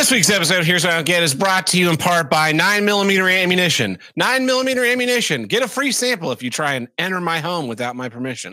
[0.00, 2.54] This week's episode, Here's What I Don't Get, is brought to you in part by
[2.54, 3.98] 9mm ammunition.
[4.18, 5.42] 9mm ammunition.
[5.42, 8.52] Get a free sample if you try and enter my home without my permission.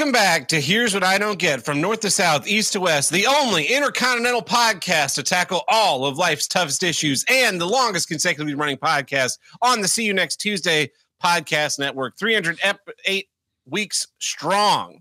[0.00, 3.10] Welcome back to Here's What I Don't Get from North to South, East to West,
[3.10, 8.54] the only intercontinental podcast to tackle all of life's toughest issues and the longest consecutively
[8.54, 10.90] running podcast on the See You Next Tuesday
[11.22, 13.28] podcast network, 308
[13.66, 15.00] weeks strong.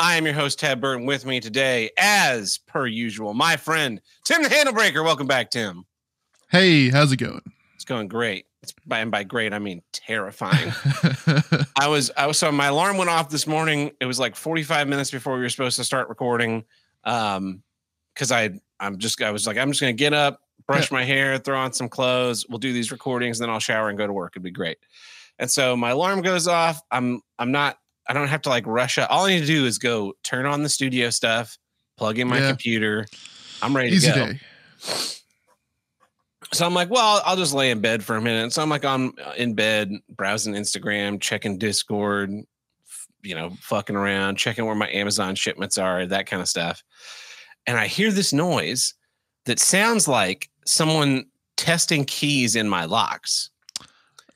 [0.00, 1.06] I am your host, Ted Burton.
[1.06, 5.04] With me today, as per usual, my friend, Tim the Handlebreaker.
[5.04, 5.84] Welcome back, Tim.
[6.50, 7.52] Hey, how's it going?
[7.76, 8.46] It's going great.
[8.60, 10.72] It's by and by great, I mean terrifying.
[11.76, 13.92] I was I was so my alarm went off this morning.
[14.00, 16.64] It was like 45 minutes before we were supposed to start recording.
[17.04, 17.62] Um
[18.14, 21.38] because I I'm just I was like, I'm just gonna get up, brush my hair,
[21.38, 24.32] throw on some clothes, we'll do these recordings, then I'll shower and go to work.
[24.34, 24.78] It'd be great.
[25.38, 26.80] And so my alarm goes off.
[26.90, 29.08] I'm I'm not I don't have to like rush up.
[29.10, 31.56] All I need to do is go turn on the studio stuff,
[31.96, 32.48] plug in my Yeah.
[32.48, 33.06] computer.
[33.62, 34.26] I'm ready Easy to go.
[34.26, 34.40] day.
[36.52, 38.52] So I'm like, well, I'll just lay in bed for a minute.
[38.52, 42.30] So I'm like, I'm in bed, browsing Instagram, checking Discord,
[43.22, 46.82] you know, fucking around, checking where my Amazon shipments are, that kind of stuff.
[47.66, 48.94] And I hear this noise
[49.44, 53.50] that sounds like someone testing keys in my locks.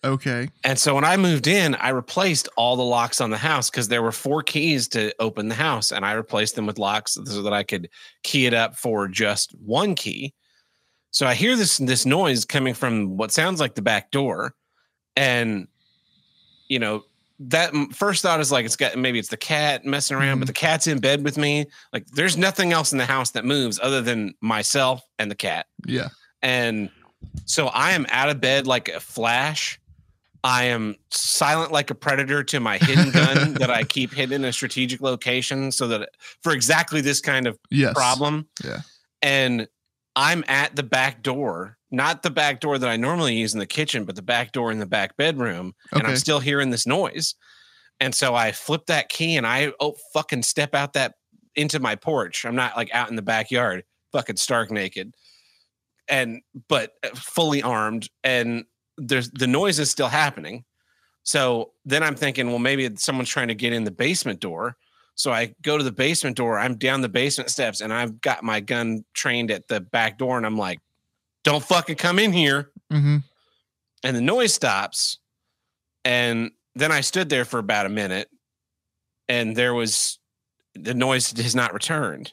[0.05, 0.51] Okay.
[0.63, 3.89] And so when I moved in, I replaced all the locks on the house because
[3.89, 7.43] there were four keys to open the house, and I replaced them with locks so
[7.43, 7.89] that I could
[8.23, 10.35] key it up for just one key.
[11.15, 14.53] So I hear this this noise coming from what sounds like the back door,
[15.15, 15.69] and
[16.69, 17.05] you know
[17.39, 20.49] that first thought is like it's got maybe it's the cat messing around, but Mhm.
[20.49, 21.67] the cat's in bed with me.
[21.93, 25.67] Like there's nothing else in the house that moves other than myself and the cat.
[25.87, 26.09] Yeah.
[26.43, 26.91] And
[27.45, 29.79] so I am out of bed like a flash.
[30.43, 34.49] I am silent like a predator to my hidden gun that I keep hidden in
[34.49, 36.09] a strategic location so that
[36.43, 37.95] for exactly this kind of Yes.
[37.95, 38.49] problem.
[38.65, 38.81] Yeah.
[39.23, 39.69] And
[40.17, 43.67] I'm at the back door, not the back door that I normally use in the
[43.67, 45.75] kitchen, but the back door in the back bedroom.
[45.93, 47.35] And I'm still hearing this noise.
[48.01, 51.15] And so I flip that key and I oh fucking step out that
[51.57, 52.45] into my porch.
[52.45, 55.15] I'm not like out in the backyard, fucking stark naked.
[56.09, 58.65] And but uh, fully armed and
[58.99, 60.65] there's the noise is still happening.
[61.23, 64.77] So then I'm thinking, well, maybe someone's trying to get in the basement door.
[65.15, 66.59] So I go to the basement door.
[66.59, 70.37] I'm down the basement steps and I've got my gun trained at the back door.
[70.37, 70.81] And I'm like,
[71.45, 72.71] don't fucking come in here.
[72.91, 73.19] hmm
[74.03, 75.19] And the noise stops.
[76.05, 78.29] And then I stood there for about a minute
[79.29, 80.19] and there was
[80.75, 82.33] the noise has not returned.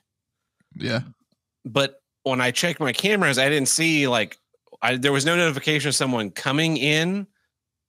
[0.75, 1.02] Yeah.
[1.63, 4.38] But when I checked my cameras, I didn't see like
[4.81, 7.28] I, there was no notification of someone coming in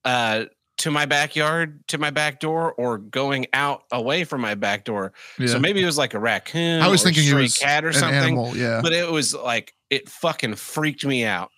[0.04, 0.44] uh,
[0.82, 5.12] to my backyard, to my back door, or going out away from my back door.
[5.38, 5.46] Yeah.
[5.48, 6.82] So maybe it was like a raccoon.
[6.82, 8.16] I was a thinking it was cat or something.
[8.18, 8.56] animal.
[8.56, 8.80] Yeah.
[8.82, 11.50] But it was like it fucking freaked me out.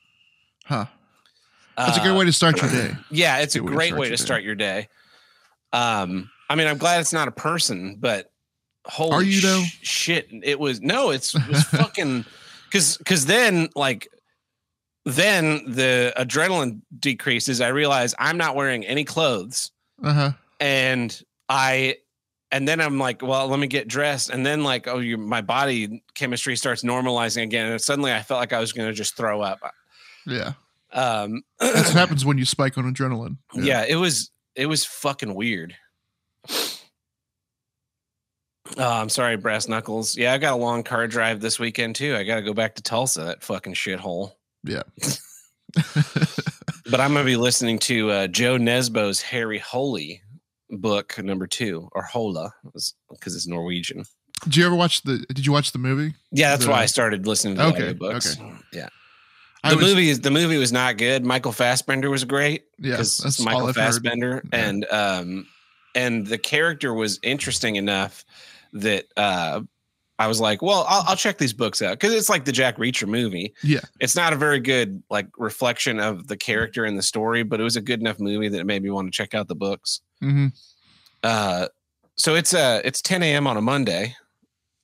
[0.67, 0.87] huh.
[1.77, 2.95] That's a good Uh, way to start your day.
[3.11, 4.89] Yeah, it's a to great start way to start your day.
[5.73, 8.31] Um, I mean, I'm glad it's not a person, but
[8.87, 9.63] holy Are you, though?
[9.83, 12.25] shit, it was no, it's it was fucking
[12.67, 14.07] because because then like
[15.05, 17.61] then the adrenaline decreases.
[17.61, 19.71] I realize I'm not wearing any clothes,
[20.03, 20.33] Uh huh.
[20.61, 21.97] and I
[22.51, 25.41] and then I'm like, well, let me get dressed, and then like, oh, you, my
[25.41, 29.17] body chemistry starts normalizing again, and suddenly I felt like I was going to just
[29.17, 29.59] throw up.
[30.27, 30.53] Yeah.
[30.93, 33.39] Um, That's what happens when you spike on adrenaline.
[33.55, 33.85] yeah.
[33.89, 35.75] it was it was fucking weird.
[38.79, 40.17] Oh, I'm sorry, brass knuckles.
[40.17, 42.17] Yeah, I got a long car drive this weekend too.
[42.17, 44.33] I got to go back to Tulsa, that fucking shithole.
[44.65, 44.83] Yeah.
[46.91, 50.23] But I'm gonna be listening to uh, Jo Nesbø's Harry Holy
[50.71, 54.05] book number two, or Hola, because it's Norwegian.
[54.45, 55.19] Did you ever watch the?
[55.29, 56.15] Did you watch the movie?
[56.31, 58.39] Yeah, that's The- why I started listening to Okay, the books.
[58.39, 58.53] okay.
[58.73, 58.89] Yeah,
[59.69, 61.25] the movie is the movie was not good.
[61.25, 62.65] Michael Fassbender was great.
[62.79, 62.97] Yeah.
[62.97, 63.75] That's Michael heard.
[63.77, 64.59] Fassbender, Yeah.
[64.69, 65.47] and um,
[65.95, 68.25] and the character was interesting enough
[68.75, 69.63] that uh,
[70.19, 72.77] I was like, well, I'll, I'll check these books out because it's like the Jack
[72.77, 73.53] Reacher movie.
[73.63, 73.81] Yeah.
[74.01, 77.65] It's not a very good like reflection of the character and the story, but it
[77.65, 80.01] was a good enough movie that it made me want to check out the books.
[80.21, 80.49] hmm
[81.23, 81.69] Uh,
[82.17, 83.47] so it's uh it's 10 a.m.
[83.49, 84.15] on a Monday,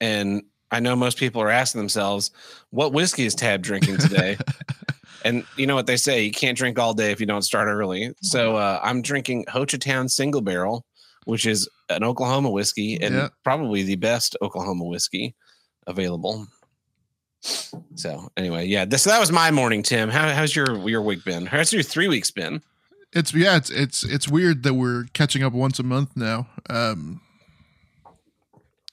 [0.00, 0.42] and
[0.72, 2.30] I know most people are asking themselves,
[2.70, 4.36] what whiskey is Tab drinking today?
[5.24, 7.68] and you know what they say, you can't drink all day if you don't start
[7.68, 8.12] early.
[8.22, 10.84] So uh, I'm drinking Hochatown Single Barrel,
[11.24, 13.28] which is an Oklahoma whiskey and Yeah.
[13.44, 15.34] probably the best Oklahoma whiskey
[15.86, 16.46] available.
[17.94, 18.84] So anyway, yeah.
[18.84, 20.08] This that was my morning, Tim.
[20.10, 21.46] How, how's your your week been?
[21.46, 22.62] How's your three weeks been?
[23.12, 26.46] It's yeah, it's it's it's weird that we're catching up once a month now.
[26.68, 27.20] Um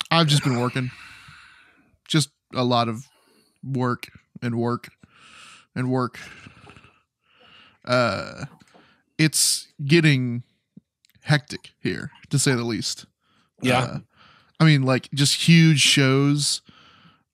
[0.10, 0.92] I've just been working.
[2.08, 3.04] Just a lot of
[3.64, 4.08] work
[4.42, 4.88] and work
[5.76, 6.18] and work.
[7.86, 8.46] Uh
[9.18, 10.44] it's getting
[11.28, 13.06] hectic here, to say the least.
[13.62, 13.80] Yeah.
[13.80, 14.00] Uh,
[14.60, 16.62] I mean like just huge shows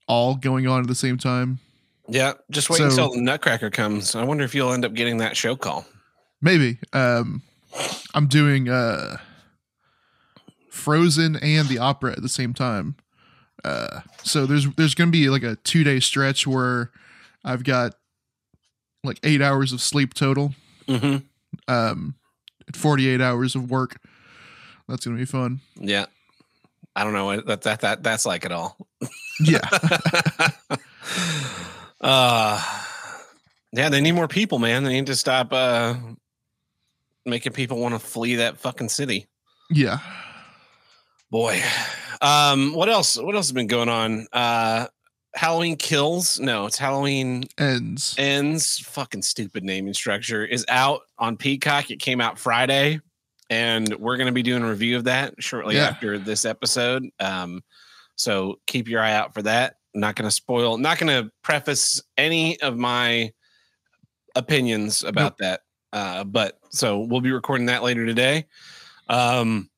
[0.08, 1.60] all going on at the same time.
[2.10, 4.14] Yeah, just wait So- until the Nutcracker comes.
[4.16, 5.86] I wonder if you'll end up getting that show call.
[6.42, 6.80] Maybe.
[6.92, 7.42] Um
[8.14, 9.18] I'm doing uh
[10.70, 12.96] Frozen and the opera at the same time.
[13.64, 16.92] Uh so there's there's gonna be like a two day stretch where
[17.46, 17.96] I've got
[19.04, 20.54] like eight hours of sleep total.
[20.88, 21.18] hmm
[21.68, 22.16] Um
[22.74, 23.98] forty eight hours of work.
[24.88, 25.62] That's gonna be fun.
[25.76, 26.06] Yeah,
[26.96, 28.78] I don't know what that that that that's like at all.
[29.40, 29.62] Yeah.
[32.02, 32.80] uh
[33.72, 34.84] yeah, they need more people, man.
[34.84, 35.96] They need to stop uh
[37.26, 39.28] making people want to flee that fucking city.
[39.70, 40.00] yeah.
[41.32, 41.62] Boy.
[42.22, 44.28] Um what else what else has been going on?
[44.32, 44.88] Uh
[45.36, 46.40] Halloween Kills?
[46.40, 48.16] No, it's Halloween Ends.
[48.18, 48.80] Ends.
[48.80, 51.90] Fucking stupid naming structure is out on Peacock.
[51.92, 53.00] It came out Friday,
[53.50, 55.88] and we're going to be doing a review of that shortly Yeah.
[55.88, 57.10] after this episode.
[57.20, 57.64] Um,
[58.16, 59.76] so keep your eye out for that.
[59.96, 60.78] Not going to spoil.
[60.78, 63.32] Not going to preface any of my
[64.36, 65.62] opinions about that.
[65.92, 68.46] Uh, but so we'll be recording that later today.
[69.10, 69.70] Um,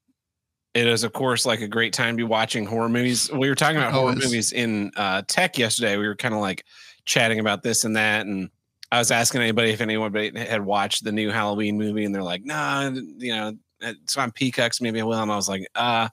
[0.76, 3.32] it is, of course, like a great time to be watching horror movies.
[3.32, 4.26] We were talking about horror Always.
[4.26, 5.96] movies in uh, tech yesterday.
[5.96, 6.66] We were kind of like
[7.06, 8.50] chatting about this and that, and
[8.92, 12.44] I was asking anybody if anybody had watched the new Halloween movie, and they're like,
[12.44, 14.82] "Nah, you know, it's on Peacocks.
[14.82, 16.10] Maybe I will." And I was like, "Uh."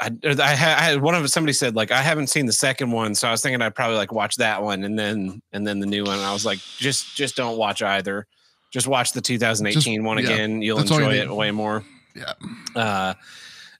[0.00, 3.28] I, I, had, one of somebody said like I haven't seen the second one, so
[3.28, 6.02] I was thinking I'd probably like watch that one and then and then the new
[6.02, 6.16] one.
[6.16, 8.26] And I was like, just just don't watch either.
[8.72, 10.62] Just watch the 2018 one yeah, again.
[10.62, 11.18] You'll you enjoy need.
[11.18, 11.84] it way more.
[12.14, 12.32] Yeah.
[12.74, 13.14] Uh,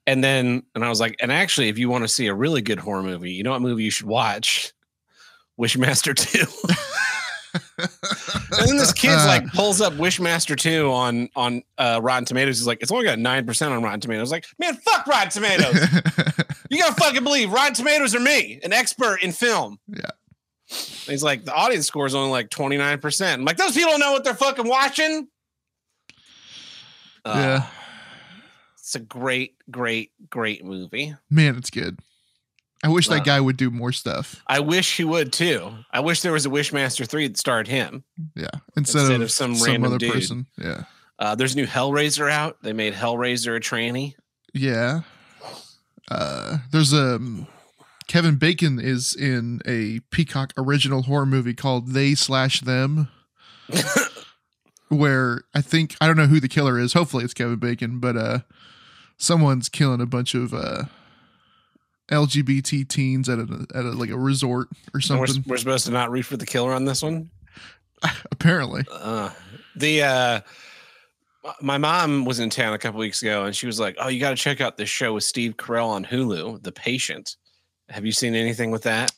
[0.06, 2.62] and then, and I was like, and actually, if you want to see a really
[2.62, 4.72] good horror movie, you know what movie you should watch?
[5.60, 6.46] Wishmaster 2.
[7.52, 12.58] and then this kid's like pulls up Wishmaster 2 on on uh, Rotten Tomatoes.
[12.58, 14.30] He's like, it's only got 9% on Rotten Tomatoes.
[14.30, 15.74] Like, man, fuck Rotten Tomatoes.
[16.70, 19.78] you gotta fucking believe Rotten Tomatoes are me, an expert in film.
[19.88, 20.10] Yeah.
[20.66, 23.34] He's like, the audience score is only like 29%.
[23.34, 25.26] I'm like, those people don't know what they're fucking watching.
[27.24, 27.66] Uh, yeah.
[28.90, 31.14] It's a great, great, great movie.
[31.30, 32.00] Man, it's good.
[32.82, 33.18] I wish Wow.
[33.18, 34.42] that guy would do more stuff.
[34.48, 35.70] I wish he would too.
[35.92, 38.02] I wish there was a Wishmaster 3 that starred him.
[38.34, 38.48] Yeah.
[38.76, 40.12] Instead, Instead of, of some some, random other dude.
[40.12, 40.46] person.
[40.60, 40.82] Yeah.
[41.20, 42.56] Uh, there's a new Hellraiser out.
[42.64, 44.14] They made Hellraiser a tranny.
[44.54, 45.02] Yeah.
[46.10, 47.46] Uh, there's a um,
[48.08, 53.08] Kevin Bacon is in a Peacock original horror movie called They Slash Them,
[54.88, 56.92] where I think I don't know who the killer is.
[56.94, 58.38] Hopefully it's Kevin Bacon, but uh,
[59.20, 60.84] someone's killing a bunch of uh
[62.10, 65.44] LGBT teens at a at a like a resort or And we're, something.
[65.46, 67.30] we're supposed to not root for the killer on this one.
[68.32, 69.30] Apparently, Uh,
[69.76, 70.40] the uh,
[71.60, 74.18] my mom was in town a couple weeks ago, and she was like, "Oh, you
[74.18, 77.36] got to check out this show with Steve Carell on Hulu, The Patient."
[77.90, 79.12] Have you seen anything with that?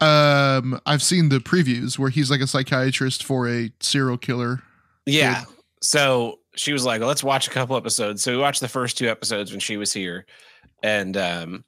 [0.00, 4.60] um, I've seen the previews where he's like a psychiatrist for a serial killer.
[5.06, 5.44] Yeah.
[5.80, 8.22] So she was like, well, let's watch a couple episodes.
[8.22, 10.26] So we watched the first two episodes when she was here.
[10.82, 11.64] And um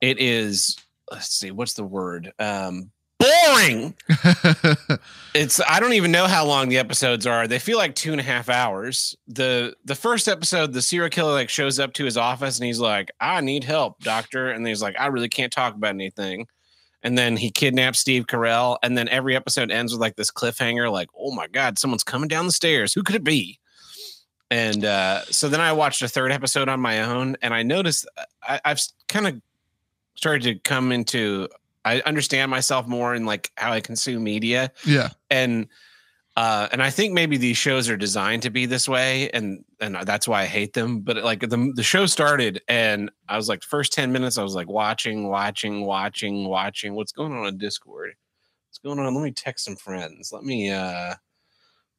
[0.00, 0.76] it is
[1.10, 2.32] let's see, what's the word?
[2.38, 3.94] Um boring.
[5.34, 7.48] It's I don't even know how long the episodes are.
[7.48, 9.16] They feel like two and a half hours.
[9.28, 12.78] The the first episode, the serial killer like shows up to his office and he's
[12.80, 14.50] like, I need help, doctor.
[14.50, 16.46] And he's like, I really can't talk about anything.
[17.02, 18.76] And then he kidnaps Steve Carell.
[18.82, 22.28] And then every episode ends with like this cliffhanger, like, oh my God, someone's coming
[22.28, 22.92] down the stairs.
[22.92, 23.58] Who could it be?
[24.52, 28.06] And uh, so then I watched a third episode on my own, and I noticed
[28.18, 29.40] uh, I, I've kind of
[30.14, 31.48] started to come into
[31.86, 34.70] I understand myself more in like how I consume media.
[34.86, 35.68] Yeah, and
[36.34, 39.94] uh and i think maybe these shows are designed to be this way and and
[40.06, 41.00] that's why i hate them.
[41.00, 44.54] But like the the show started and i was like first 10 minutes i was
[44.54, 46.94] like watching watching watching watching.
[46.94, 48.14] What's going on on discord?
[48.68, 49.14] What's going on?
[49.14, 50.30] Let me text some friends.
[50.32, 51.16] Let me uh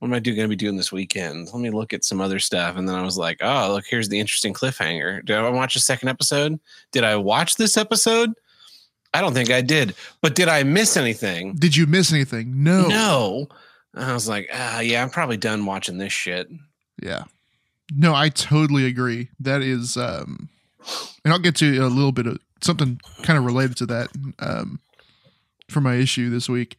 [0.03, 2.19] what am i do going to be doing this weekend let me look at some
[2.19, 5.47] other stuff and then i was like oh look here's the interesting cliffhanger did i
[5.47, 6.59] watch a second episode
[6.91, 8.33] did i watch this episode
[9.13, 12.65] i don't think i did but did i miss anything Did you miss anything?
[12.65, 12.87] No.
[12.89, 13.47] no.
[13.95, 16.49] I was like, ah, yeah, I'm probably done watching this shit.
[17.01, 17.23] Yeah.
[17.95, 19.29] No, I totally agree.
[19.39, 20.49] That is um
[21.23, 24.09] and I'll get to a little bit of something kind of related to that.
[24.39, 24.81] Um
[25.69, 26.75] for my issue this week,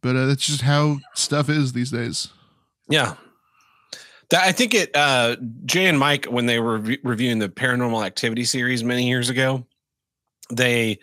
[0.00, 2.28] but uh, that's just how stuff is these days.
[2.92, 3.14] Yeah.
[4.30, 8.04] That, I think it, uh, Jay and Mike, when they were re- reviewing the paranormal
[8.04, 9.66] activity series many years ago,
[10.50, 10.98] they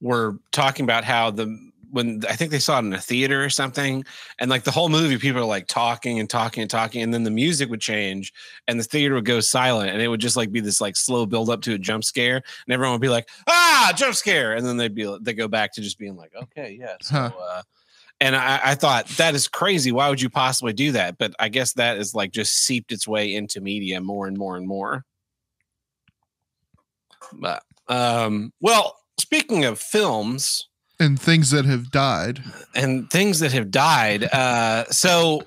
[0.00, 1.56] were talking about how the,
[1.90, 4.04] when I think they saw it in a theater or something,
[4.38, 7.24] and like the whole movie, people are like talking and talking and talking, and then
[7.24, 8.32] the music would change
[8.68, 11.24] and the theater would go silent, and it would just like be this like slow
[11.24, 14.66] build up to a jump scare, and everyone would be like, ah, jump scare, and
[14.66, 17.30] then they'd be they go back to just being like, okay, yeah, so, Huh.
[17.40, 17.62] uh,
[18.20, 19.92] and I, I thought that is crazy.
[19.92, 21.18] Why would you possibly do that?
[21.18, 24.56] But I guess that is like just seeped its way into media more and more
[24.56, 25.04] and more.
[27.32, 30.68] But um, well, speaking of films
[31.00, 32.42] And things that have died.
[32.74, 35.42] and things that have died, uh, so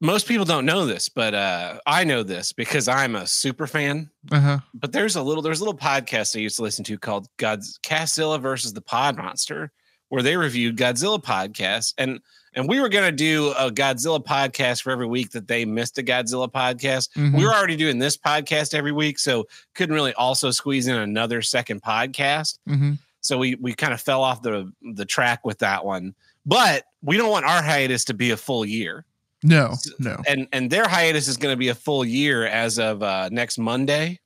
[0.00, 4.10] most people don't know this, but uh, I know this because I'm a super fan.
[4.32, 4.58] Uh huh.
[4.74, 7.78] But there's a little there's a little podcast I used to listen to called God's
[7.84, 9.70] Castzilla versus the Pod Monster,
[10.12, 11.94] where they reviewed Godzilla podcasts.
[11.96, 12.20] And
[12.52, 16.02] and we were gonna do a Godzilla podcast for every week that they missed a
[16.02, 17.08] Godzilla podcast.
[17.16, 17.38] Mhm.
[17.38, 21.40] We were already doing this podcast every week, so couldn't really also squeeze in another
[21.40, 22.58] second podcast.
[22.66, 22.92] hmm
[23.22, 26.14] So we we kind of fell off the the track with that one.
[26.44, 29.06] But we don't want our hiatus to be a full year.
[29.42, 30.18] No, no.
[30.28, 33.56] And and their hiatus is going to be a full year as of uh, next
[33.56, 34.20] Monday.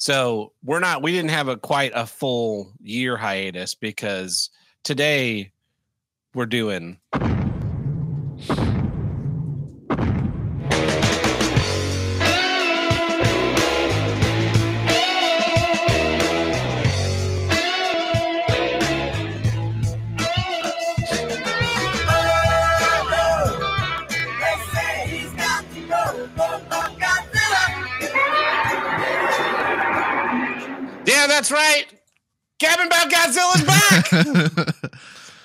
[0.00, 4.48] So we're not we didn't have a quite a full year hiatus because
[4.82, 5.52] today
[6.34, 6.98] we're doing
[31.20, 31.84] Yeah, that's right.
[32.60, 33.62] Gabbing about Godzilla's
[34.72, 34.92] back.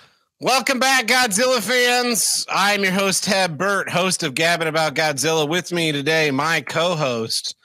[0.40, 2.46] Welcome back, Godzilla fans.
[2.50, 5.46] I'm your host, Tab Burt, host of Gabbing About Godzilla.
[5.50, 7.58] With me today, my co-host,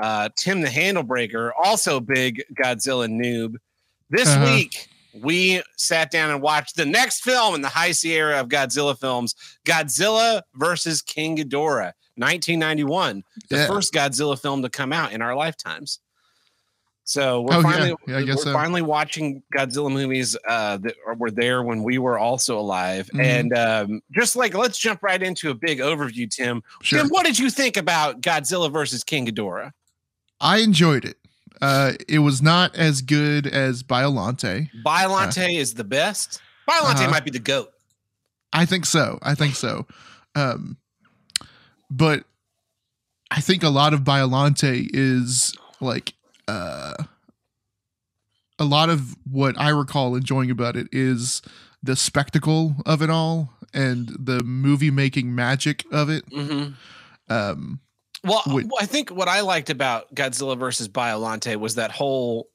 [0.00, 3.56] uh, Tim the Handlebreaker, also big Godzilla noob.
[4.10, 4.44] This Uh-huh.
[4.44, 8.96] week, we sat down and watched the next film in the Heisei era of Godzilla
[8.96, 13.66] films, Godzilla versus King Ghidorah, 1991, the Yeah.
[13.66, 15.98] first Godzilla film to come out in our lifetimes.
[17.08, 18.52] So we're Oh, finally Yeah, guess we're so.
[18.52, 23.08] finally watching Godzilla movies uh, that were there when we were also alive.
[23.14, 23.24] Mhm.
[23.24, 26.62] And um, just like let's jump right into a big overview, Tim.
[26.82, 26.98] Sure.
[27.02, 29.70] Tim, what did you think about Godzilla versus King Ghidorah?
[30.40, 31.16] I enjoyed it.
[31.62, 34.68] Uh, it was not as good as Biolante.
[34.84, 36.40] Biolante is the best.
[36.68, 37.10] Biolante Uh-huh.
[37.10, 37.70] might be the goat.
[38.52, 39.20] I think so.
[39.22, 39.86] I think so.
[40.34, 40.76] Um,
[41.88, 42.24] but
[43.30, 46.14] I think a lot of Biolante is like
[46.48, 46.94] uh,
[48.58, 51.42] a lot of what I recall enjoying about it is
[51.82, 56.24] the spectacle of it all and the movie making magic of it.
[56.32, 56.68] hmm
[57.28, 57.80] Um,
[58.24, 58.42] Well.
[58.80, 62.48] I think what I liked about Godzilla versus Biolante was that whole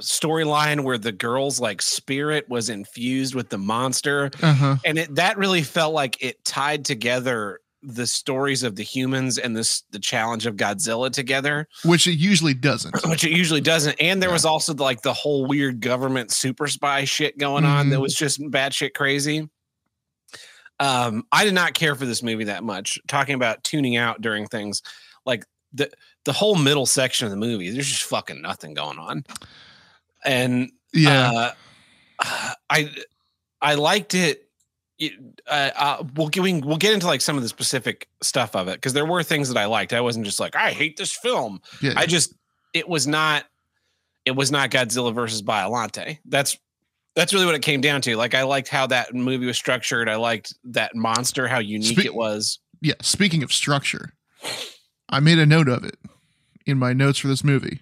[0.00, 4.76] storyline where the girl's like spirit was infused with the monster uh-huh.
[4.84, 9.56] and it that really felt like it tied together the stories of the humans and
[9.56, 12.94] this the challenge of Godzilla together, Which it usually doesn't.
[13.08, 14.00] which it usually doesn't.
[14.00, 14.34] And there Yeah.
[14.34, 18.02] was also like the whole weird government super spy shit going on that Mhm.
[18.02, 19.48] was just batshit crazy.
[20.80, 22.98] Um, I did not care for this movie that much.
[23.06, 24.82] Talking about tuning out during things
[25.24, 25.90] like the
[26.24, 29.24] the whole middle section of the movie, there's just fucking nothing going on.
[30.24, 31.52] And Yeah.
[32.20, 32.90] uh, I
[33.60, 34.43] I liked it.
[35.02, 38.68] Uh, uh, we'll get we, we'll get into like some of the specific stuff of
[38.68, 39.92] it because there were things that I liked.
[39.92, 41.60] I wasn't just like I hate this film.
[41.82, 41.94] yeah.
[41.96, 42.34] I just
[42.72, 43.44] it was not
[44.24, 46.18] it was not Godzilla versus Biolante.
[46.26, 46.56] That's
[47.16, 48.16] that's really what it came down to.
[48.16, 50.08] Like I liked how that movie was structured.
[50.08, 52.58] I liked that monster, how unique Spe- it was.
[52.80, 52.94] yeah.
[53.02, 54.14] Speaking of structure,
[55.08, 55.98] I made a note of it
[56.66, 57.80] in my notes for this movie.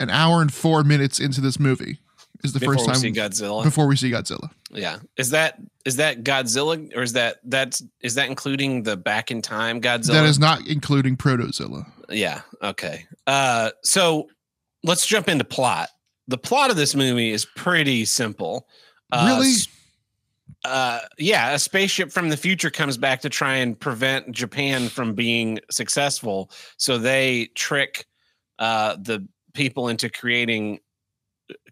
[0.00, 2.00] An hour and four minutes into this movie
[2.42, 3.62] is the before first we time see Godzilla.
[3.64, 4.50] before we see Godzilla.
[4.70, 4.98] Yeah.
[5.16, 9.42] Is that is that Godzilla or is that that's is that including the back in
[9.42, 10.12] time Godzilla?
[10.12, 11.86] That is not including Protozilla.
[12.08, 12.42] Yeah.
[12.62, 13.06] Okay.
[13.26, 14.28] Uh, so
[14.84, 15.88] let's jump into plot.
[16.28, 18.66] The plot of this movie is pretty simple.
[19.10, 19.52] Uh, Really?
[20.64, 25.12] Uh, yeah, a spaceship from the future comes back to try and prevent Japan from
[25.14, 26.50] being successful.
[26.76, 28.06] So they trick
[28.60, 30.78] uh, the people into creating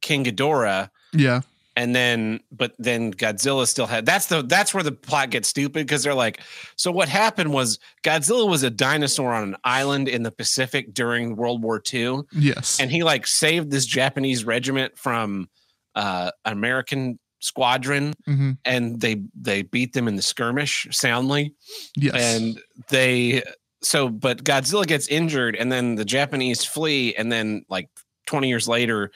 [0.01, 1.41] King Ghidorah Yeah.
[1.77, 5.87] and then but then Godzilla still had that's the that's where the plot gets stupid
[5.87, 6.41] because they're like
[6.77, 11.37] so what happened was Godzilla was a dinosaur on an island in the Pacific during
[11.37, 12.79] World War II Yes.
[12.81, 15.49] and he like saved this Japanese regiment from
[15.95, 21.55] uh, American squadron, hmm and they they beat them in the skirmish soundly.
[21.97, 22.15] Yes.
[22.15, 22.61] and
[22.91, 23.43] they
[23.83, 27.89] so but Godzilla gets injured and then the Japanese flee and then like
[28.27, 29.11] 20 years later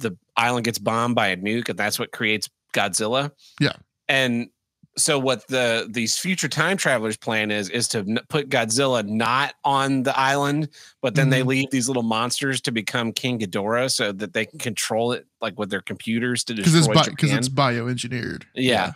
[0.00, 3.30] the island gets bombed by a nuke and that's what creates Godzilla.
[3.60, 3.72] Yeah.
[4.08, 4.48] And
[4.96, 10.02] so what the these future time travelers plan is is to put Godzilla not on
[10.02, 10.68] the island
[11.00, 11.46] but then they Mhm.
[11.46, 15.56] leave these little monsters to become King Ghidorah so that they can control it like
[15.58, 17.38] with their computers to because destroy it's because Japan.
[17.38, 18.42] it's bioengineered.
[18.54, 18.92] Yeah.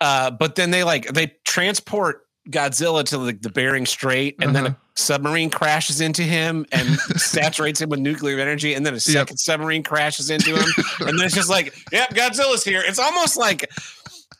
[0.00, 4.64] Uh, but then they like they transport Godzilla to like the Bering Strait, and then
[4.64, 4.76] a Uh-huh.
[4.96, 9.82] submarine crashes into him and saturates him with nuclear energy, and then a second submarine
[9.82, 10.68] crashes into him,
[11.00, 12.82] and then it's just like, yep, Godzilla's here.
[12.86, 13.68] It's almost like,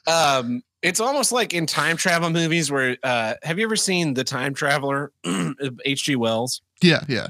[0.06, 4.24] um, it's almost like in time travel movies where, uh, have you ever seen the
[4.24, 5.12] Time Traveler,
[5.84, 6.16] H.G.
[6.16, 6.60] Wells?
[6.82, 7.28] Yeah, yeah.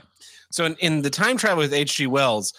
[0.51, 2.07] So in, in the time travel with H.G.
[2.09, 2.53] Wells,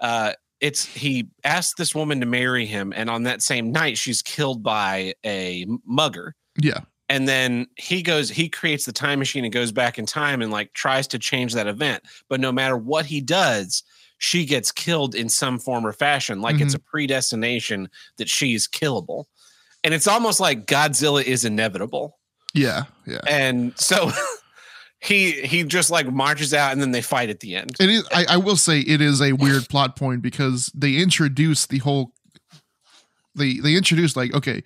[0.00, 4.20] uh, it's he asked this woman to marry him, and on that same night, she's
[4.22, 6.34] killed by a mugger.
[6.60, 6.80] Yeah.
[7.12, 10.50] And then he goes, he creates the time machine and goes back in time and
[10.50, 12.02] like tries to change that event.
[12.30, 13.82] But no matter what he does,
[14.16, 16.40] she gets killed in some form or fashion.
[16.40, 16.88] Like it's a mm-hmm.
[16.88, 19.26] predestination that she's killable.
[19.84, 22.18] And it's almost like Godzilla is inevitable
[22.54, 23.20] Yeah, yeah.
[23.28, 24.10] and so
[25.00, 28.08] he he just like marches out and then they fight at the end It is.
[28.10, 32.14] I, I will say it is a weird plot point because they introduce the whole.
[33.34, 34.62] They they introduce like okay,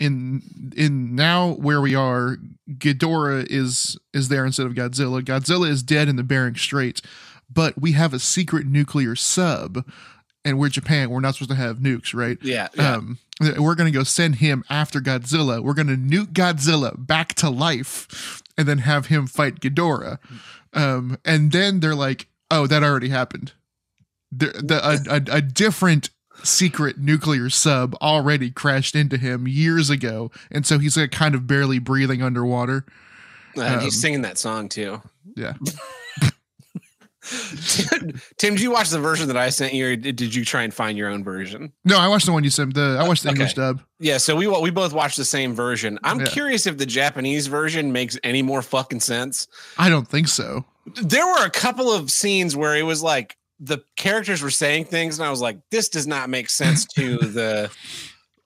[0.00, 2.38] in in now where we are,
[2.68, 5.22] Ghidorah is is there instead of Godzilla.
[5.22, 7.02] Godzilla is dead in the Bering Strait,
[7.52, 9.84] but we have a secret nuclear sub,
[10.44, 11.10] and we're Japan.
[11.10, 12.38] We're not supposed to have nukes, right?
[12.42, 12.94] yeah, yeah.
[12.94, 13.18] Um,
[13.58, 15.62] we're gonna go send him after Godzilla.
[15.62, 20.18] We're gonna nuke Godzilla back to life, and then have him fight Ghidorah.
[20.72, 23.52] Um, and then they're like, "Oh, that already happened."
[24.32, 26.10] The, the a, a, a different
[26.44, 31.46] secret nuclear sub already crashed into him years ago, and so he's like kind of
[31.46, 32.84] barely breathing underwater.
[33.56, 35.00] and he's um, singing that song too
[35.36, 35.54] Yeah,
[37.66, 40.62] tim, Tim, did you watch the version that i sent you or did you try
[40.62, 42.74] and find your own version no, I watched the one you sent.
[42.74, 43.82] The I watched the English dub.
[43.98, 46.26] yeah so we we both watched the same version i'm Yeah.
[46.26, 49.46] curious if the japanese version makes any more fucking sense
[49.78, 50.64] I don't think so.
[51.02, 55.18] there were a couple of scenes where it was like the characters were saying things
[55.18, 57.70] and i was like this does not make sense to the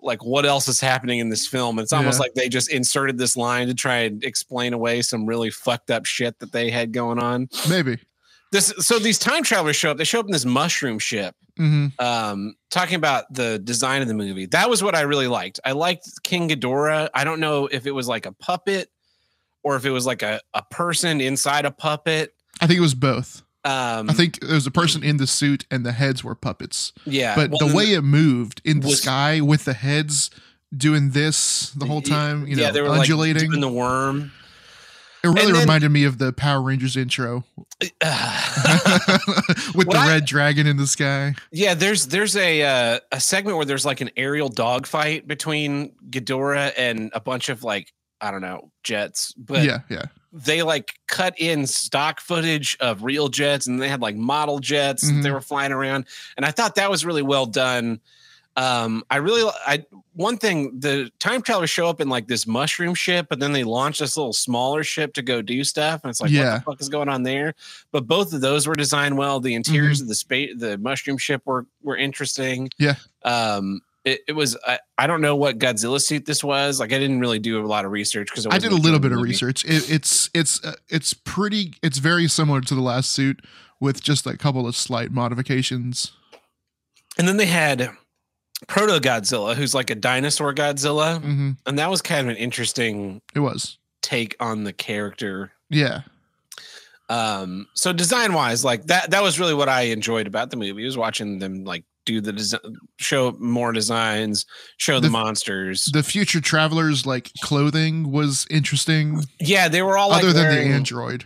[0.01, 2.23] like what else is happening in this film it's almost Yeah.
[2.23, 6.05] like they just inserted this line to try and explain away some really fucked up
[6.05, 7.99] shit that they had going on Maybe.
[8.53, 11.87] this so these time travelers show up they show up in this mushroom ship hmm
[12.01, 15.71] um talking about the design of the movie that was what i really liked i
[15.73, 17.09] liked king Ghidorah.
[17.15, 18.91] i don't know if it was like a puppet
[19.63, 22.95] or if it was like a, a person inside a puppet I think it was
[22.95, 23.43] both.
[23.65, 26.93] Um I think there was a person in the suit and the heads were puppets.
[27.07, 30.31] yeah But well, the way it moved in the was- sky with the heads
[30.77, 33.51] doing this the whole time, you know, yeah, they were undulating.
[33.51, 34.33] like the worm.
[35.23, 37.45] it really then- reminded me of the Power Rangers intro
[39.75, 41.35] with the I- red dragon in the sky.
[41.51, 46.73] yeah, there's there's a uh, a segment where there's like an aerial dogfight between Ghidorah
[46.77, 50.07] and a bunch of like I don't know jets, but yeah, yeah.
[50.35, 55.09] They like cut in stock footage of real jets and they had like model jets
[55.09, 58.01] that they were flying around, and I thought that was really well done.
[58.57, 62.95] Um, I really, I one thing the time travelers show up in like this mushroom
[62.95, 66.21] ship, but then they launch this little smaller ship to go do stuff, and it's
[66.21, 66.53] like, yeah.
[66.53, 67.55] what the fuck is going on there?
[67.91, 69.41] But both of those were designed well.
[69.41, 72.71] The interiors of the space, the mushroom ship were were interesting.
[72.79, 72.95] Yeah.
[73.25, 74.57] Um, it, it was.
[74.67, 76.79] I, I don't know what Godzilla suit this was.
[76.81, 79.13] Like, I didn't really do a lot of research because I did a little bit
[79.13, 79.65] of research.
[79.65, 81.75] It, it's it's uh, it's pretty.
[81.83, 83.45] It's very similar to the last suit
[83.81, 86.13] with just a couple of slight modifications.
[87.19, 87.91] And then they had
[88.67, 93.21] Proto Godzilla, who's like a dinosaur Godzilla, hmm and that was kind of an interesting
[93.35, 93.79] It was.
[94.03, 95.53] take on the character.
[95.71, 96.03] Yeah.
[97.09, 100.85] Um, so design wise, like that, that was really what I enjoyed about the movie.
[100.85, 102.61] Was watching them like do the design,
[102.99, 104.45] show more designs,
[104.77, 105.85] show the, The- monsters.
[105.93, 109.23] The future travelers like clothing was interesting.
[109.41, 111.25] yeah, they were all like other than wearing- the android.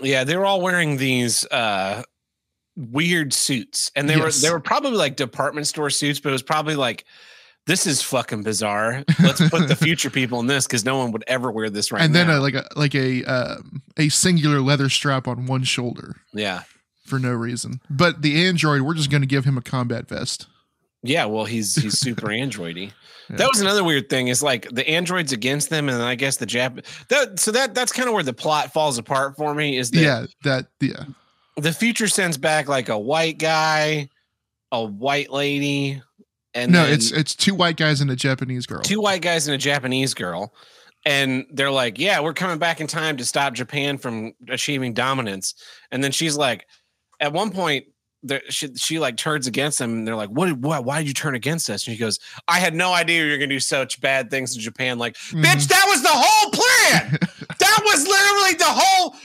[0.00, 2.02] Yeah, they were all wearing these uh
[2.76, 3.90] weird suits.
[3.94, 4.42] And they Yes.
[4.42, 7.04] were they were probably like department store suits, but it was probably like
[7.66, 9.04] this is fucking bizarre.
[9.22, 12.00] Let's put the future people in this because no one would ever wear this right
[12.02, 12.38] and then now.
[12.38, 16.62] a, like a like a um, a singular leather strap on one shoulder yeah.
[17.10, 17.80] For no reason.
[17.90, 20.46] But the android, we're just going to give him a combat vest.
[21.02, 22.92] Yeah, well, he's he's super androidy.
[23.28, 23.36] Yeah.
[23.36, 24.28] That was another weird thing.
[24.28, 26.84] Is like the androids against them, and I guess the Jap.
[27.08, 29.76] That so that that's kind of where the plot falls apart for me.
[29.76, 31.04] Is that yeah, that yeah.
[31.56, 34.08] the future sends back like a white guy
[34.72, 36.02] a white lady,
[36.54, 38.82] and no, it's it's two white guys and a Japanese girl.
[38.82, 40.54] two white guys and a Japanese girl.
[41.06, 45.54] And they're like, "Yeah, we're coming back in time to stop Japan from achieving dominance."
[45.90, 46.66] And then she's like,
[47.20, 47.86] at one point,
[48.22, 50.52] there, she she like turns against them, and they're like, "What?
[50.58, 50.84] What?
[50.84, 53.38] Why did you turn against us?" And she goes, "I had no idea you were
[53.38, 55.42] going to do such bad things in Japan." Like, Mhm.
[55.42, 57.18] bitch, that was the whole plan.
[57.58, 59.16] that was literally the whole.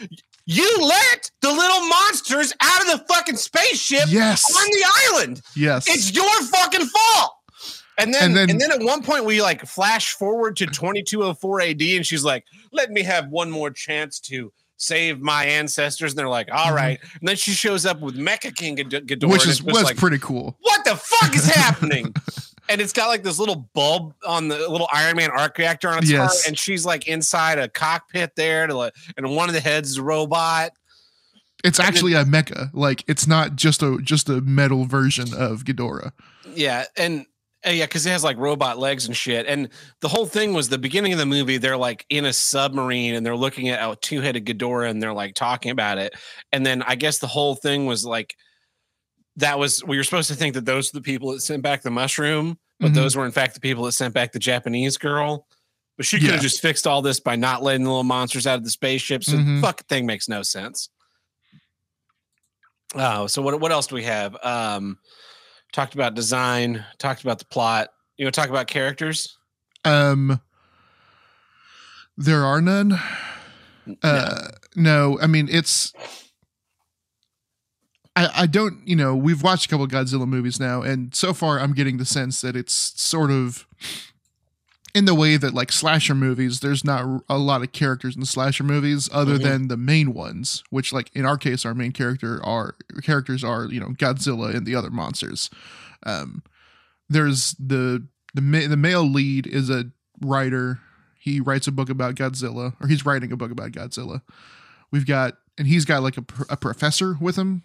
[0.46, 5.42] You let the little monsters out of the fucking spaceship yes, on the island.
[5.56, 5.88] yes.
[5.90, 7.32] It's your fucking fault.
[7.98, 11.62] And then, And and then- then, at one point we like flash forward to 2204
[11.62, 16.20] AD, and she's like, "Let me have one more chance to save my ancestors." And
[16.20, 16.76] they're like, "All Mhm.
[16.76, 19.98] right." And then she shows up with Mecha King Ghid- Ghidorah, which is was like,
[19.98, 20.58] pretty cool.
[20.62, 22.14] "What the fuck is happening?"
[22.68, 26.00] and it's got like this little bulb on the little Iron Man arc reactor on
[26.00, 29.62] its heart, and she's like inside a cockpit there, to like, and one of the
[29.62, 30.72] heads is a robot.
[31.64, 32.70] It's And actually a mecha.
[32.74, 36.12] Like it's not just a just a metal version of Ghidorah.
[36.54, 37.26] Yeah, and
[37.68, 39.46] yeah, because it has like robot legs and shit.
[39.48, 39.70] And
[40.02, 41.58] the whole thing was the beginning of the movie.
[41.58, 45.34] They're like in a submarine and they're looking at a two-headed Ghidorah and they're like
[45.36, 46.14] talking about it.
[46.52, 48.36] And then I guess the whole thing was like
[49.38, 51.82] that was we were supposed to think that those were the people that sent back
[51.82, 52.96] the mushroom, but Mhm.
[52.96, 55.48] those were in fact the people that sent back the Japanese girl.
[55.98, 56.42] But she could have Yeah.
[56.42, 59.24] just fixed all this by not letting the little monsters out of the spaceship.
[59.24, 59.56] So Mhm.
[59.58, 60.90] the fucking thing makes no sense.
[62.94, 64.38] Oh, so what what else do we have?
[64.44, 65.00] Um
[65.76, 67.90] talked about design, talked about the plot.
[68.18, 69.38] You want to talk about characters?
[69.84, 70.40] Um,
[72.18, 72.98] there are none.
[74.02, 75.94] Uh, no, I mean it's.
[78.16, 81.34] I I don't you know we've watched a couple of Godzilla movies now, and so
[81.34, 83.68] far I'm getting the sense that it's sort of
[84.96, 88.26] in the way that like slasher movies, there's not a lot of characters in the
[88.26, 89.44] slasher movies other Mhm.
[89.44, 93.66] than the main ones, which like in our case, our main character are characters are
[93.66, 95.50] you know Godzilla and the other monsters.
[96.04, 96.42] Um,
[97.10, 100.80] there's the the ma- the male lead is a writer.
[101.20, 104.22] He writes a book about Godzilla, or he's writing a book about Godzilla.
[104.92, 107.64] We've got and he's got like a, pr- a professor with him.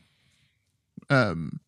[1.08, 1.60] Um,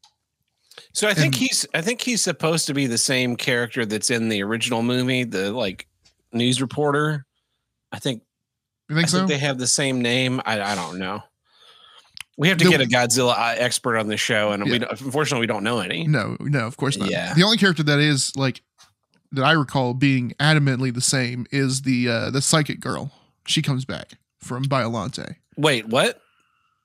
[0.92, 4.10] So I think And- he's I think he's supposed to be the same character that's
[4.10, 5.86] in the original movie, the like
[6.32, 7.26] news reporter.
[7.92, 8.22] I think
[8.88, 9.18] you think I so?
[9.18, 10.40] think they have the same name.
[10.44, 11.22] I, I don't know.
[12.38, 14.78] We have to The- get a Godzilla uh, expert on the show, and we Yeah.
[14.78, 16.06] don't, unfortunately we don't know any.
[16.06, 17.10] No, no, of course not.
[17.10, 17.34] Yeah.
[17.34, 18.62] The only character that is like
[19.32, 23.12] that I recall being adamantly the same is the uh the psychic girl.
[23.46, 25.36] She comes back from Biolante.
[25.56, 26.20] Wait, what?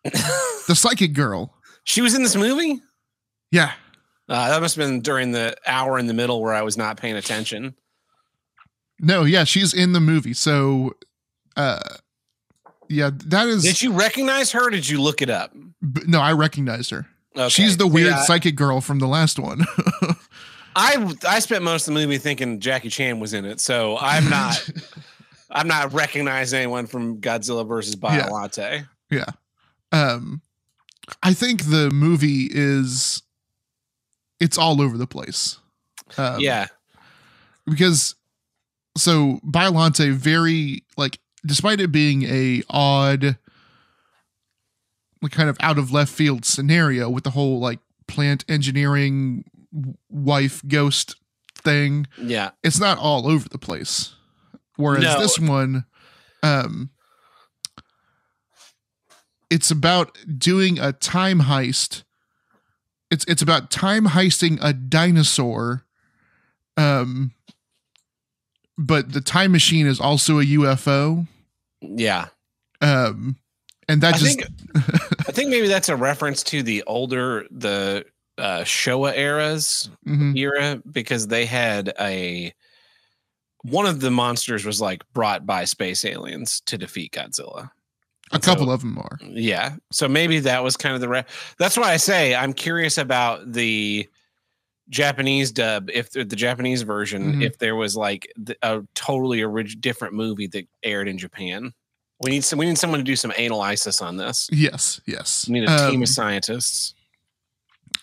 [0.68, 1.54] The psychic girl.
[1.86, 2.82] she was in this movie?
[3.52, 3.72] Yeah.
[4.30, 6.98] Uh, that must have been during the hour in the middle where I was not
[6.98, 7.76] paying attention.
[9.00, 10.34] No, yeah, she's in the movie.
[10.34, 10.94] So
[11.56, 11.80] uh
[12.90, 14.68] yeah, that is Did you recognize her?
[14.68, 15.54] Or did you look it up?
[15.54, 17.06] b- no, I recognized her.
[17.36, 17.50] Okay.
[17.50, 19.66] She's the weird yeah, psychic girl from the last one.
[20.76, 24.30] I I spent most of the movie thinking Jackie Chan was in it, so I'm
[24.30, 24.70] not
[25.52, 28.30] I'm not recognizing anyone from Godzilla versus Yeah.
[29.12, 29.26] Yeah.
[29.92, 30.42] Um
[31.24, 33.22] I think the movie is
[34.40, 35.58] it's all over the place.
[36.18, 36.68] Um, yeah,
[37.66, 38.16] Because
[38.98, 43.38] so Biolante very like despite it being a odd
[45.22, 49.44] like kind of out of left field scenario with the whole like plant engineering
[50.10, 51.16] wife ghost
[51.56, 54.14] thing, yeah, it's not all over the place.
[54.78, 55.20] Whereas No.
[55.20, 55.86] this one,
[56.44, 56.92] um,
[59.50, 62.04] it's about doing a time heist.
[63.10, 65.84] It's it's about time heisting a dinosaur.
[66.76, 67.32] Um,
[68.78, 71.28] but the time machine is also a UFO.
[71.82, 72.28] yeah.
[72.82, 73.38] Um,
[73.90, 74.50] and that I just think
[75.28, 78.06] I think maybe that's a reference to the older the
[78.38, 80.38] uh, Showa eras Mhm.
[80.38, 82.54] era because they had a
[83.64, 87.72] one of the monsters was like brought by space aliens to defeat Godzilla.
[88.32, 89.18] A And so- couple of them are.
[89.22, 89.76] Yeah.
[89.92, 91.26] So maybe that was kind of the re-
[91.58, 94.08] that's why I say I'm curious about the
[94.90, 97.44] Japanese dub if the, the Japanese version Mhm.
[97.44, 101.74] if there was like a totally orig- different movie that aired in Japan.
[102.24, 104.50] We need some we need someone to do some analysis on this.
[104.52, 105.46] Yes, yes.
[105.48, 106.94] We need a team Um, of scientists.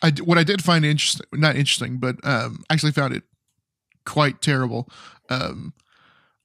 [0.03, 3.23] I what I did find interesting, not interesting, but um, actually found it
[4.05, 4.89] quite terrible.
[5.31, 5.73] Um,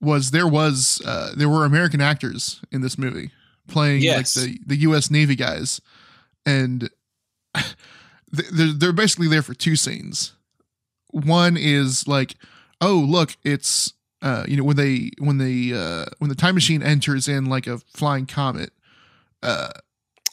[0.02, 3.32] was there was uh, there were American actors in this movie
[3.70, 4.36] playing Yes.
[4.36, 5.12] like the the U.S.
[5.12, 5.80] Navy guys,
[6.46, 6.90] and
[8.32, 10.34] they're they're basically there for two scenes.
[11.12, 12.36] One is like,
[12.82, 16.84] oh look, it's uh, you know when they when they uh, when the time machine
[16.84, 18.72] enters in like a flying comet.
[19.42, 19.70] Uh,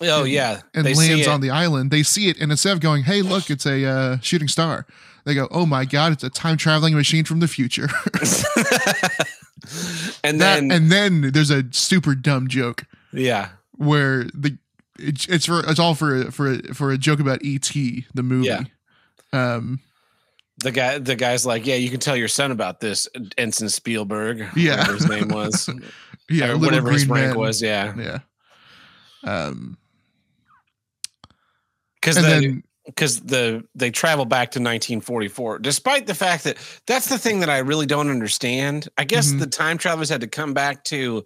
[0.03, 1.91] Oh and- yeah, and they lands on the island.
[1.91, 4.85] They see it, and instead of going, "Hey, look, it's a uh, shooting star,"
[5.25, 7.89] they go, "Oh my god, it's a time traveling machine from the future."
[10.23, 14.59] and that, then and then there's a super dumb joke yeah, where the
[14.99, 17.63] it's, it's for it's all for for for a joke about ET
[18.15, 18.47] the movie.
[18.49, 18.63] Yeah.
[19.33, 19.81] Um.
[20.63, 24.47] the guy the guy's like, yeah, you can tell your son about this, Ensign Spielberg.
[24.57, 24.79] Yeah.
[24.79, 25.71] whatever his name was,
[26.31, 26.53] Yeah.
[26.53, 27.39] or whatever his rank man.
[27.39, 27.61] was.
[27.61, 28.19] Yeah, Yeah.
[29.25, 29.77] Um.
[32.01, 37.19] because then because the they travel back to 1944 despite the fact that that's the
[37.19, 39.41] thing that i really don't understand i guess Mhm.
[39.41, 41.25] the time travelers had to come back to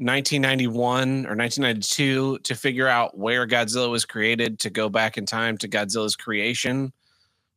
[0.00, 5.56] 1991 or 1992 to figure out where godzilla was created to go back in time
[5.58, 6.92] to godzilla's creation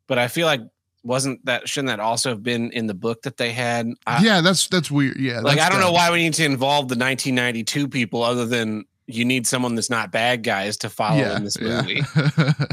[0.07, 0.61] but i feel like
[1.03, 4.39] wasn't that shouldn't that also have been in the book that they had I, yeah,
[4.39, 5.17] that's that's weird.
[5.17, 5.41] Yeah.
[5.41, 9.25] like i don't know why we need to involve the 1992 people other than you
[9.25, 12.01] need someone that's not bad guys to follow in this movie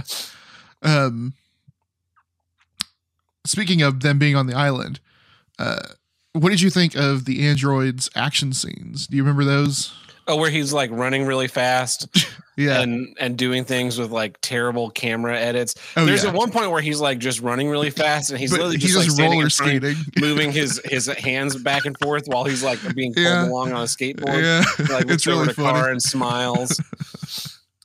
[0.83, 1.35] um,
[3.50, 5.00] speaking of them being on the island,
[5.59, 5.80] uh,
[6.33, 9.07] what did you think of the androids' action scenes?
[9.07, 9.93] Do you remember those?
[10.29, 12.07] oh where he's like running really fast
[12.57, 12.83] Yeah.
[12.83, 15.75] and and doing things with like terrible camera edits.
[15.97, 16.29] oh, There's yeah.
[16.31, 18.93] at one point where he's like just running really fast and he's but literally he's
[18.93, 19.97] just, like just standing roller front skating.
[20.21, 23.47] moving his his hands back and forth while he's like being pulled Yeah.
[23.49, 24.40] along on a skateboard.
[24.43, 26.79] yeah, He, like looks it's over really the car and smiles.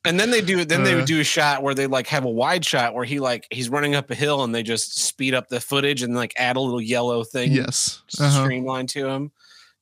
[0.06, 0.98] And then they do it, then they Uh.
[0.98, 3.70] would do a shot where they like have a wide shot where he like he's
[3.70, 6.60] running up a hill and they just speed up the footage and like add a
[6.60, 8.44] little yellow thing Yes, uh-huh.
[8.44, 9.32] streamlined to him.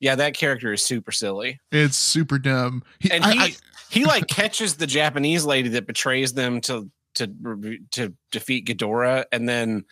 [0.00, 1.60] Yeah, that character is super silly.
[1.72, 2.82] it's super dumb.
[2.98, 3.54] He, and I- he I-
[3.90, 9.48] he like catches the Japanese lady that betrays them to to to defeat Ghidorah, and
[9.48, 9.84] then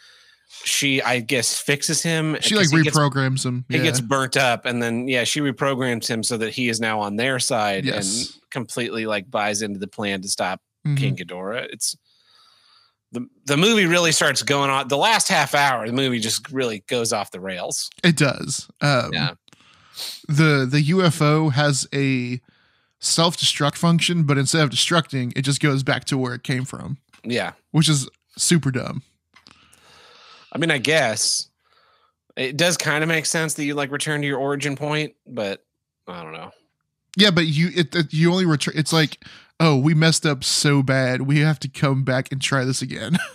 [0.64, 2.36] she, I guess, fixes him.
[2.40, 3.64] she like he gets, reprograms him.
[3.68, 7.00] he gets burnt up, and then yeah, she reprograms him so that he is now
[7.00, 8.28] on their side Yes.
[8.34, 10.96] and completely like buys into the plan to stop Mhm.
[10.98, 11.66] King Ghidorah.
[11.72, 11.96] It's
[13.12, 14.88] the the movie really starts going on.
[14.88, 17.90] The last half hour, the movie just really goes off the rails.
[18.04, 18.68] It does.
[18.80, 19.30] Um, Yeah.
[20.28, 22.40] The the UFO has a
[23.00, 26.64] self destruct function, but instead of destructing, it just goes back to where it came
[26.64, 29.02] from, Yeah, which is super dumb.
[30.52, 31.48] I mean, I guess
[32.36, 35.64] it does kind of make sense that you like return to your origin point, but
[36.06, 36.50] I don't know.
[37.16, 38.74] Yeah, but you it, it you only return.
[38.76, 39.24] It's like,
[39.58, 43.18] oh, we messed up so bad, we have to come back and try this again.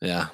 [0.00, 0.28] Yeah.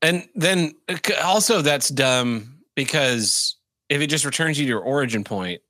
[0.00, 3.56] And then uh, also that's dumb because
[3.88, 5.62] if it just returns you to your origin point,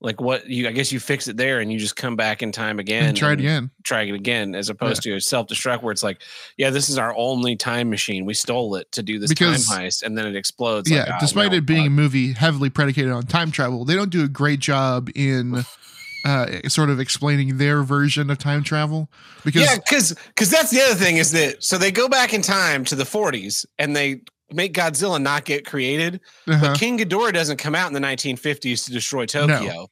[0.00, 2.52] like what you I guess you fix it there and you just come back in
[2.52, 3.70] time again and try it again.
[3.82, 6.20] Try it again as opposed to a self-destruct where it's like,
[6.56, 8.26] yeah, this is our only time machine.
[8.26, 10.90] We stole it to do this Because- time heist and then it explodes.
[10.90, 13.94] yeah, like, ah, despite well, it being a movie heavily predicated on time travel, they
[13.94, 15.64] don't do a great job in
[16.26, 19.08] uh, sort of explaining their version of time travel
[19.44, 22.42] because yeah, because because that's the other thing is that so they go back in
[22.42, 24.20] time to the 40s and they
[24.52, 28.84] make Godzilla not get created, uh-huh, but King Ghidorah doesn't come out in the 1950s
[28.86, 29.88] to destroy Tokyo.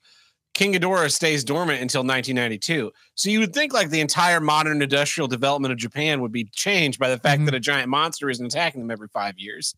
[0.55, 2.93] King Ghidorah stays dormant until 1992.
[3.17, 7.01] So you would think like the entire modern industrial development of Japan would be changed
[7.01, 7.47] by the fact Mhm.
[7.47, 9.75] that a giant monster isn't attacking them every five years.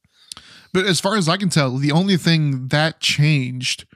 [0.74, 3.86] But as far as I can tell, the only thing that changed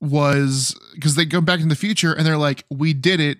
[0.00, 3.38] was because they go back in the future and they're like, "We did it.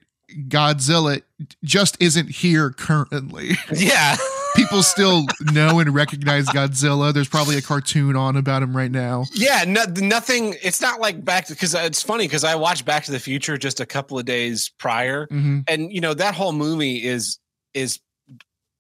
[0.49, 1.23] Godzilla
[1.65, 4.17] just isn't here currently." Yeah.
[4.59, 7.15] People still know and recognize Godzilla.
[7.15, 9.25] There's probably a cartoon on about him right now.
[9.33, 10.57] Yeah, no, nothing.
[10.63, 13.57] It's not like back to because it's funny because I watched Back to the Future
[13.57, 17.39] just a couple of days prior, hmm and you know that whole movie is
[17.75, 18.01] is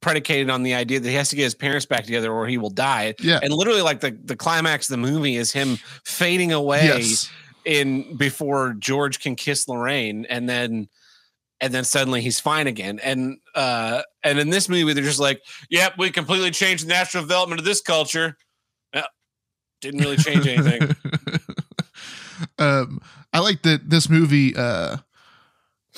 [0.00, 2.56] predicated on the idea that he has to get his parents back together or he
[2.56, 3.14] will die.
[3.20, 3.40] Yeah.
[3.42, 7.30] And literally, like the the climax of the movie is him fading away Yes.
[7.64, 10.88] in before George can kiss Lorraine, and then
[11.60, 13.00] and then suddenly he's fine again.
[13.02, 17.22] And uh and in this movie, they're just like, "Yep, we completely changed the natural
[17.22, 18.36] development of this culture."
[19.80, 20.96] Didn't really change anything.
[22.58, 23.00] um,
[23.32, 24.98] I like that this movie uh,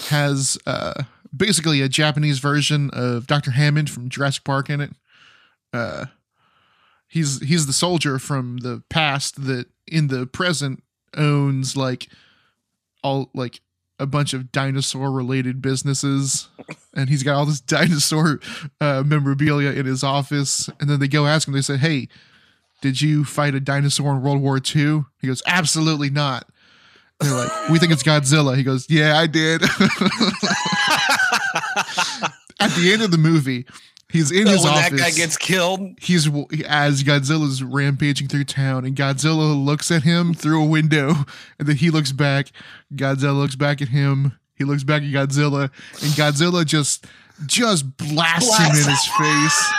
[0.08, 3.52] has uh, basically a Japanese version of Dr.
[3.52, 4.90] Hammond from Jurassic Park in it.
[5.72, 6.06] Uh,
[7.08, 10.82] he's he's the soldier from the past that in the present
[11.16, 12.08] owns like
[13.02, 13.60] all like
[14.00, 16.48] a bunch of dinosaur related businesses
[16.94, 18.40] and he's got all this dinosaur
[18.80, 22.08] uh, memorabilia in his office and then they go ask him they say hey
[22.80, 25.04] did you fight a dinosaur in World War II?
[25.20, 26.48] He goes, absolutely not.
[27.20, 28.56] They're like, we think it's Godzilla.
[28.56, 29.62] He goes, yeah, I did.
[32.60, 33.66] At the end of the movie,
[34.12, 34.90] He's in So his when office.
[34.90, 36.26] that guy gets killed, he's
[36.66, 41.14] as Godzilla's rampaging through town, and Godzilla looks at him through a window,
[41.58, 42.50] and then he looks back.
[42.94, 44.38] Godzilla looks back at him.
[44.56, 45.70] He looks back at Godzilla,
[46.02, 47.06] and Godzilla just
[47.46, 49.72] just blasts him in his face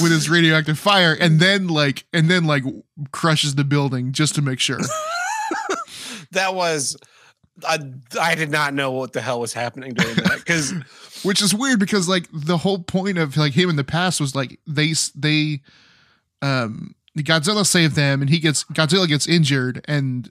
[0.00, 2.64] with his radioactive fire, and then like and then like
[3.12, 4.80] crushes the building just to make sure.
[6.32, 6.96] that was.
[7.64, 7.78] I,
[8.20, 10.72] I did not know what the hell was happening during that because
[11.22, 14.34] which is weird because like the whole point of like him in the past was
[14.34, 15.60] like they they
[16.42, 20.30] um Godzilla saved them and he gets Godzilla gets injured and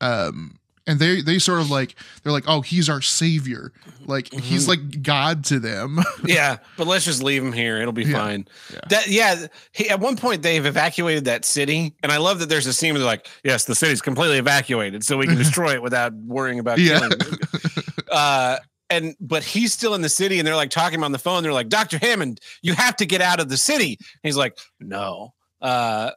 [0.00, 3.72] um and they they sort of like they're like oh he's our savior
[4.06, 4.68] like he's Mhm.
[4.68, 7.78] like god to them yeah, but let's just leave him here.
[7.78, 8.12] It'll be Yeah.
[8.18, 8.48] fine.
[8.72, 8.78] Yeah.
[8.90, 9.46] That yeah.
[9.72, 12.92] He, at one point, they've evacuated that city, and I love that there's a scene
[12.94, 16.58] where they're like, "Yes, the city's completely evacuated, so we can destroy it without worrying
[16.60, 17.00] about Yeah.
[17.00, 21.10] killing." it." Uh, and but he's still in the city, and they're like talking on
[21.10, 21.42] the phone.
[21.42, 24.56] They're like, "Doctor Hammond, you have to get out of the city." And he's like,
[24.80, 26.12] "No." Uh,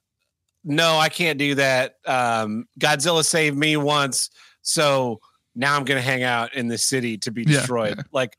[0.64, 1.96] no, I can't do that.
[2.06, 4.30] Um, Godzilla saved me once,
[4.70, 5.20] so
[5.56, 7.96] now I'm going to hang out in this city to be destroyed.
[7.98, 8.04] yeah.
[8.12, 8.38] Like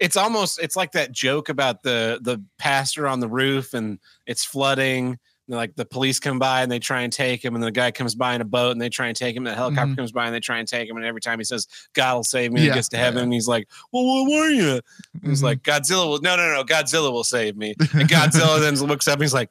[0.00, 4.44] it's almost it's like that joke about the the pastor on the roof and it's
[4.44, 5.18] flooding.
[5.48, 7.90] And like the police come by and they try and take him, and the guy
[7.90, 9.46] comes by in a boat and they try and take him.
[9.46, 9.96] And the helicopter Mhm.
[9.96, 12.22] comes by and they try and take him, and every time he says God will
[12.24, 13.22] save me, Yeah, he gets to heaven, yeah.
[13.24, 14.80] and he's like, "Well, what were you?"
[15.24, 15.44] He's Mhm.
[15.44, 17.74] like, "Godzilla will." No, no, no, Godzilla will save me.
[17.94, 19.14] And Godzilla then looks up.
[19.14, 19.48] and He's like,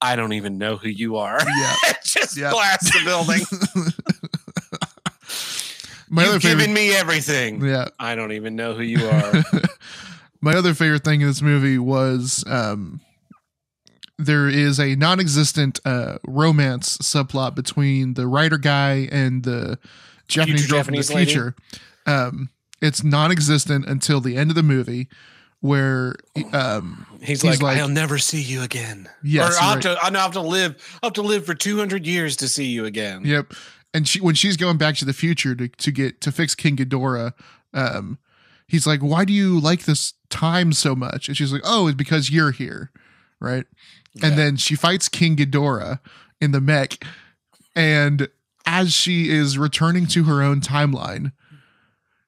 [0.00, 2.50] "I don't even know who you are." yeah Just Yeah.
[2.50, 3.42] blasts the building.
[6.10, 7.64] my You've other favorite given me everything.
[7.64, 9.44] yeah I don't even know who you are.
[10.40, 13.00] my other favorite thing in this movie was um
[14.18, 19.78] there is a non-existent uh romance subplot between the writer guy and the
[20.26, 21.54] Japanese Future girl from the future.
[22.06, 25.08] Um it's non-existent until the end of the movie
[25.60, 26.14] where
[26.52, 29.08] um He's, He's like, like- I'll never see you again.
[29.24, 30.98] yes or I'll you're have, to, I'll have to live.
[31.02, 33.22] I'll have to live for two hundred years to see you again.
[33.24, 33.54] Yep.
[33.94, 36.76] And she when she's going back to the future to to get to fix King
[36.76, 37.32] Ghidorah,
[37.74, 38.18] um,
[38.66, 41.96] he's like, "Why do you like this time so much?" And she's like, "Oh, it's
[41.96, 42.90] because you're here,
[43.40, 43.66] right?"
[44.14, 44.26] Yeah.
[44.26, 46.00] And then she fights King Ghidorah
[46.40, 47.02] in the mech,
[47.74, 48.28] and
[48.66, 51.32] as she is returning to her own timeline,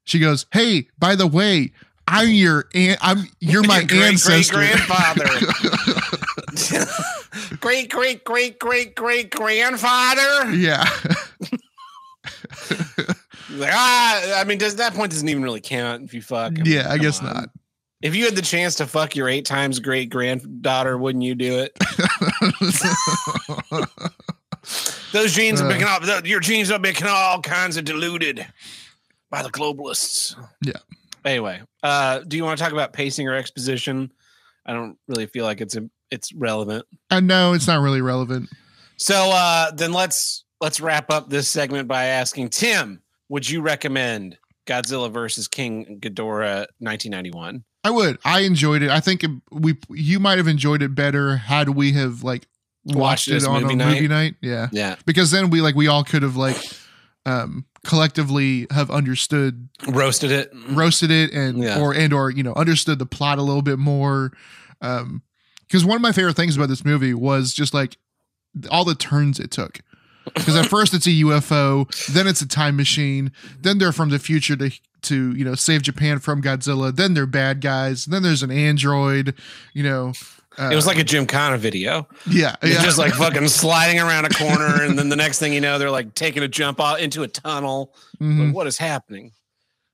[0.04, 1.72] she goes, "Hey, by the way."
[2.12, 4.54] I'm your an- I'm you're my Your great, ancestor.
[4.56, 5.24] great grandfather.
[7.60, 10.50] great great great great great grandfather.
[10.54, 10.84] yeah.
[13.50, 16.52] Like ah, I mean, does that point doesn't even really count if you fuck?
[16.58, 17.26] I mean, yeah, I guess on.
[17.26, 17.48] not.
[18.02, 21.58] If you had the chance to fuck your eight times great granddaughter, wouldn't you do
[21.58, 21.76] it?
[25.12, 25.68] Those genes are Uh.
[25.68, 28.46] making all your genes are making all kinds of diluted
[29.30, 30.34] by the globalists.
[30.64, 30.78] Yeah.
[31.24, 34.12] Anyway, uh, do you want to talk about pacing or exposition?
[34.64, 35.76] I don't really feel like it's
[36.10, 36.84] it's relevant.
[37.10, 38.48] and no, it's not really relevant.
[38.96, 44.36] So uh, then let's let's wrap up this segment by asking Tim, would you recommend
[44.66, 47.64] Godzilla versus King Ghidorah 1991?
[47.82, 48.18] I would.
[48.26, 48.90] I enjoyed it.
[48.90, 52.46] I think we you might have enjoyed it better had we have like
[52.84, 53.94] watched, Watched it it on movie a night?
[53.94, 54.34] movie night.
[54.42, 56.56] Yeah, Yeah, because then we like we all could have like
[57.24, 60.50] um collectively have understood roasted it.
[60.68, 61.80] roasted it and Yeah.
[61.80, 64.32] or and or you know understood the plot a little bit more
[64.82, 65.22] um
[65.70, 67.96] because one of my favorite things about this movie was just like
[68.70, 69.80] all the turns it took
[70.34, 73.30] because at first it's a UFO then it's a time machine
[73.60, 74.70] then they're from the future to
[75.02, 79.34] to you know save Japan from Godzilla then they're bad guys then there's an android
[79.72, 80.12] you know
[80.58, 82.06] uh, It was like a Jim Connor video.
[82.28, 85.60] yeah yeah just like fucking sliding around a corner, and then the next thing you
[85.60, 87.94] know, they're like taking a jump out into a tunnel.
[88.20, 88.46] Mhm.
[88.46, 89.30] Like, what is happening?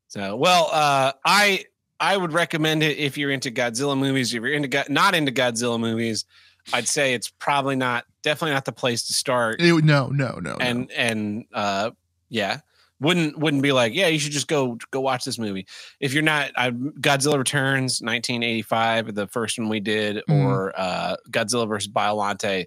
[0.08, 1.66] So, well, uh, I
[2.00, 4.34] I would recommend it if you're into Godzilla movies.
[4.34, 6.24] If you're into not into Godzilla movies,
[6.72, 9.60] I'd say it's probably not, definitely not the place to start.
[9.60, 11.92] It- no no no and and uh,
[12.28, 12.58] yeah,
[13.00, 15.66] wouldn't wouldn't be like, yeah, you should just go go watch this movie.
[16.00, 20.44] If you're not, I, Godzilla Returns, 1985, the first one we did, Mhm.
[20.44, 22.66] or uh, Godzilla versus Biolante,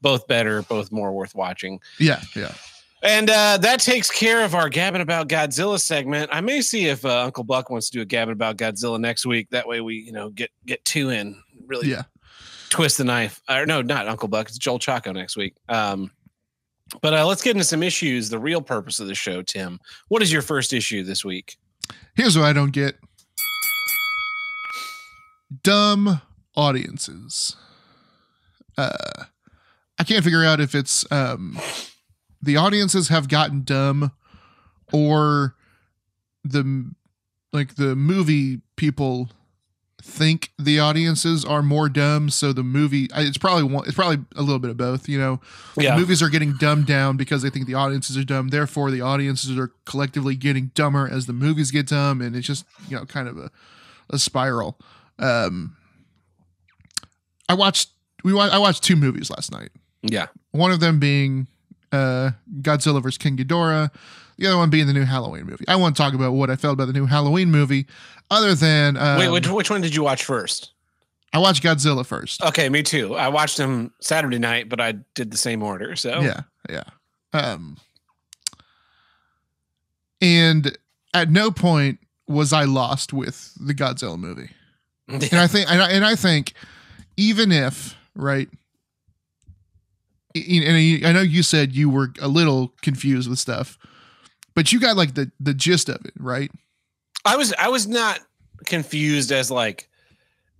[0.00, 1.80] both better, both more worth watching.
[1.98, 2.54] yeah yeah
[3.02, 6.28] And uh, that takes care of our gabbing about Godzilla segment.
[6.32, 9.24] I may see if uh, Uncle Buck wants to do a gabbing about Godzilla next
[9.24, 9.48] week.
[9.50, 12.02] That way, we you know get get two in, really yeah
[12.70, 13.42] twist the knife.
[13.48, 14.48] Or no, not Uncle Buck.
[14.48, 15.54] It's Joel Chaco next week.
[15.68, 16.10] Um,
[17.02, 18.30] but uh, let's get into some issues.
[18.30, 19.78] The real purpose of the show, Tim.
[20.08, 21.56] What is your first issue this week?
[22.14, 22.96] Here's what I don't get
[25.62, 26.22] dumb
[26.56, 27.56] audiences.
[28.78, 29.24] Uh,
[29.98, 31.58] I can't figure out if it's um,
[32.42, 34.12] the audiences have gotten dumb
[34.92, 35.54] or
[36.44, 36.90] the
[37.52, 39.28] like the movie people
[40.02, 44.40] think the audiences are more dumb so the movie it's probably one it's probably a
[44.40, 45.38] little bit of both you know
[45.76, 45.94] Yeah.
[45.96, 49.58] movies are getting dumbed down because they think the audiences are dumb therefore the audiences
[49.58, 53.28] are collectively getting dumber as the movies get dumb and it's just you know kind
[53.28, 53.50] of a,
[54.08, 54.78] a spiral
[55.18, 55.76] um
[57.50, 57.90] i watched
[58.24, 59.70] we i watched two movies last night
[60.02, 60.28] Yeah.
[60.52, 61.46] one of them being
[61.92, 62.30] uh
[62.60, 63.90] godzilla vs king ghidorah
[64.38, 66.56] the other one being the new halloween movie i want to talk about what i
[66.56, 67.86] felt about the new halloween movie
[68.30, 70.72] other than um, Wait, which, which one did you watch first?
[71.32, 73.14] i watched godzilla first Okay, me too.
[73.16, 75.94] I watched them Saturday night, but I did the same order.
[75.96, 76.84] So Yeah, yeah.
[77.32, 77.76] Um,
[80.20, 80.76] and
[81.14, 84.50] at no point was I lost with the Godzilla movie.
[85.08, 86.52] And I think, and I, and I think,
[87.16, 88.48] even if right,
[90.34, 93.78] and I- I know you said you were a little confused with stuff,
[94.54, 96.50] but you got like the the gist of it, right?
[97.24, 98.20] I was I was not
[98.66, 99.88] confused as like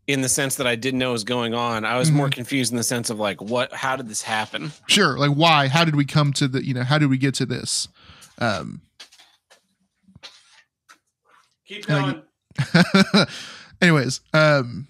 [0.06, 1.84] in the sense that I didn't know what was going on.
[1.84, 4.72] I was more confused in the sense of like what how did this happen?
[4.88, 5.16] Sure.
[5.18, 5.68] Like, why?
[5.68, 6.64] How did we come to the?
[6.64, 7.86] You know, how did we get to this?
[8.38, 8.80] Um,
[11.66, 12.22] Keep going.
[13.80, 14.86] anyways um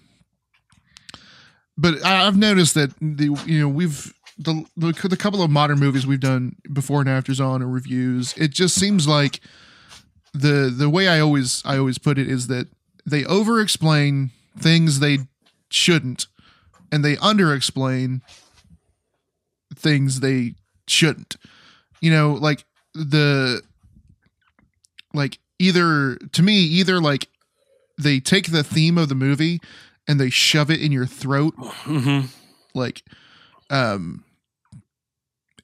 [1.77, 4.13] but i've noticed that the you know we've
[4.43, 8.33] the, the the couple of modern movies we've done before and afters on or reviews
[8.37, 9.39] it just seems like
[10.33, 12.67] the the way i always i always put it is that
[13.05, 15.19] they over explain things they
[15.69, 16.27] shouldn't
[16.91, 18.21] and they under explain
[19.73, 20.55] things they
[20.87, 21.37] shouldn't.
[22.01, 23.61] You know like the
[25.13, 27.27] like either to me either like
[27.97, 29.61] they take the theme of the movie
[30.07, 32.21] and they shove it in your throat hmm
[32.73, 33.03] like
[33.69, 34.23] um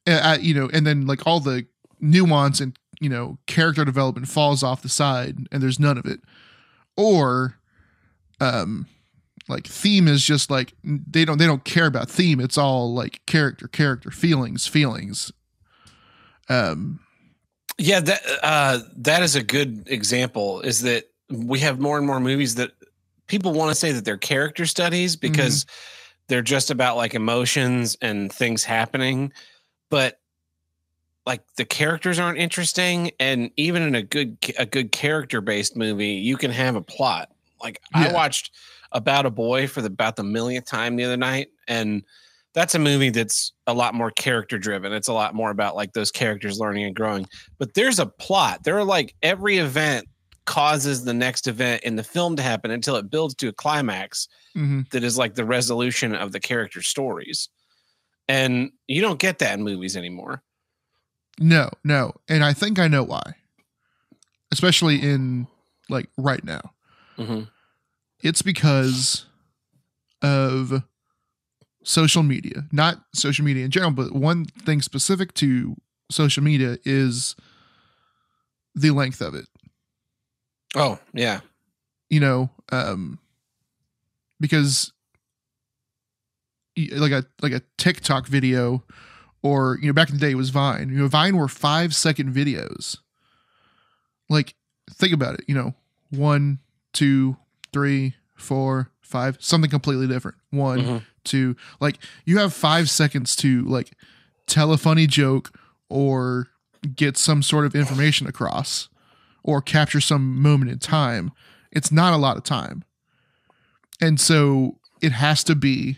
[0.08, 1.66] uh, you know and then like all the
[2.00, 6.22] nuance and you know character development falls off the side and there's none of it.
[6.96, 7.58] Or
[8.40, 8.88] um
[9.48, 12.40] like theme is just like they don't they don't care about theme.
[12.40, 15.32] It's all like character character feelings feelings.
[16.50, 17.00] Um
[17.78, 20.62] Yeah, that uh, that is a good example.
[20.62, 22.72] Is that we have more and more movies that
[23.28, 25.66] people want to say that they're character studies because
[26.28, 29.32] they're just about like emotions and things happening,
[29.90, 30.20] but
[31.26, 33.12] like the characters aren't interesting.
[33.20, 37.30] And even in a good a good character based movie, you can have a plot.
[37.62, 38.52] Like I watched
[38.92, 42.04] About a Boy for the about the millionth time the other night, and
[42.54, 44.94] that's a movie that's a lot more character driven.
[44.94, 47.28] It's a lot more about like those characters learning and growing.
[47.58, 48.64] But there's a plot.
[48.64, 50.08] There are like every event
[50.46, 54.30] causes the next event in the film to happen until it builds to a climax
[54.56, 54.90] mhm.
[54.92, 57.50] that is like the resolution of the character stories.
[58.28, 60.44] And you don't get that in movies anymore.
[61.40, 62.14] no no.
[62.28, 63.36] And i think i know why.
[64.52, 65.48] Especially in
[65.90, 66.74] like right now.
[67.16, 67.44] Hmm
[68.22, 69.26] it's because
[70.22, 70.84] of
[71.84, 72.64] social media.
[72.72, 75.76] Not social media in general but one thing specific to
[76.10, 77.36] social media is
[78.76, 79.46] the length of it.
[80.76, 81.42] Oh, yeah.
[82.10, 83.20] you know um
[84.40, 84.92] because
[86.94, 88.84] like a like a tiktok video
[89.42, 90.90] or you know back in the day it was vine.
[90.90, 92.98] You know vine were five second videos.
[94.30, 94.56] Like
[94.92, 95.74] think about it you know
[96.12, 96.60] one
[96.94, 97.38] two
[97.74, 100.38] three four five something completely different.
[100.52, 101.04] One Mhm.
[101.24, 103.92] two like you have five seconds to like
[104.46, 105.58] tell a funny joke
[105.90, 106.48] or
[106.96, 108.88] get some sort of information across
[109.44, 111.32] or capture some moment in time.
[111.72, 112.84] It's not a lot of time.
[114.00, 115.98] And so it has to be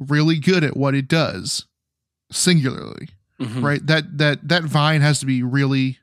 [0.00, 1.66] really good at what it does
[2.32, 3.08] singularly
[3.40, 3.62] Mhm.
[3.62, 3.86] right?
[3.86, 5.98] That that that vine has to be really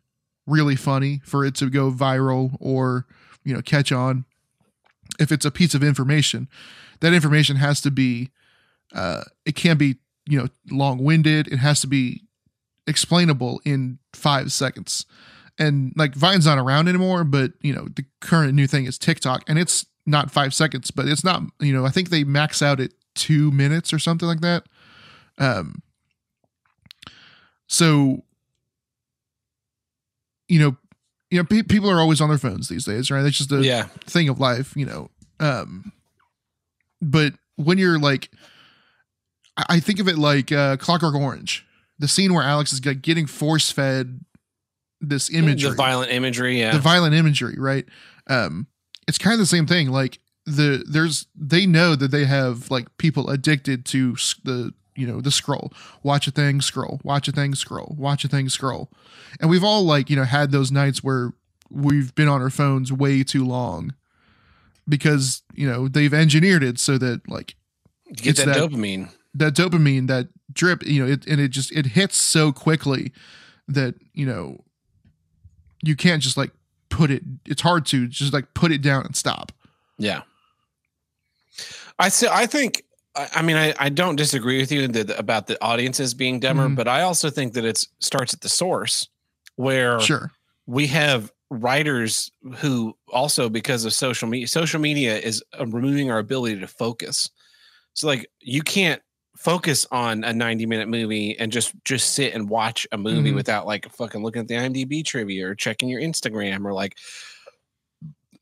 [0.47, 3.05] really funny for it to go viral or
[3.43, 4.25] you know catch on.
[5.19, 6.47] If it's a piece of information
[6.99, 8.29] that information has to be
[8.93, 11.47] uh it can't be you know long-winded.
[11.47, 12.23] It has to be
[12.87, 15.05] explainable in five seconds.
[15.59, 19.43] And like vine's not around anymore but you know the current new thing is tiktok
[19.47, 22.79] and it's not five seconds but it's not you know i think they max out
[22.79, 24.63] at two minutes or something like that
[25.39, 25.81] um
[27.67, 28.23] so
[30.47, 30.77] you know
[31.29, 33.61] you know pe- people are always on their phones these days right that's just a
[33.61, 33.87] Yeah.
[34.05, 35.09] thing of life you know
[35.39, 35.91] um
[37.01, 38.29] but when you're like
[39.57, 41.65] i I think of it like uh clockwork orange
[41.99, 44.19] the scene where alex is like getting force fed
[45.01, 46.59] this imagery The violent imagery.
[46.59, 46.71] Yeah.
[46.73, 47.85] the violent imagery right
[48.27, 48.67] um
[49.07, 52.97] it's kind of the same thing like the there's they know that they have like
[52.97, 55.71] people addicted to the you know the scroll.
[56.01, 56.99] Watch a thing scroll.
[57.03, 57.95] Watch a thing scroll.
[57.99, 58.89] Watch a thing scroll.
[59.39, 61.33] And we've all like you know had those nights where
[61.69, 63.93] we've been on our phones way too long
[64.87, 67.55] because you know they've engineered it so that like
[68.15, 69.09] Get It's that, that- dopamine.
[69.33, 73.11] that dopamine that drip you know it and it just it hits so quickly
[73.67, 74.63] that you know
[75.83, 76.51] you can't just like
[76.89, 79.51] put it it's hard to just like put it down and stop.
[79.99, 80.21] Yeah.
[81.99, 82.83] I say I think
[83.15, 86.75] I, mean I, I don't disagree with you that, about the audiences being dumber, Mhm.
[86.75, 89.07] but I also think that it starts at the source
[89.55, 90.31] where sure
[90.67, 96.19] we have writers who also because of social media social media is uh, removing our
[96.19, 97.29] ability to focus
[97.93, 99.01] so like you can't
[99.37, 103.35] focus on a 90 minute movie and just just sit and watch a movie Mhm.
[103.35, 106.97] without like fucking looking at the imdb trivia or checking your instagram or like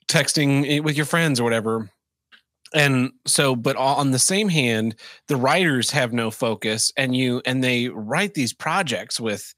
[0.07, 1.89] texting with your friends or whatever
[2.73, 4.95] and so but on the same hand
[5.27, 9.53] the writers have no focus and you and they write these projects with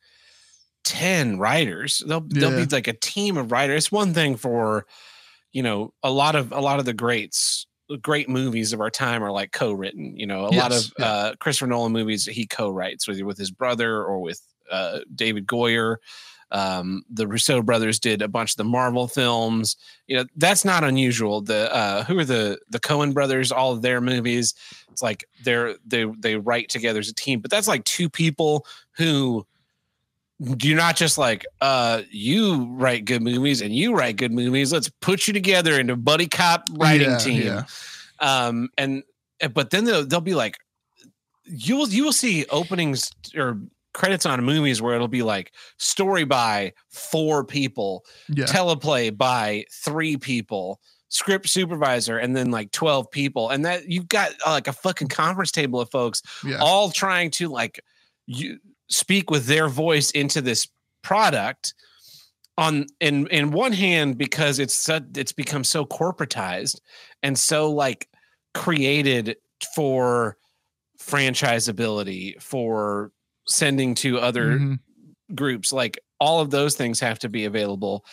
[0.88, 2.01] 10 writers.
[2.08, 3.76] They'll they'll be like a team of writers.
[3.86, 4.86] It's one thing for
[5.51, 7.68] you know a lot of a lot of the greats
[8.01, 11.05] great movies of our time are like co-written you know a lot of yeah.
[11.05, 15.95] uh christopher nolan movies he co-writes with with his brother or with uh david goyer
[16.51, 19.75] um the russo brothers did a bunch of the marvel films.
[20.07, 21.41] You know that's not unusual.
[21.41, 24.53] The uh who are the the coen brothers all of their movies
[24.91, 28.65] it's like they're they they write together as a team but that's like two people
[28.93, 29.45] who
[30.61, 34.71] you're not just like uh you write good movies and you write good movies.
[34.71, 37.41] Let's put you together into buddy cop writing Yeah, team.
[37.41, 37.63] yeah.
[38.19, 39.03] um and
[39.53, 40.57] but then they'll, they'll be like
[41.45, 43.59] you will you will see openings or
[43.97, 48.45] credits on movies where it'll be like story by four people yeah.
[48.45, 50.79] teleplay by three people
[51.09, 53.49] script supervisor and then like 12 people.
[53.49, 56.59] And that you've got uh, like a fucking conference table of folks yeah.
[56.61, 57.79] all trying to like
[58.27, 60.67] you speak with their voice into this
[61.01, 61.73] product
[62.55, 66.81] on in in one hand because it's it's become so corporatized
[67.23, 68.09] and so like
[68.53, 69.37] created
[69.73, 70.37] for
[70.99, 73.11] franchisability for
[73.47, 74.79] sending to other Mhm.
[75.35, 78.03] groups like all of those things have to be available.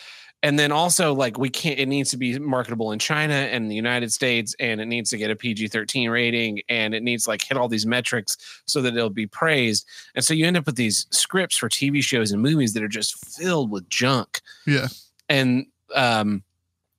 [0.43, 3.74] And then also like we can't it needs to be marketable in china and the
[3.74, 7.57] united states and it needs to get a pg-13 rating and it needs like hit
[7.57, 9.87] all these metrics so that it'll be praised.
[10.14, 12.89] And so you end up with these scripts for tv shows and movies that are
[12.89, 14.43] just filled with junk.
[14.66, 14.89] Yeah.
[15.30, 16.43] And um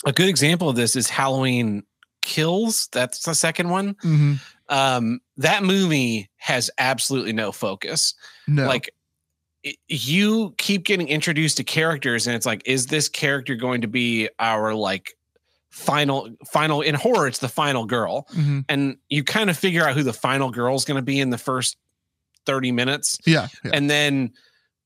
[0.05, 1.83] a good example of this is halloween
[2.23, 2.89] kills.
[2.91, 3.93] That's the second one.
[4.03, 4.39] Mhm.
[4.69, 8.13] Um that movie has absolutely no focus.
[8.47, 8.65] No.
[8.67, 8.89] Like
[9.65, 13.87] i- you keep getting introduced to characters and it's like is this character going to
[13.87, 15.13] be our like
[15.69, 18.27] final final in horror it's the final girl.
[18.33, 18.65] Mhm.
[18.69, 21.29] and you kind of figure out who the final girl is going to be in
[21.31, 21.77] the first
[22.45, 23.17] 30 minutes.
[23.25, 23.71] Yeah yeah.
[23.73, 24.31] And then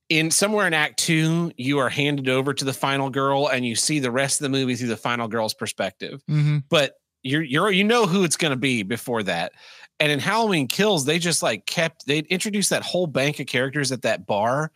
[0.10, 3.76] in somewhere in act 2 you are handed over to the final girl and you
[3.76, 6.24] see the rest of the movie through the final girl's perspective.
[6.30, 6.64] Mhm.
[6.70, 9.54] but you're you're you know who it's going to be before that.
[10.00, 13.92] And in halloween kills they just like kept they introduced that whole bank of characters
[13.92, 14.72] at that bar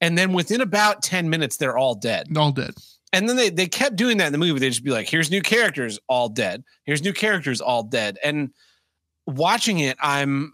[0.00, 2.26] and then within about 10 minutes they're all dead.
[2.36, 2.74] All dead.
[3.12, 4.58] And then they they kept doing that in the movie.
[4.58, 6.64] They'd just be like here's new characters all dead.
[6.84, 8.18] Here's new characters all dead.
[8.24, 8.50] And
[9.26, 10.52] watching it i'm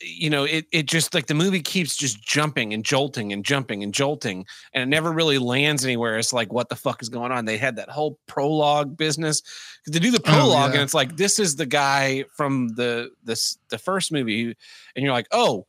[0.00, 3.82] you know it it just like the movie keeps just jumping and jolting and jumping
[3.82, 7.32] and jolting and it never really lands anywhere it's like what the fuck is going
[7.32, 9.42] on they had that whole prologue business
[9.88, 10.74] they do the Oh, prologue yeah.
[10.74, 14.54] and it's like this is the guy from the this the first movie
[14.94, 15.66] and you're like oh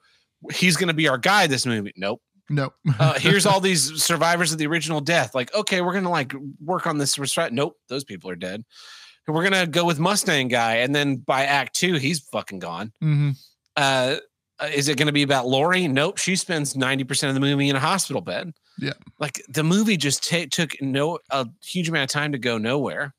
[0.54, 2.76] he's gonna be our guy this movie nope Nope.
[3.00, 5.34] uh, here's all these survivors of the original death.
[5.34, 6.32] Like, okay, we're gonna like
[6.64, 7.18] work on this.
[7.52, 8.64] Nope, those people are dead.
[9.28, 12.92] We're gonna go with Mustang guy, and then by Act Two, he's fucking gone.
[13.02, 13.32] hmm
[13.76, 14.18] Uh,
[14.60, 15.88] uh, is it gonna be about Lori?
[15.88, 18.54] Nope, she spends ninety percent of the movie in a hospital bed.
[18.78, 18.92] Yeah.
[19.20, 23.14] like the movie just ta- took no a huge amount of time to go nowhere.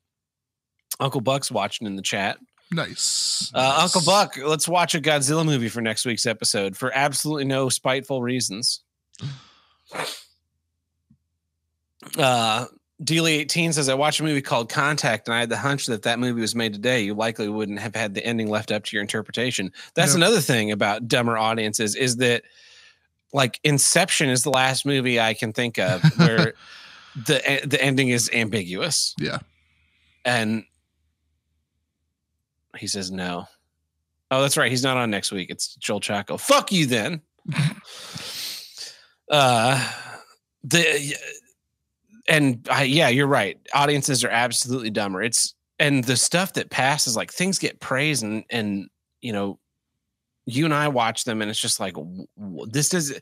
[0.99, 2.37] Uncle Buck's watching in the chat.
[2.71, 7.45] nice Uh, Uncle Buck, let's watch a Godzilla movie for next week's episode for absolutely
[7.45, 8.83] no spiteful reasons.
[12.17, 12.65] Uh,
[13.03, 16.01] Dealey 18 says, I watched a movie called Contact, and I had the hunch that
[16.03, 18.95] that movie was made today, you likely wouldn't have had the ending left up to
[18.95, 19.71] your interpretation.
[19.93, 22.43] That's another thing about dumber audiences is that,
[23.33, 26.53] like, Inception is the last movie I can think of where
[27.25, 29.15] the the ending is ambiguous.
[29.19, 29.39] Yeah.
[30.25, 30.65] And
[32.77, 33.47] he says no.
[34.29, 34.69] Oh, that's right.
[34.69, 35.49] He's not on next week.
[35.49, 36.37] It's Joel Chaco.
[36.37, 37.21] Fuck you then.
[39.31, 39.93] uh
[40.63, 41.15] the
[42.27, 43.57] and I, yeah, you're right.
[43.73, 45.21] Audiences are absolutely dumber.
[45.21, 48.89] It's and the stuff that passes, like things get praised, and and
[49.21, 49.59] you know,
[50.45, 51.95] you and I watch them, and it's just like
[52.67, 53.19] this does.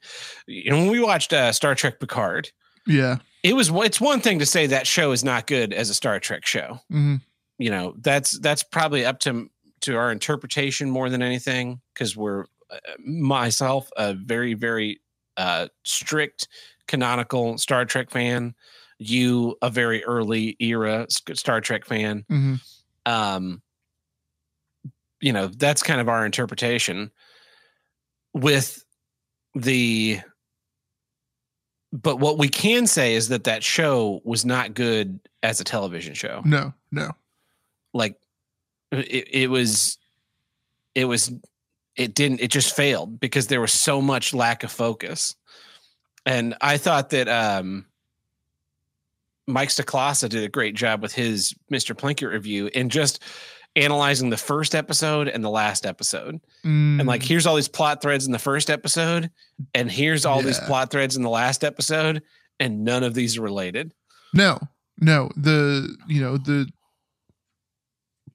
[0.48, 2.52] You know, when we watched uh, Star Trek Picard,
[2.88, 5.94] yeah it was it's one thing to say that show is not good as a
[5.94, 6.80] Star Trek show.
[6.90, 7.16] hmm
[7.58, 9.50] you know that's that's probably up to
[9.82, 15.00] to our interpretation more than anything because we're uh, myself a very very
[15.38, 16.48] uh strict
[16.88, 18.54] canonical star trek fan
[19.00, 22.60] you a very early era star trek fan Mhm.
[23.06, 23.62] um
[25.22, 27.12] you know that's kind of our interpretation
[28.34, 28.84] with
[29.56, 30.20] the
[31.94, 36.14] but what we can say is that that show was not good as a television
[36.14, 37.12] show No, no.
[37.94, 38.16] like
[38.92, 39.98] it, it was
[40.94, 41.32] it was
[41.96, 45.36] it didn't it just failed because there was so much lack of focus
[46.26, 47.86] and i thought that um
[49.48, 53.22] mike Stoklasa did a great job with his mr plinkett review and just
[53.76, 58.02] analyzing the first episode and the last episode and like Mm, here's all these plot
[58.02, 59.30] threads in the first episode
[59.74, 62.24] and here's all these plot threads in the last episode
[62.60, 63.94] and none of these are related
[64.36, 64.60] no,
[65.00, 65.30] no.
[65.38, 66.68] The you know the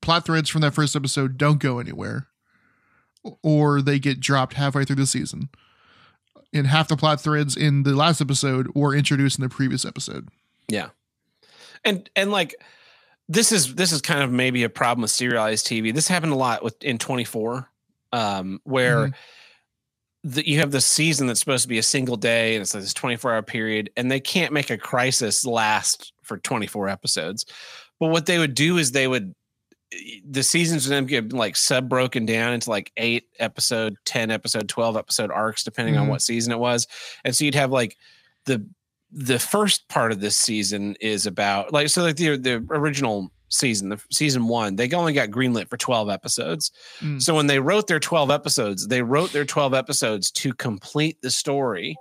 [0.01, 2.29] plot threads from that first episode don't go anywhere,
[3.43, 5.51] or they get dropped halfway through the season.
[6.53, 10.29] And half the plot threads in the last episode were introduced in the previous episode.
[11.85, 12.55] And and like
[13.28, 15.93] this is this is kind of maybe a problem with serialized TV.
[15.95, 17.68] This happened a lot with in 24,
[18.12, 19.14] um, where Mhm.
[20.24, 22.83] the, you have this season that's supposed to be a single day and it's like
[22.83, 27.47] this 24 hour period, and they can't make a crisis last for 24 episodes.
[27.99, 29.35] But what they would do is they would
[30.24, 34.68] the seasons would then get like sub broken down into like eight episode, 10 episode,
[34.68, 36.11] 12 episode arcs, depending on Mhm.
[36.11, 36.87] what season it was.
[37.24, 37.97] And so you'd have like
[38.47, 38.64] the
[39.13, 43.89] the first part of this season is about like so like the the original season,
[43.89, 46.71] the season one, they only got greenlit for 12 episodes.
[47.01, 47.21] Mm.
[47.21, 51.33] So when they wrote their 12 episodes, they wrote their 12 episodes to complete the
[51.33, 51.97] story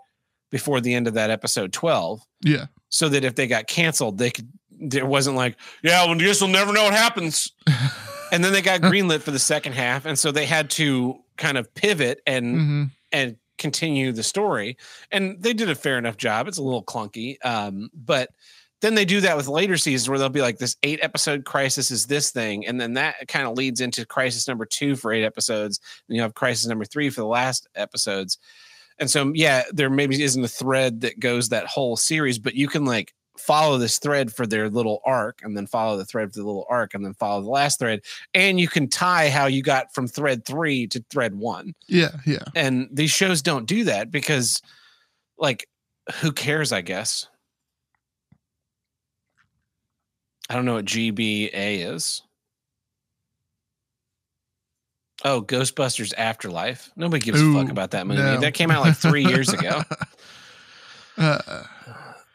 [0.51, 4.32] before the end of that episode 12 Yeah, so that if they got canceled, they
[4.32, 4.49] could
[4.80, 7.51] it wasn't like, yeah, well, guess we'll never know what happens.
[8.32, 11.57] And then they got greenlit for the second half, and so they had to kind
[11.57, 14.78] of pivot and hmm and continue the story.
[15.12, 16.47] And they did a fair enough job.
[16.47, 18.30] It's a little clunky, um, but
[18.82, 21.91] then they do that with later seasons where they'll be like, this eight episode crisis
[21.91, 25.26] is this thing, and then that kind of leads into crisis number two for eight
[25.26, 28.38] episodes, and you have crisis number three for the last episodes.
[28.97, 32.68] And so, yeah, there maybe isn't a thread that goes that whole series, but you
[32.68, 36.39] can like follow this thread for their little arc and then follow the thread for
[36.39, 38.01] the little arc and then follow the last thread
[38.33, 42.43] and you can tie how you got from thread 3 to thread 1 yeah, yeah.
[42.55, 44.61] and these shows don't do that because
[45.37, 45.67] like
[46.15, 47.27] who cares i guess?
[50.49, 52.23] I don't know what gba is.
[55.23, 56.91] Oh ghostbusters afterlife.
[56.95, 58.21] Nobody gives a fuck about that movie.
[58.21, 58.39] no.
[58.39, 59.83] that came out like three years ago.
[61.19, 61.63] Uh,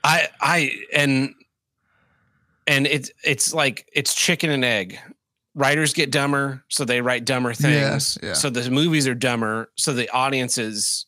[0.05, 1.35] i i and
[2.67, 4.99] and it's it's like it's chicken and egg.
[5.57, 7.55] Writers get dumber so they write dumber Yeah,
[7.91, 8.19] things.
[8.23, 8.33] yeah.
[8.33, 11.07] so the movies are dumber so the audiences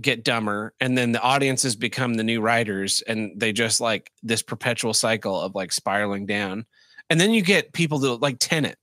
[0.00, 4.42] get dumber and then the audiences become the new writers and they just like this
[4.42, 6.64] perpetual cycle of like spiraling down.
[7.10, 8.76] And then you get people that like tenet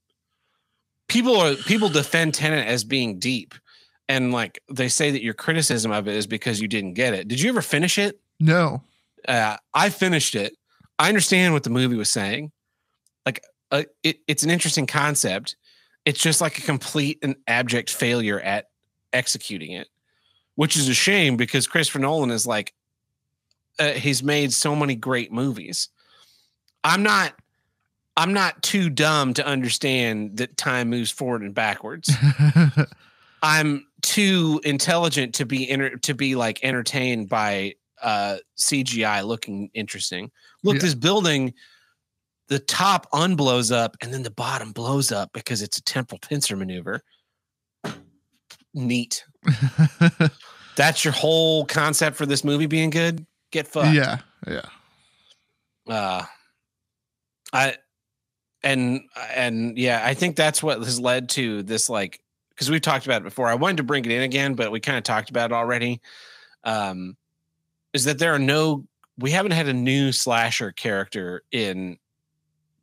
[1.08, 3.54] people are people defend tenet as being deep
[4.08, 7.28] and like they say that your criticism of it is because you didn't get it.
[7.28, 8.20] Did you ever finish it?
[8.40, 8.82] No.
[9.26, 10.54] Uh, I finished it.
[10.98, 12.52] I understand what the movie was saying.
[13.24, 15.56] Like, uh, it, it's an interesting concept.
[16.04, 18.66] It's just like a complete and abject failure at
[19.12, 19.88] executing it,
[20.54, 22.74] which is a shame because Christopher Nolan is like,
[23.78, 25.88] uh, he's made so many great movies.
[26.82, 27.34] I'm not,
[28.16, 32.12] I'm not too dumb to understand that time moves forward and backwards.
[33.42, 40.30] I'm too intelligent to be enter- to be like entertained by uh CGI looking interesting.
[40.62, 40.82] Look, Yeah.
[40.82, 41.54] this building,
[42.48, 46.56] the top unblows up and then the bottom blows up because it's a temporal pincer
[46.56, 47.02] maneuver.
[48.74, 49.24] Neat.
[50.76, 53.26] That's your whole concept for this movie being good.
[53.50, 53.94] Get fucked.
[53.94, 54.62] yeah, yeah.
[55.88, 56.24] Uh
[57.52, 57.76] I
[58.62, 59.00] and
[59.34, 62.20] and yeah, I think that's what has led to this like
[62.50, 63.48] because we've talked about it before.
[63.48, 66.00] I wanted to bring it in again, but we kind of talked about it already.
[66.64, 67.16] Um,
[67.94, 68.84] is that there are no
[69.18, 71.98] we haven't had a new slasher character in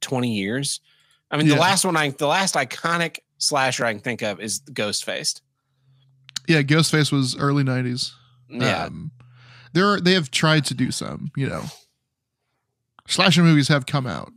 [0.01, 0.81] 20 years.
[1.31, 4.61] I mean, the last one I the last iconic slasher I can think of is
[4.71, 5.41] Ghostfaced.
[6.47, 8.11] Yeah, Ghostface was early '90s.
[8.49, 8.85] Yeah.
[8.85, 9.11] Um,
[9.73, 11.63] there are, they have tried to do some, you know.
[13.07, 14.31] Slasher movies have come out.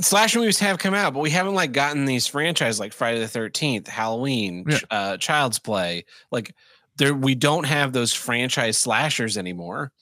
[0.00, 3.28] slasher movies have come out, but we haven't like gotten these franchises like Friday the
[3.28, 4.78] Thirteenth, Halloween, Yeah.
[4.90, 6.04] Uh, Child's Play.
[6.30, 6.54] Like
[6.96, 9.92] there, we don't have those franchise slashers anymore.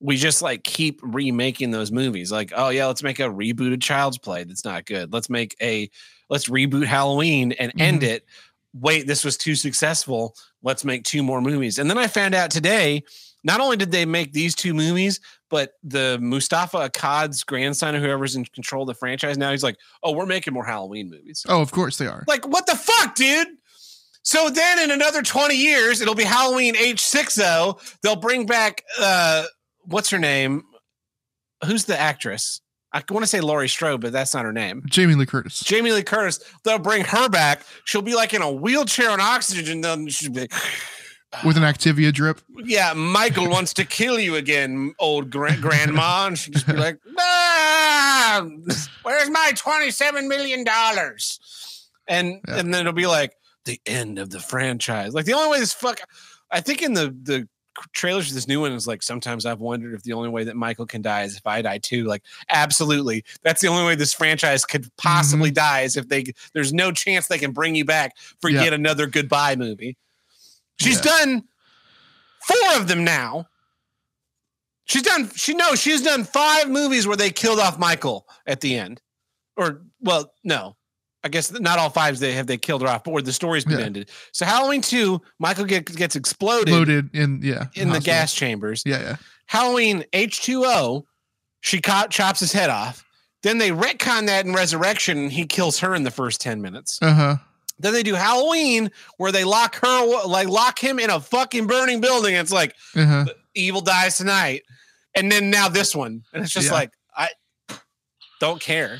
[0.00, 2.30] We just like keep remaking those movies.
[2.32, 5.12] Like, oh yeah, let's make a rebooted Child's Play that's not good.
[5.12, 5.90] Let's make a
[6.28, 8.06] let's reboot Halloween and end Mhm.
[8.08, 8.26] it.
[8.74, 10.34] Wait, this was too successful.
[10.62, 11.78] Let's make two more movies.
[11.78, 13.04] And then I found out today,
[13.44, 18.34] not only did they make these two movies, but the Moustapha Akkad's grandson, or whoever's
[18.34, 21.46] in control of the franchise now, he's like, oh, we're making more Halloween movies.
[21.48, 22.24] Oh, of course they are.
[22.26, 23.46] Like, what the fuck, dude?
[24.22, 27.78] So then in another 20 years, it'll be Halloween H60.
[28.02, 29.44] They'll bring back uh
[29.86, 30.64] what's her name?
[31.64, 32.60] Who's the actress?
[32.92, 34.82] I want to say Laurie Strode, but that's not her name.
[34.88, 35.60] Jamie Lee Curtis.
[35.60, 36.40] Jamie Lee Curtis.
[36.64, 37.62] They'll bring her back.
[37.84, 39.80] She'll be like in a wheelchair on oxygen.
[39.82, 40.48] Then she'll be,
[41.44, 42.40] with an Activia drip.
[42.64, 46.28] yeah, Michael wants to kill you again, old gra- grandma.
[46.28, 48.46] And she'll just be like, ah,
[49.02, 50.64] where's my $27 million?
[52.08, 52.56] And, Yeah.
[52.58, 53.32] and then it'll be like
[53.66, 55.12] the end of the franchise.
[55.12, 56.00] Like the only way this fuck,
[56.50, 57.48] I think in the, the,
[57.92, 60.56] trailers for this new one is like sometimes I've wondered if the only way that
[60.56, 62.04] Michael can die is if I die too.
[62.04, 65.54] Like absolutely, that's the only way this franchise could possibly mm-hmm.
[65.54, 68.64] die is if they there's no chance they can bring you back for Yeah.
[68.64, 69.96] yet another goodbye movie.
[70.78, 71.16] She's Yeah.
[71.16, 71.44] done
[72.46, 73.46] four of them now.
[74.84, 75.30] She's done.
[75.34, 79.02] She knows she's done five movies where they killed off Michael at the end,
[79.56, 80.76] or well, no,
[81.26, 83.64] I guess not all fives They have they killed her off, but where the story's
[83.64, 83.84] been Yeah.
[83.86, 84.10] ended.
[84.32, 87.66] So Halloween two, Michael gets gets exploded Loaded in yeah.
[87.74, 88.00] in the hospital.
[88.00, 88.82] gas chambers.
[88.86, 89.16] Yeah, yeah.
[89.46, 91.02] Halloween H2O,
[91.60, 93.04] she co- chops his head off.
[93.42, 96.98] Then they retcon that in Resurrection, and he kills her in the first 10 minutes.
[97.02, 97.36] Uh-huh.
[97.78, 102.00] Then they do Halloween, where they lock her, like lock him in a fucking burning
[102.00, 102.34] building.
[102.34, 103.26] It's like Uh-huh.
[103.54, 104.62] evil dies tonight.
[105.14, 106.22] And then now this one.
[106.32, 106.72] And it's just Yeah.
[106.74, 107.28] like, I
[108.40, 108.98] don't care.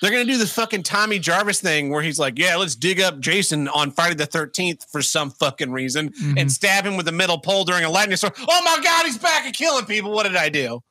[0.00, 3.18] They're gonna do the fucking Tommy Jarvis thing where he's like, Yeah, let's dig up
[3.20, 6.38] Jason on Friday the 13th for some fucking reason Mhm.
[6.40, 8.32] and stab him with a metal pole during a lightning storm.
[8.38, 10.10] Oh my god, he's back and killing people.
[10.12, 10.82] What did I do?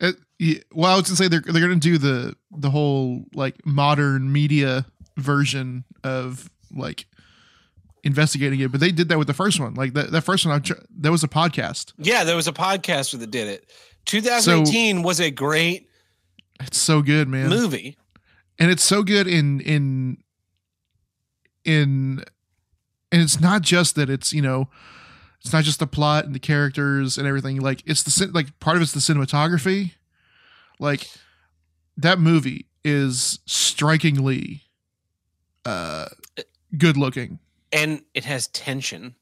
[0.00, 3.56] It, yeah, well, I was gonna say they're they're gonna do the the whole like
[3.66, 4.86] modern media
[5.16, 7.06] version of like
[8.04, 9.74] investigating it, but they did that with the first one.
[9.74, 11.92] Like that that first one, I tr- that was a podcast.
[11.98, 13.70] Yeah, there was a podcaster that did it.
[14.06, 15.87] 2018 was a great
[16.60, 17.96] It's so good, man, movie.
[18.58, 20.18] and it's so good in in
[21.64, 22.24] in,
[23.12, 24.68] and it's not just that it's you know.
[25.40, 27.60] It's not just the plot and the characters and everything.
[27.60, 29.92] Like it's the like part of it's the cinematography.
[30.80, 31.08] Like
[31.96, 34.64] that movie is strikingly
[35.64, 36.06] uh
[36.76, 37.38] good looking.
[37.72, 39.14] And it has tension.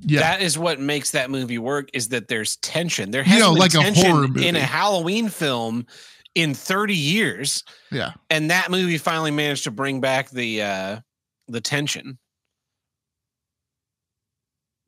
[0.00, 0.20] Yeah.
[0.20, 3.10] That is what makes that movie work is that there's tension.
[3.10, 5.86] There hasn't know, been like a tension horror in a Halloween film
[6.34, 7.64] in 30 years.
[7.90, 8.12] yeah.
[8.28, 11.00] And that movie finally managed to bring back the uh
[11.48, 12.18] the tension.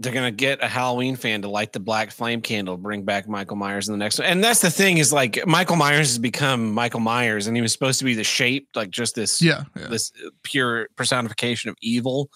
[0.00, 3.56] They're gonna get a Halloween fan to light the black flame candle, bring back Michael
[3.56, 4.28] Myers in the next one.
[4.28, 7.72] And that's the thing is like Michael Myers has become Michael Myers, and he was
[7.72, 9.64] supposed to be the shape, like just this Yeah.
[9.74, 9.88] Yeah.
[9.88, 10.12] this
[10.44, 12.30] pure personification of evil.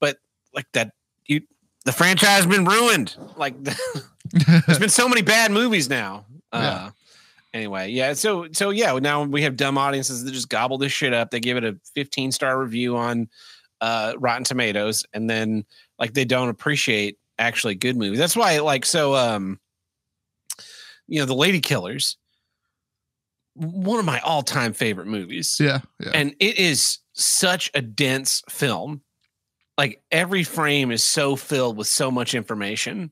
[0.00, 0.16] But
[0.54, 0.95] like that, you
[1.86, 3.16] the franchise has been ruined.
[3.36, 3.54] Like
[4.32, 6.26] there's been so many bad movies now.
[6.52, 6.90] Uh, Yeah.
[7.54, 8.12] Anyway, yeah.
[8.12, 8.98] So so yeah.
[8.98, 11.30] Now we have dumb audiences that just gobble this shit up.
[11.30, 13.28] They give it a 15 star review on
[13.80, 15.64] uh, Rotten Tomatoes, and then
[15.98, 18.18] like they don't appreciate actually good movies.
[18.18, 19.58] That's why like so um,
[21.06, 22.18] you know, the Lady Killers,
[23.54, 25.80] one of my all time favorite movies yeah.
[26.00, 26.10] Yeah.
[26.14, 29.00] and it is such a dense film
[29.78, 33.10] like every frame is so filled with so much information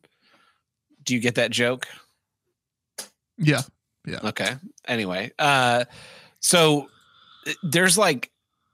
[1.02, 1.86] do you get that joke
[3.38, 3.62] Yeah.
[4.06, 4.20] Yeah.
[4.24, 4.56] Okay
[4.86, 5.84] anyway uh
[6.40, 6.88] so
[7.46, 8.30] uh, there's like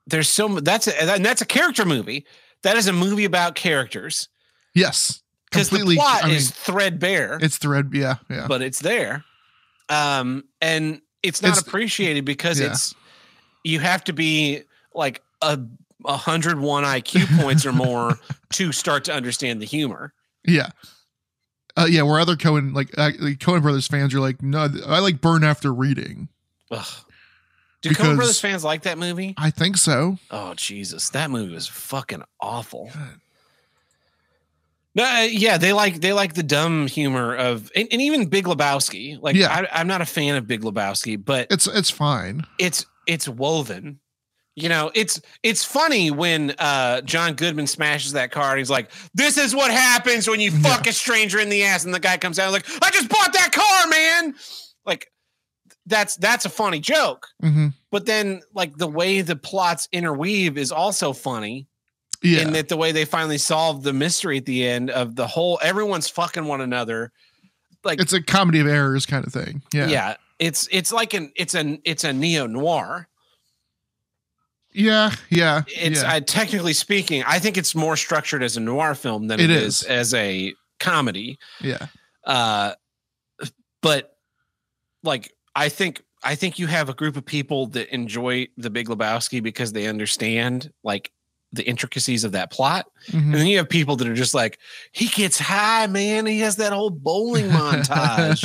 [0.06, 2.26] there's so that's a, and that's a character movie
[2.62, 4.28] that is a movie about characters
[4.74, 5.22] Yes.
[5.50, 7.90] because the plot I mean, is threadbare it's thread.
[7.92, 8.16] Yeah.
[8.28, 8.46] Yeah.
[8.48, 9.24] but it's there.
[9.88, 12.68] Um, and it's not It's- appreciated because yeah.
[12.68, 12.94] it's
[13.64, 14.62] you have to be
[14.94, 15.58] like a,
[16.04, 18.18] a hundred one IQ points or more
[18.54, 20.12] to start to understand the humor.
[20.44, 20.70] Yeah.
[21.76, 24.98] Uh, yeah, where other Coen like uh, like Coen Brothers fans are like, no, I
[24.98, 26.28] like Burn After Reading.
[26.70, 26.86] Ugh.
[27.82, 29.34] Do Coen Because- Brothers fans like that movie?
[29.38, 30.18] I think so.
[30.30, 32.90] Oh Jesus, that movie was fucking awful.
[32.92, 33.20] God.
[34.96, 38.46] No, uh, yeah, they like they like the dumb humor of and, and even Big
[38.46, 39.22] Lebowski.
[39.22, 39.48] Like, Yeah.
[39.72, 42.42] I, I'm not a fan of Big Lebowski, but It's it's fine.
[42.58, 44.00] it's it's woven.
[44.60, 48.90] You know, it's it's funny when uh John Goodman smashes that car and he's like,
[49.14, 52.16] "This is what happens when you fuck a stranger in the ass," and the guy
[52.16, 54.34] comes out like, "I just bought that car, man!"
[54.84, 55.10] Like,
[55.86, 57.26] that's that's a funny joke.
[57.40, 61.66] hmm But then, like the way the plots interweave is also funny
[62.22, 62.40] Yeah.
[62.42, 65.58] in that the way they finally solve the mystery at the end of the whole
[65.62, 67.12] everyone's fucking one another
[67.82, 69.62] like It's a comedy of errors kind of thing.
[69.72, 69.86] Yeah.
[69.88, 70.16] yeah.
[70.38, 73.08] It's it's like an it's an it's a neo noir.
[74.72, 75.10] Yeah.
[75.30, 75.62] Yeah.
[75.66, 76.12] It's yeah.
[76.14, 79.50] I, technically speaking, I think it's more structured as a noir film than It it
[79.50, 79.82] is.
[79.82, 81.38] is as a comedy.
[81.60, 81.86] yeah.
[82.24, 82.74] Uh,
[83.82, 84.12] but
[85.02, 88.88] like I think I think you have a group of people that enjoy the Big
[88.88, 91.10] Lebowski because they understand like
[91.52, 93.18] the intricacies of that plot, Mhm.
[93.24, 94.58] and then you have people that are just like,
[94.92, 96.24] he gets high, man.
[96.26, 98.44] He has that whole bowling montage.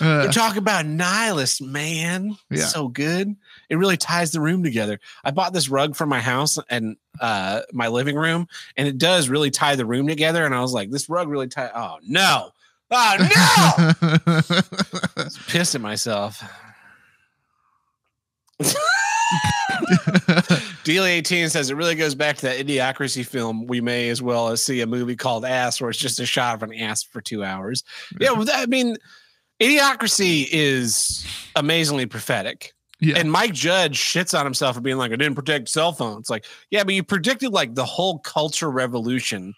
[0.00, 2.36] Uh, We're talking about nihilist, man.
[2.50, 2.64] Yeah.
[2.66, 3.34] So good.
[3.68, 5.00] It really ties the room together.
[5.24, 9.28] I bought this rug for my house and uh my living room, and it does
[9.28, 10.44] really tie the room together.
[10.44, 11.70] And I was like, this rug really tie.
[11.74, 12.50] Oh no.
[12.90, 13.26] Oh no.
[13.32, 13.94] I
[15.16, 16.42] was pissed at myself.
[20.84, 23.66] Deal 18 says it really goes back to that idiocracy film.
[23.66, 26.54] We may as well as see a movie called Ass, where it's just a shot
[26.54, 27.82] of an ass for two hours.
[28.20, 28.96] Yeah, well, that- I mean,
[29.60, 32.74] idiocracy is amazingly prophetic.
[33.00, 33.18] Yeah.
[33.18, 36.30] And Mike Judge shits on himself for being like, I didn't protect cell phones.
[36.30, 39.54] Like, yeah, but you predicted like the whole culture revolution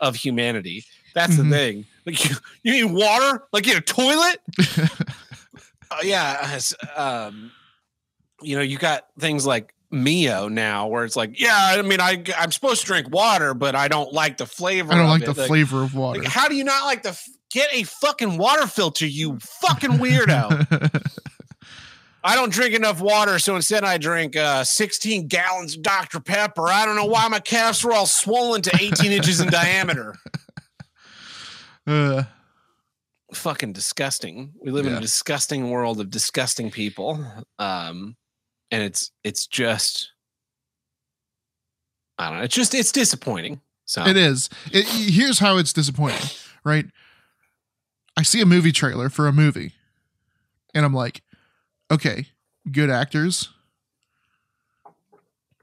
[0.00, 0.84] of humanity.
[1.14, 1.36] That's Mhm.
[1.36, 1.86] the thing.
[2.06, 3.44] Like, you, you need water?
[3.52, 4.40] Like, you need a toilet?
[5.92, 6.56] Uh, yeah.
[6.94, 7.50] Um,
[8.42, 12.22] you know, you got things like Mio now where it's like, yeah, I mean, I,
[12.38, 14.92] I'm supposed to drink water, but I don't like the flavor.
[14.92, 15.34] I don't like it.
[15.34, 16.20] the flavor of water.
[16.20, 19.90] Like, how do you not like the f- get a fucking water filter, you fucking
[19.98, 21.02] weirdo?
[22.22, 26.20] I don't drink enough water, so instead I drink uh, 16 gallons of Dr.
[26.20, 26.68] Pepper.
[26.68, 30.14] I don't know why my calves are all swollen to 18 inches in diameter.
[31.86, 32.22] Uh,
[33.32, 34.52] Fucking disgusting.
[34.62, 37.24] We live in a disgusting world of disgusting people.
[37.58, 38.16] Um,
[38.70, 40.12] and it's it's just
[42.18, 42.44] I don't know.
[42.44, 43.60] It's just it's disappointing.
[43.86, 44.50] So It is.
[44.70, 46.28] It, here's how it's disappointing,
[46.64, 46.84] right?
[48.16, 49.72] I see a movie trailer for a movie,
[50.74, 51.22] and I'm like,
[51.90, 52.26] okay,
[52.70, 53.48] good actors,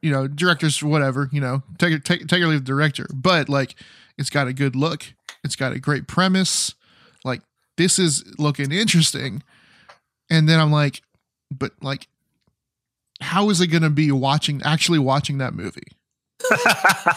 [0.02, 3.50] you know, directors, whatever, you know, take it, take take or leave the director, but
[3.50, 3.76] like,
[4.18, 5.14] it's got a good look,
[5.44, 6.76] it's got a great premise,
[7.24, 7.42] like
[7.78, 9.44] this is looking interesting,
[10.30, 11.02] and then I'm like,
[11.52, 12.08] but like,
[13.22, 15.88] how is it going to be watching actually watching that movie?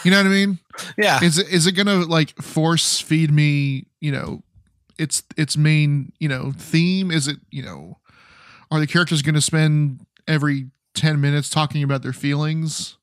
[0.03, 0.59] You know what I mean?
[0.97, 1.23] yeah.
[1.23, 4.41] is it is it gonna like force feed me you know
[4.97, 7.97] its its main you know theme is it you know
[8.71, 12.97] are the characters gonna spend every 10 minutes talking about their feelings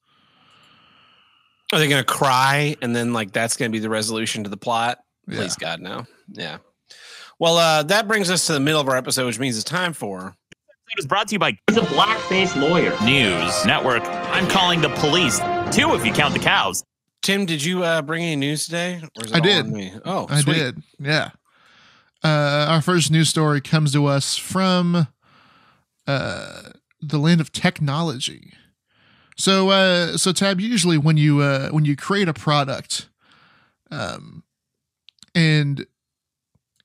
[1.72, 4.98] Are they gonna cry and then like that's gonna be the resolution to the plot?
[5.26, 5.36] Yeah.
[5.36, 6.06] Please God, no.
[6.32, 6.58] Yeah.
[7.38, 9.92] Well, uh, that brings us to the middle of our episode, which means it's time
[9.92, 10.34] for
[10.90, 12.96] it was brought to you by He's a black-faced lawyer.
[13.04, 14.02] News Network.
[14.04, 15.38] I'm calling the police.
[15.70, 16.82] Two if you count the cows.
[17.20, 17.44] Tim.
[17.44, 19.02] Did you uh, bring any news today?
[19.18, 19.66] Or is it I did.
[19.68, 19.92] Me?
[20.04, 20.54] Oh, i sweet.
[20.54, 21.30] did yeah
[22.24, 25.06] uh our first news story comes to us from
[26.08, 28.52] uh the land of technology.
[29.36, 33.08] So uh so tab usually when you uh when you create a product
[33.92, 34.42] um
[35.34, 35.86] and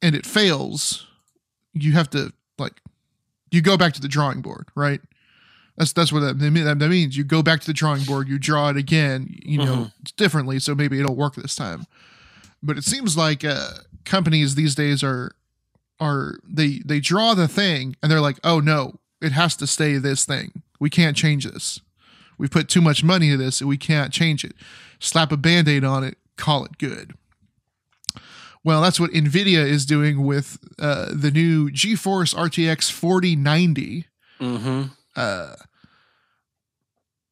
[0.03, 1.07] and it fails
[1.73, 2.73] you have to like
[3.49, 5.01] you go back to the drawing board right?
[5.77, 7.17] That's that's what that, that means.
[7.17, 10.75] You go back to the drawing board you draw it again you know differently so
[10.75, 11.87] maybe it'll work this time.
[12.61, 13.71] But it seems like uh
[14.05, 15.31] companies these days are
[15.99, 19.97] are they they draw the thing and they're like oh no it has to stay
[19.97, 21.79] this thing we can't change this
[22.37, 24.53] we put too much money into this and we can't change it
[24.99, 27.13] slap a band-aid on it call it good
[28.63, 34.05] well that's what nvidia is doing with uh, the new geforce rtx 4090
[34.39, 34.83] Mm-hmm.
[35.15, 35.55] uh,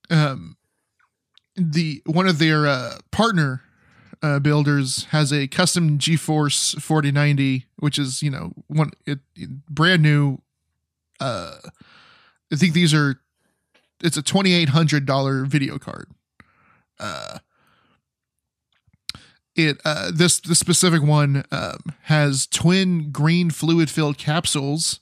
[0.10, 0.58] um,
[1.56, 3.62] the one of their uh, partner
[4.22, 10.04] uh, builders has a custom GeForce 4090, which is you know one it, it- brand
[10.04, 10.40] new.
[11.22, 11.56] Uh,
[12.52, 13.22] I think these are
[14.04, 16.10] it's a twenty eight hundred dollar video card.
[17.00, 17.40] Uh,
[19.56, 25.00] it uh, this the specific one um, has twin green fluid filled capsules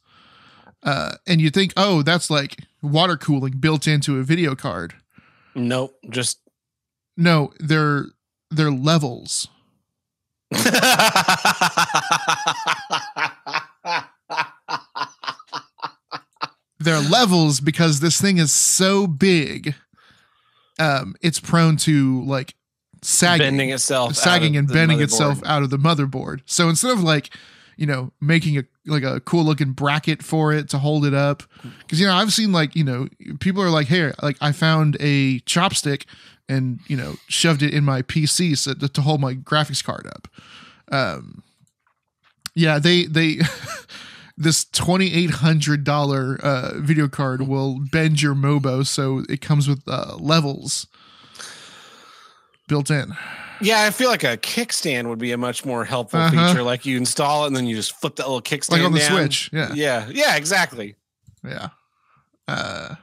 [0.83, 4.93] uh, and you think, oh, that's like water cooling built into a video card.
[5.55, 5.97] Nope.
[6.09, 6.39] Just
[7.17, 8.05] No, they're
[8.49, 9.47] they're levels.
[16.79, 19.75] They're levels because this thing is so big.
[20.79, 22.55] Um, it's prone to like
[23.01, 26.41] sagging, bending itself, sagging and bending itself out of the motherboard.
[26.45, 27.31] So instead of like,
[27.75, 31.43] you know, making a like a cool looking bracket for it to hold it up,
[31.79, 33.07] because you know I've seen like you know
[33.39, 36.05] people are like, hey, like I found a chopstick
[36.47, 40.07] and you know shoved it in my PC so to, to hold my graphics card
[40.07, 40.27] up.
[40.91, 41.43] Um,
[42.55, 43.39] Yeah, they they
[44.39, 49.67] this twenty eight hundred dollar uh, video card will bend your MOBO, so it comes
[49.67, 50.87] with uh, levels
[52.67, 53.13] built in.
[53.61, 56.47] Yeah, I feel like a kickstand would be a much more helpful Uh-huh.
[56.47, 56.63] feature.
[56.63, 58.99] Like you install it and then you just flip that little kickstand Like on the
[58.99, 59.17] down.
[59.17, 59.73] Switch, yeah.
[59.73, 60.95] Yeah, yeah, exactly.
[61.43, 61.69] Yeah.
[62.47, 62.95] Uh,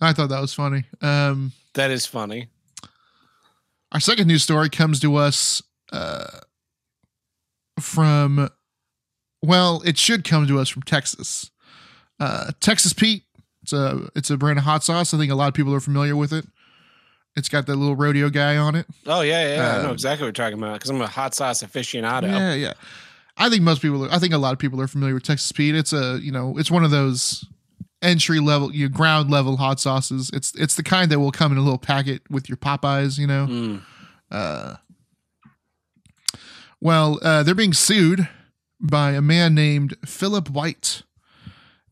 [0.00, 0.84] I thought that was funny.
[1.02, 2.48] Um, That is funny.
[3.92, 5.62] our second news story comes to us
[5.92, 6.40] uh,
[7.78, 8.48] from,
[9.42, 11.50] well, it should come to us from Texas.
[12.20, 13.24] Uh, Texas Pete.
[13.62, 15.14] It's a it's a brand of hot sauce.
[15.14, 16.44] I think a lot of people are familiar with it.
[17.36, 18.86] It's got that little rodeo guy on it.
[19.06, 19.76] Oh yeah, yeah, yeah.
[19.78, 22.24] I know Um, exactly what you're talking about because I'm a hot sauce aficionado.
[22.28, 22.72] Yeah, yeah.
[23.36, 24.08] I think most people.
[24.10, 25.74] I think a lot of people are familiar with Texas Pete.
[25.74, 27.44] It's a you know it's one of those
[28.02, 30.28] entry level, you know, ground level hot sauces.
[30.34, 33.16] It's it's the kind that will come in a little packet with your Popeyes.
[33.18, 33.46] You know.
[33.48, 33.82] Mm.
[34.30, 34.74] Uh,
[36.80, 38.28] well, uh, they're being sued
[38.82, 41.02] by a man named Philip White.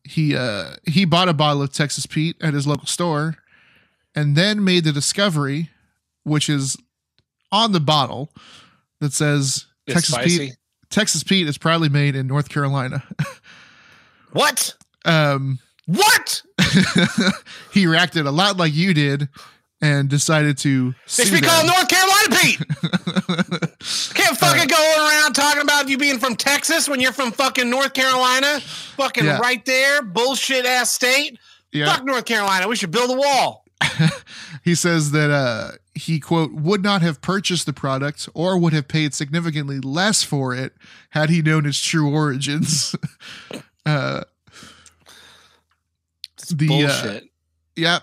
[0.03, 3.37] He uh, he bought a bottle of Texas Pete at his local store,
[4.13, 5.69] and then made the discovery,
[6.23, 6.77] which is
[7.51, 8.31] on the bottle,
[8.99, 10.37] that says It's Texas spicy.
[10.49, 10.57] Pete.
[10.89, 13.03] Texas Pete is proudly made in North Carolina.
[14.33, 14.75] What?
[15.03, 16.41] um, What?
[17.73, 19.27] he reacted a lot like you did,
[19.81, 20.93] and decided to.
[21.17, 23.70] They should be called North Carolina Pete.
[24.41, 27.93] Can't fucking go around talking about you being from Texas when you're from fucking North
[27.93, 28.59] Carolina.
[28.97, 29.37] Fucking Yeah.
[29.39, 31.37] right there, bullshit ass state.
[31.71, 31.93] yeah.
[31.93, 32.67] Fuck North Carolina.
[32.67, 33.65] We should build a wall.
[34.63, 38.87] he says that uh, he quote would not have purchased the product or would have
[38.87, 40.73] paid significantly less for it
[41.11, 42.95] had he known its true origins.
[43.85, 44.23] uh,
[46.37, 47.19] It's The, uh,
[47.75, 47.99] yeah,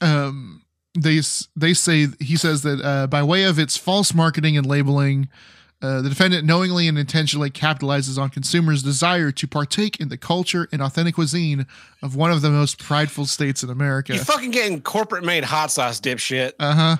[0.00, 0.62] um,
[0.98, 1.20] they
[1.56, 5.28] they say he says that uh, by way of its false marketing and labeling.
[5.82, 10.66] Uh, the defendant knowingly and intentionally capitalizes on consumers' desire to partake in the culture
[10.72, 11.66] and authentic cuisine
[12.02, 14.14] of one of the most prideful states in America.
[14.14, 16.52] you fucking getting corporate made hot sauce dipshit.
[16.58, 16.96] Uh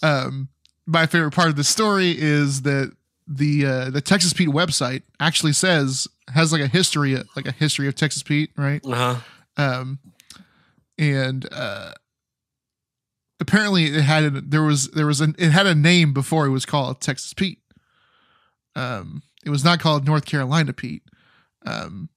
[0.00, 0.06] huh.
[0.06, 0.48] Um,
[0.86, 2.92] my favorite part of the story is that
[3.26, 7.88] the uh, the Texas Pete website actually says has like a history like a history
[7.88, 8.80] of Texas Pete, right?
[8.86, 9.16] Uh huh.
[9.56, 9.98] Um,
[10.98, 11.92] and uh,
[13.40, 16.64] apparently it had there was there was an it had a name before it was
[16.64, 17.58] called Texas Pete.
[18.74, 21.02] Um, it was not called North Carolina Pete.
[21.64, 22.08] Um,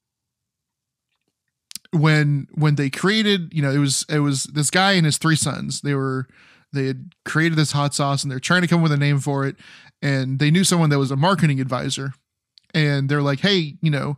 [1.92, 5.36] when when they created, you know, it was it was this guy and his three
[5.36, 5.82] sons.
[5.82, 6.28] They were
[6.74, 9.20] they had created this hot sauce and they're trying to come up with a name
[9.20, 9.56] for it,
[10.02, 12.14] and they knew someone that was a marketing advisor,
[12.74, 14.18] and they're like, hey, you know,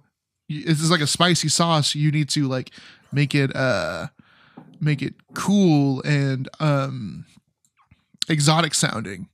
[0.49, 1.93] this is like a spicy sauce.
[1.95, 2.71] You need to like
[3.11, 4.07] make it uh
[4.79, 7.25] make it cool and um
[8.29, 9.29] exotic sounding.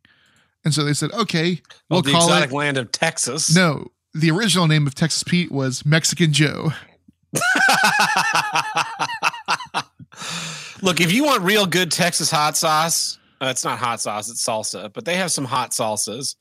[0.65, 2.55] And so they said, okay, Well, we'll the call exotic it.
[2.55, 3.53] land of Texas.
[3.55, 6.71] No, the original name of Texas Pete was Mexican Joe.
[10.81, 14.45] Look, if you want real good Texas hot sauce, uh, it's not hot sauce, it's
[14.45, 16.35] salsa, but they have some hot salsas.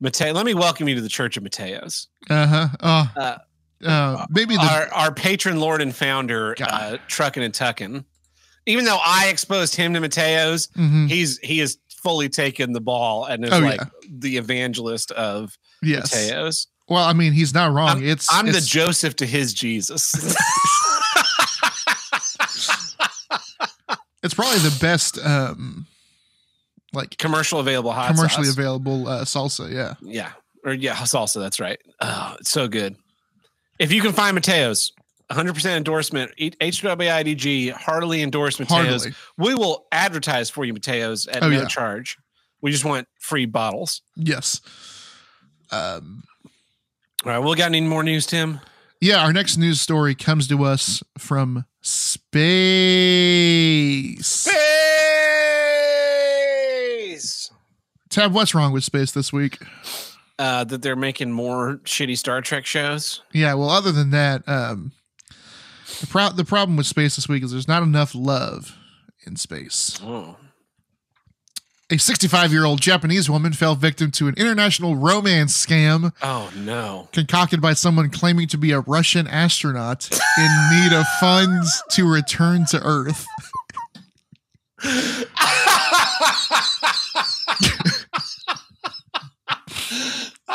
[0.00, 2.06] Mateo, let me welcome you to the Church of Mateos.
[2.28, 3.06] Uh huh.
[3.16, 3.38] Uh,
[3.84, 6.70] Uh, maybe the Our our patron lord and founder, God.
[6.70, 8.04] uh, Truckin' and Tuckin.
[8.66, 13.24] Even though I exposed him to Mateos, mhm, he's he has fully taken the ball
[13.24, 13.86] and is Oh, like yeah.
[14.08, 16.14] the evangelist of yes.
[16.14, 16.66] Mateos.
[16.88, 18.04] Well, I mean, he's not wrong.
[18.04, 20.14] it's I'm the Joseph to his Jesus.
[24.22, 25.86] it's probably the best um
[26.92, 28.56] like Commercial available hot commercially sauce.
[28.56, 29.72] available uh, salsa.
[29.72, 29.94] Yeah.
[30.00, 30.30] Yeah.
[30.64, 31.78] Or yeah, salsa, that's right.
[32.00, 32.94] Oh, it's so good.
[33.80, 34.92] If you can find Mateos,
[35.30, 38.68] 100% endorsement, HWIDG, heartily endorse Mateos.
[38.68, 39.12] Hardly.
[39.38, 41.66] We will advertise for you, Mateos, at Oh, no yeah.
[41.66, 42.16] charge.
[42.60, 44.02] We just want free bottles.
[44.16, 44.60] Yes.
[45.70, 46.22] Um
[47.24, 48.60] All right, we got any more news, Tim?
[49.00, 51.64] yeah, our next news story comes to us from
[53.04, 54.48] space.
[56.24, 57.50] Space!
[58.10, 59.58] Tab, what's wrong with space this week?
[60.38, 63.22] Uh, that they're making more shitty Star Trek shows.
[63.32, 64.92] Yeah, well, other than that, um,
[66.00, 68.76] the pro- the problem with space this week is there's not enough love
[69.26, 69.98] in space.
[70.02, 70.36] Oh.
[71.90, 77.08] A 65 year old Japanese woman fell victim to an international romance scam Oh, no.
[77.12, 80.08] concocted by someone claiming to be a Russian astronaut
[80.38, 83.26] in need of funds to return to Earth.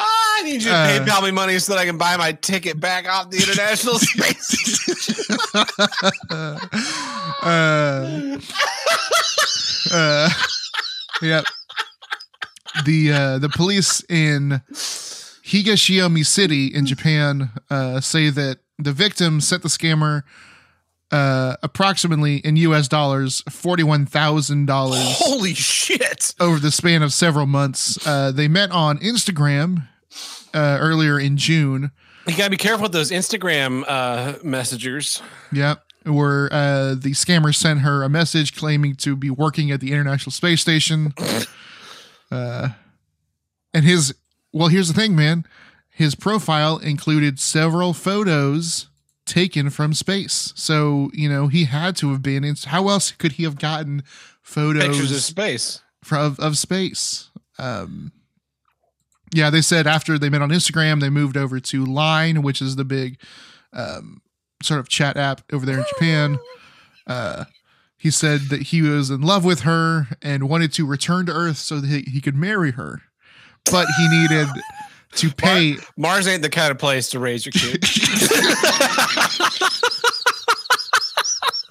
[0.01, 2.79] I need you to Uh, PayPal me money so that I can buy my ticket
[2.79, 5.37] back off the International Space Station.
[7.43, 8.37] uh,
[9.91, 10.29] uh,
[11.21, 11.45] yep.
[12.85, 19.63] The uh, the police in Higashiomi City in Japan uh, say that the victim sent
[19.63, 20.23] the scammer
[21.11, 24.67] uh, approximately in US dollars $41,000
[25.17, 26.35] Holy shit!
[26.39, 27.97] over the span of several months.
[28.07, 29.87] Uh, they met on Instagram
[30.53, 31.91] uh, earlier in June.
[32.27, 35.21] You gotta be careful with those Instagram uh, messengers.
[35.51, 35.83] Yep.
[36.05, 40.31] Where uh, the scammer sent her a message claiming to be working at the International
[40.31, 41.13] Space Station.
[42.31, 42.69] Uh,
[43.73, 44.13] and his,
[44.53, 45.45] well, here's the thing, man.
[45.89, 48.87] His profile included several photos
[49.25, 50.53] taken from space.
[50.55, 52.55] So, you know, he had to have been in.
[52.65, 54.03] How else could he have gotten
[54.41, 55.81] photos Pictures of space.
[56.03, 57.29] from, of space?
[57.57, 58.11] Um,
[59.31, 62.75] yeah, they said after they met on Instagram, they moved over to Line, which is
[62.75, 63.19] the big
[63.73, 64.21] um,
[64.61, 66.39] sort of chat app over there in Japan.
[67.07, 67.45] Uh,
[67.97, 71.57] he said that he was in love with her and wanted to return to Earth
[71.57, 73.01] so that he, he could marry her,
[73.71, 74.47] but he needed
[75.15, 75.77] to pay.
[75.97, 77.83] Mars ain't the kind of place to raise your kid.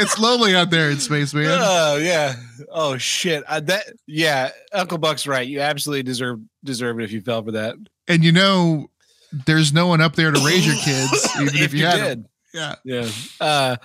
[0.00, 1.58] It's lonely out there in space, man.
[1.60, 2.36] oh yeah.
[2.70, 3.42] Oh shit.
[3.48, 4.50] I, that yeah.
[4.72, 5.46] Uncle Buck's right.
[5.46, 7.74] You absolutely deserve deserve it if you fell for that.
[8.06, 8.90] And you know,
[9.32, 12.06] there's no one up there to raise your kids, even if, you, had 'em.
[12.06, 12.28] did.
[12.54, 12.74] Yeah.
[12.84, 13.08] Yeah.
[13.40, 13.76] Uh,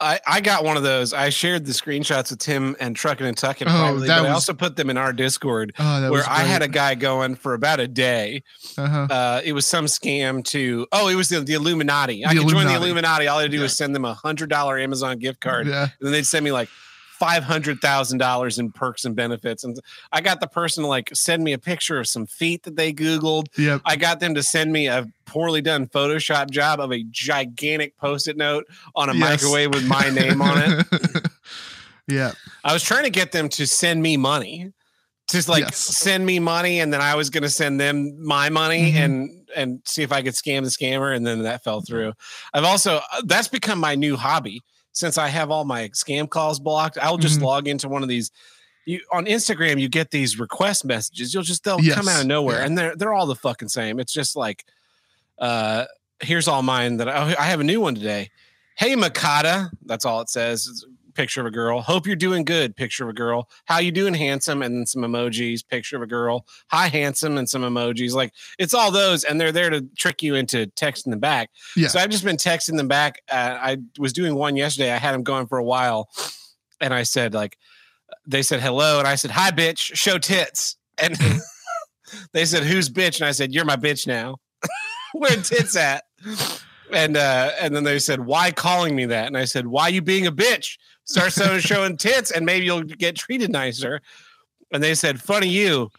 [0.00, 1.12] I, I got one of those.
[1.12, 4.76] I shared the screenshots with Tim and Truckin' and Tuckin' Oh, but I also put
[4.76, 8.44] them in our Discord Oh, where I had a guy going for about a day.
[8.76, 9.08] Uh-huh.
[9.10, 12.24] Uh, it was some scam to oh, it was the, the Illuminati.
[12.24, 12.84] I The could join the Illuminati.
[12.84, 13.26] Illuminati.
[13.28, 13.62] All I had to do Yeah.
[13.64, 15.82] was send them a hundred dollar Amazon gift card, Yeah.
[15.82, 16.68] and then they'd send me like
[17.18, 19.64] five hundred thousand dollars in perks and benefits.
[19.64, 19.78] And
[20.12, 22.92] I got the person to like send me a picture of some feet that they
[22.92, 23.46] Googled.
[23.58, 23.82] Yep.
[23.84, 28.36] I got them to send me a poorly done Photoshop job of a gigantic post-it
[28.36, 28.64] note
[28.94, 29.20] on a Yes.
[29.42, 31.26] microwave with my name on it.
[32.08, 32.32] yeah.
[32.64, 34.72] I was trying to get them to send me money.
[35.30, 35.76] Just like Yes.
[35.76, 39.04] send me money, and then I was gonna send them my money Mhm.
[39.04, 42.12] and and see if I could scam the scammer, and then that fell through.
[42.54, 44.62] I've also uh, that's become my new hobby
[44.98, 46.98] since I have all my scam calls blocked.
[47.00, 47.42] I'll just Mhm.
[47.44, 48.32] log into one of these.
[48.84, 51.32] You on Instagram, you get these request messages.
[51.32, 52.66] You'll just they'll come out of nowhere, Yeah.
[52.66, 54.00] and they're they're all the fucking same.
[54.00, 54.64] It's just like,
[55.38, 55.84] uh,
[56.20, 58.30] here's all mine that I, I have a new one today.
[58.76, 60.84] Hey Makata, that's all it says.
[61.18, 61.80] Picture of a girl.
[61.80, 62.76] Hope you're doing good.
[62.76, 63.48] Picture of a girl.
[63.64, 64.62] How you doing, handsome?
[64.62, 65.66] And then some emojis.
[65.66, 66.46] Picture of a girl.
[66.70, 68.12] Hi, handsome, and some emojis.
[68.12, 71.50] Like it's all those, and they're there to trick you into texting them back.
[71.76, 71.88] Yeah.
[71.88, 73.20] So I've just been texting them back.
[73.28, 74.92] Uh, I was doing one yesterday.
[74.92, 76.08] I had them going for a while,
[76.80, 77.58] and I said like,
[78.24, 79.96] they said hello, and I said hi, bitch.
[79.96, 81.18] Show tits, and
[82.32, 84.36] they said who's bitch, and I said you're my bitch now.
[85.14, 86.04] Where tits at?
[86.92, 90.00] And uh, and then they said, "Why calling me that?" And I said, "Why you
[90.00, 90.78] being a bitch?
[91.08, 91.32] Start
[91.62, 94.00] showing tits, and maybe you'll get treated nicer."
[94.72, 95.90] And they said, "Funny you,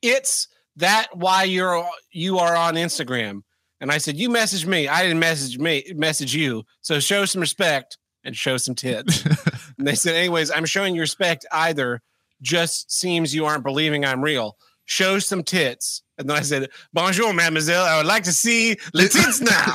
[0.00, 3.42] it's that why you're you are on Instagram."
[3.80, 4.86] And I said, "You message me.
[4.86, 5.84] I didn't message me.
[5.94, 6.64] Message you.
[6.82, 9.24] So show some respect and show some tits."
[9.78, 11.44] and they said, "Anyways, I'm showing you respect.
[11.50, 12.00] Either
[12.40, 14.56] just seems you aren't believing I'm real.
[14.84, 17.84] Show some tits." And then I said, "Bonjour, mademoiselle.
[17.84, 19.74] I would like to see the tits now."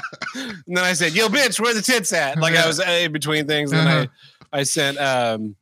[0.36, 3.12] and then I said, "Yo, bitch, where the tits at?" Like I was uh, in
[3.12, 3.72] between things.
[3.72, 4.08] And then
[4.52, 5.56] I, I sent um,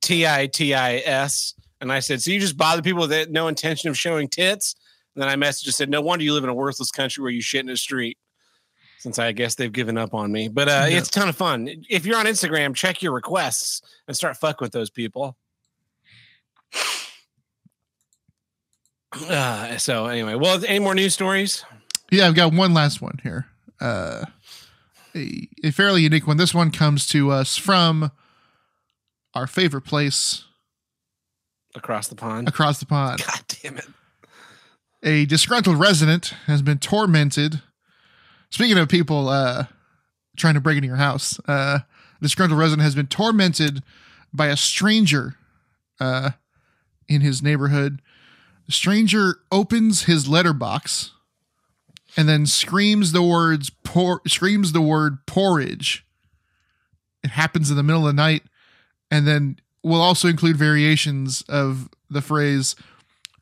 [0.00, 3.48] T I T I S, and I said, "So you just bother people with no
[3.48, 4.74] intention of showing tits?"
[5.14, 7.32] And then I messaged and said, "No wonder you live in a worthless country where
[7.32, 8.18] you shit in the street."
[8.98, 10.98] Since I guess they've given up on me, but uh, Yeah.
[10.98, 11.70] it's a ton of fun.
[11.88, 15.36] If you're on Instagram, check your requests and start fucking with those people.
[19.28, 21.64] Uh, so anyway, well, any more news stories?
[22.12, 23.46] Yeah, I've got one last one here.
[23.80, 24.24] Uh,
[25.14, 26.36] a, a fairly unique one.
[26.36, 28.10] This one comes to us from
[29.34, 30.44] our favorite place
[31.74, 32.48] across the pond.
[32.48, 33.22] across the pond.
[33.26, 33.86] God damn it.
[35.02, 37.62] A disgruntled resident has been tormented.
[38.50, 39.64] Speaking of people uh,
[40.36, 43.82] trying to break into your house, uh, a disgruntled resident has been tormented
[44.32, 45.36] by a stranger
[45.98, 46.30] uh,
[47.08, 48.02] in his neighborhood.
[48.66, 51.12] The stranger opens his letterbox
[52.16, 56.04] and then screams the words por- screams the word porridge.
[57.22, 58.42] It happens in the middle of the night,
[59.10, 62.74] and then we'll also include variations of the phrase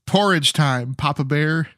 [0.07, 1.69] porridge time, Papa Bear.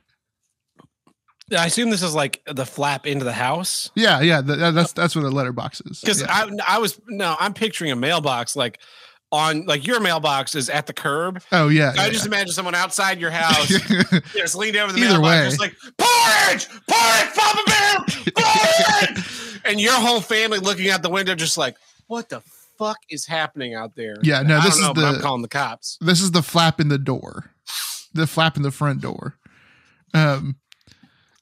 [1.57, 4.93] I assume this is like the flap into the house Yeah, yeah, th- that- that's
[4.93, 6.01] that's what a letterbox is.
[6.01, 6.29] because yeah.
[6.31, 8.79] I I was no I'm picturing a mailbox like
[9.32, 11.40] on like your mailbox is at the curb.
[11.52, 12.11] oh yeah, I yeah.
[12.11, 13.69] just imagine someone outside your house
[14.35, 15.44] just leaned over the Either mailbox way.
[15.47, 21.35] just like porridge, porridge, Papa Bear, porridge, and your whole family looking out the window
[21.35, 21.77] just like
[22.09, 22.40] what the
[22.77, 24.16] fuck is happening out there?
[24.23, 25.97] Yeah, no, I this don't know, is but I'm the- calling the cops.
[26.01, 27.52] This is the flap in the door,
[28.12, 29.36] the flap in the front door.
[30.12, 30.57] Um,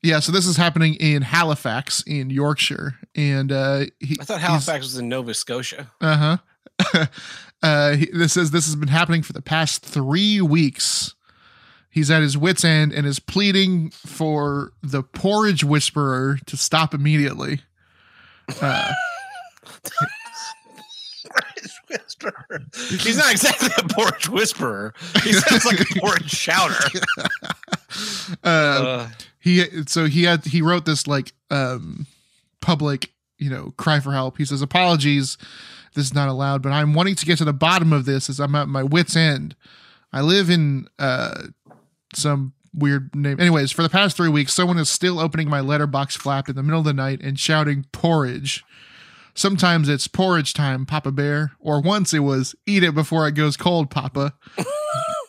[0.03, 0.21] yeah.
[0.21, 4.99] So this is happening in Halifax, in Yorkshire, and uh, he, I thought Halifax was
[4.99, 5.91] in Nova Scotia.
[6.03, 6.37] Uh
[6.91, 7.07] huh.
[7.63, 11.15] uh, he, this says this has been happening for the past three weeks.
[11.91, 17.61] He's at his wits' end and is pleading for the porridge whisperer to stop immediately.
[18.61, 18.93] Uh,
[23.01, 24.95] He's not exactly a porridge whisperer.
[25.23, 26.75] He sounds like a porridge shouter.
[27.19, 27.29] uh,
[28.45, 29.09] Uh,
[29.41, 32.07] he so he had he wrote this like um
[32.61, 34.39] public you know cry for help.
[34.39, 35.39] He says apologies.
[35.95, 38.39] This is not allowed but i'm wanting to get to the bottom of this as
[38.39, 39.57] i'm at my wits end.
[40.13, 41.45] I live in uh
[42.15, 43.41] some weird name.
[43.41, 46.63] Anyways for the past three weeks someone is still opening my letterbox flap in the
[46.63, 48.65] middle of the night and shouting porridge.
[49.35, 53.57] Sometimes it's porridge time papa bear or once it was eat it before it goes
[53.57, 54.35] cold papa.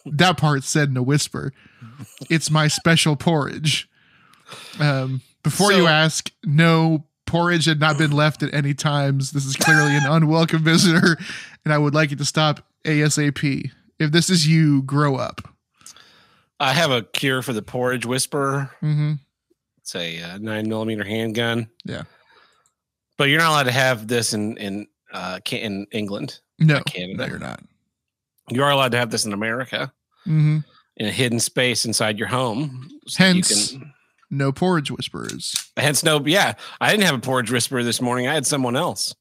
[0.06, 1.54] That part said in a whisper.
[2.30, 3.90] It's my special porridge.
[4.80, 9.32] Um, before you ask, no porridge had not been left at any times.
[9.32, 11.18] This is clearly an unwelcome visitor,
[11.64, 13.72] and I would like you to stop ASAP.
[14.00, 15.42] If this is you, grow up.
[16.60, 18.72] I have a cure for the porridge whisperer.
[18.82, 19.14] Mm-hmm.
[19.80, 21.70] It's a uh, nine millimeter handgun.
[21.86, 22.04] Yeah.
[23.18, 26.40] but you're not allowed to have this in in uh, in England.
[26.60, 27.18] No, Canada.
[27.18, 27.62] no, you're not.
[28.50, 29.92] You are allowed to have this in America
[30.28, 30.60] Mm-hmm.
[30.98, 32.90] in a hidden space inside your home.
[33.08, 33.94] so you Hence- can-
[34.32, 35.54] No porridge whisperers.
[35.76, 38.28] Hence, no, yeah, I didn't have a porridge whisperer this morning.
[38.28, 39.16] I had someone else.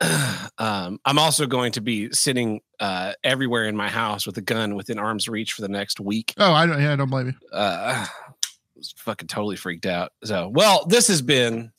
[0.58, 4.74] um, I'm also going to be sitting uh, everywhere in my house with a gun
[4.74, 6.34] within arm's reach for the next week.
[6.38, 6.80] Oh, I don't.
[6.80, 7.48] Yeah, I don't blame you.
[7.52, 8.08] Uh, I
[8.76, 10.12] was fucking totally freaked out.
[10.24, 11.72] So, well, this has been,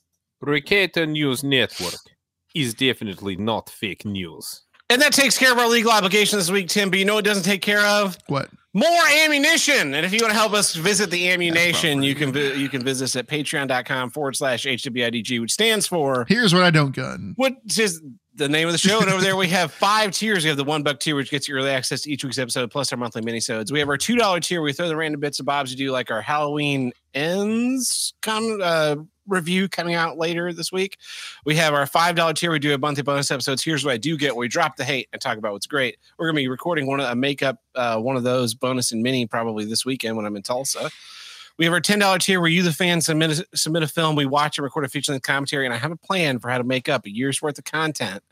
[0.44, 2.00] Ricata News Network
[2.56, 4.64] is definitely not fake news.
[4.90, 6.90] and that takes care of our legal obligation this week, Tim.
[6.90, 8.18] But you know what it doesn't take care of?
[8.28, 8.50] What?
[8.78, 9.94] More ammunition.
[9.95, 12.84] And if you want to help us visit the ammunition, you can vi- you can
[12.84, 17.34] visit us at patreon.com forward slash HWIDG, which stands for Here's what I don't gun.
[17.38, 18.02] what is
[18.36, 18.99] the name of the show.
[19.02, 20.44] And over there we have five tiers.
[20.44, 22.70] We have the one buck tier, which gets you early access to each week's episode,
[22.70, 23.72] plus our monthly minisodes.
[23.72, 24.60] We have our two dollar tier.
[24.62, 25.72] where We throw the random bits of bobs.
[25.72, 28.98] We do like our Halloween ends come uh,
[29.28, 30.98] review coming out later this week.
[31.45, 32.52] We have our five dollar tier.
[32.52, 33.64] We do a monthly bonus episodes.
[33.64, 34.36] Here's what I do get.
[34.36, 35.98] We drop the hate and talk about what's great.
[36.18, 39.26] We're gonna be recording one of a makeup uh, one of those bonus and mini
[39.28, 40.90] probably this weekend when I'm in Tulsa.
[41.58, 44.16] We have our ten dollar tier where you, the fan, submit a, submit a film.
[44.16, 46.58] We watch and record a feature length commentary, and I have a plan for how
[46.58, 48.24] to make up a year's worth of content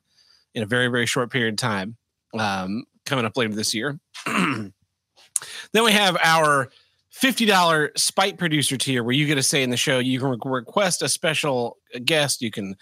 [0.54, 1.98] in a very very short period of time.
[2.38, 4.00] Um, coming up later this year.
[4.26, 4.74] then
[5.74, 6.70] we have our
[7.22, 10.00] $50 spite producer tier where you get a say in the show.
[10.00, 12.42] You can re- request a special guest.
[12.42, 12.76] You can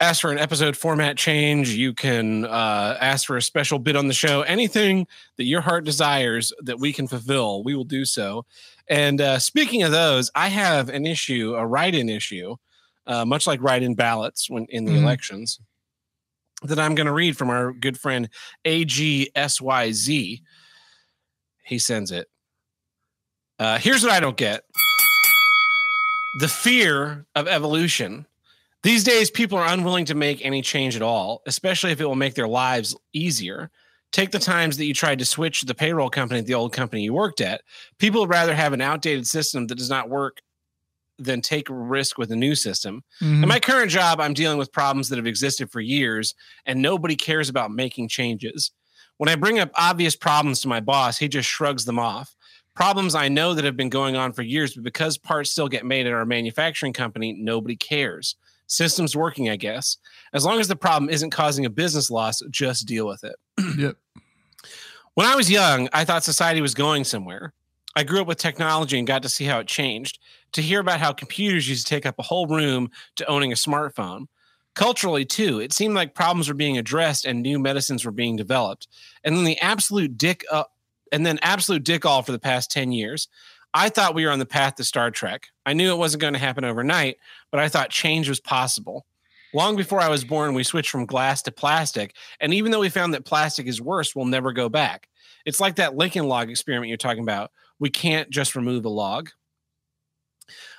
[0.00, 1.70] ask for an episode format change.
[1.70, 4.42] You can uh, ask for a special bid on the show.
[4.42, 5.06] Anything
[5.36, 8.44] that your heart desires that we can fulfill, we will do so.
[8.88, 12.56] And uh, speaking of those, I have an issue, a write-in issue,
[13.06, 15.02] uh, much like write-in ballots when in the Mhm.
[15.02, 15.60] elections,
[16.62, 18.28] that I'm going to read from our good friend
[18.64, 20.42] AGSYZ.
[21.64, 22.28] He sends it.
[23.58, 24.64] Uh, here's what I don't get
[26.40, 28.26] the fear of evolution.
[28.82, 32.14] These days, people are unwilling to make any change at all, especially if it will
[32.14, 33.70] make their lives easier.
[34.12, 37.02] Take the times that you tried to switch the payroll company at the old company
[37.02, 37.62] you worked at.
[37.98, 40.38] People would rather have an outdated system that does not work
[41.18, 43.02] than take a risk with a new system.
[43.22, 43.42] Mhm.
[43.42, 46.34] In my current job, I'm dealing with problems that have existed for years,
[46.66, 48.70] and nobody cares about making changes.
[49.16, 52.36] When I bring up obvious problems to my boss, he just shrugs them off.
[52.76, 55.86] Problems I know that have been going on for years, but because parts still get
[55.86, 58.36] made at our manufacturing company, nobody cares.
[58.66, 59.96] System's working, I guess.
[60.34, 63.36] As long as the problem isn't causing a business loss, just deal with it.
[63.78, 63.96] Yep.
[65.14, 67.54] When I was young, I thought society was going somewhere.
[67.96, 70.18] I grew up with technology and got to see how it changed.
[70.52, 73.54] To hear about how computers used to take up a whole room to owning a
[73.54, 74.26] smartphone.
[74.74, 78.88] Culturally, too, it seemed like problems were being addressed and new medicines were being developed.
[79.24, 80.64] And then the absolute dick uh,
[81.12, 83.28] and then absolute dick all for the past 10 years.
[83.74, 85.48] I thought we were on the path to Star Trek.
[85.66, 87.18] I knew it wasn't going to happen overnight,
[87.50, 89.06] but I thought change was possible.
[89.52, 92.14] Long before I was born, we switched from glass to plastic.
[92.40, 95.08] And even though we found that plastic is worse, we'll never go back.
[95.44, 97.50] It's like that Lincoln log experiment you're talking about.
[97.78, 99.30] We can't just remove a log.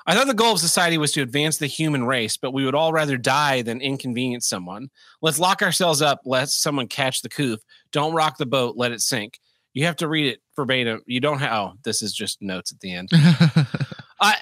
[0.05, 2.75] I thought the goal of society was to advance the human race, but we would
[2.75, 4.89] all rather die than inconvenience someone.
[5.21, 7.59] Let's lock ourselves up, let someone catch the coof.
[7.91, 9.39] Don't rock the boat, let it sink.
[9.77, 11.03] You have to read it verbatim.
[11.05, 13.09] You don't have, oh, this is just notes at the end.
[14.19, 14.35] I,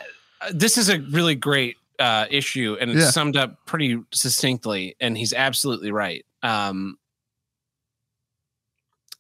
[0.54, 3.10] this is a really great uh, issue, and it's Yeah.
[3.12, 4.96] summed up pretty succinctly.
[5.02, 6.26] And he's absolutely right.
[6.42, 6.98] um,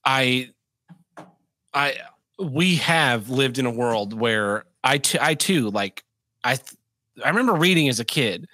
[0.05, 0.51] I,
[1.73, 1.95] I,
[2.39, 6.03] we have lived in a world where I, t- I too, like,
[6.43, 6.75] I, th-
[7.23, 8.47] I remember reading as a kid,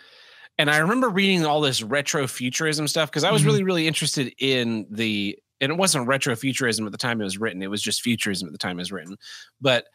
[0.58, 3.46] and I remember reading all this retro futurism stuff because I was Mhm.
[3.48, 7.62] really, really interested in the, and it wasn't retrofuturism at the time it was written;
[7.62, 9.18] it was just futurism at the time it was written,
[9.60, 9.86] but.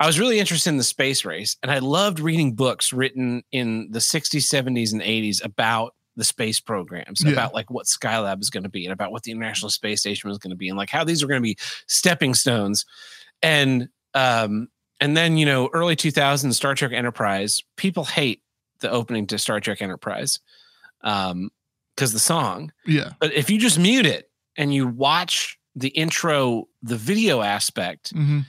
[0.00, 3.92] I was really interested in the space race, and I loved reading books written in
[3.92, 7.30] the 60s, 70s, and 80s about the space programs, Yeah.
[7.30, 10.28] about like what Skylab is going to be, and about what the International Space Station
[10.28, 12.84] was going to be, and like how these are going to be stepping stones.
[13.40, 14.66] And um,
[15.00, 18.42] and then you know, early 2000s Star Trek Enterprise, people hate
[18.80, 20.40] the opening to Star Trek Enterprise
[21.02, 21.50] um,
[21.94, 22.72] because the song.
[22.84, 23.12] Yeah.
[23.20, 28.40] But if you just mute it and you watch the intro, the video aspect, hmm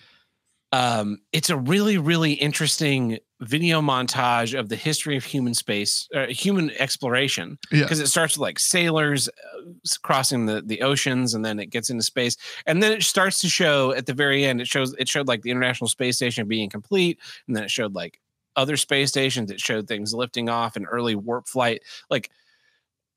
[0.76, 6.26] um, it's a really really interesting video montage of the history of human space uh,
[6.28, 7.58] human exploration.
[7.72, 7.84] Yeah.
[7.84, 9.62] because it starts with like sailors uh,
[10.04, 12.36] crossing the the oceans and then it gets into space.
[12.66, 15.44] And then it starts to show at the very end it shows it showed like
[15.44, 18.20] the international space station being complete and then it showed like
[18.58, 21.84] other space stations it showed things lifting off and early warp flight.
[22.10, 22.32] Like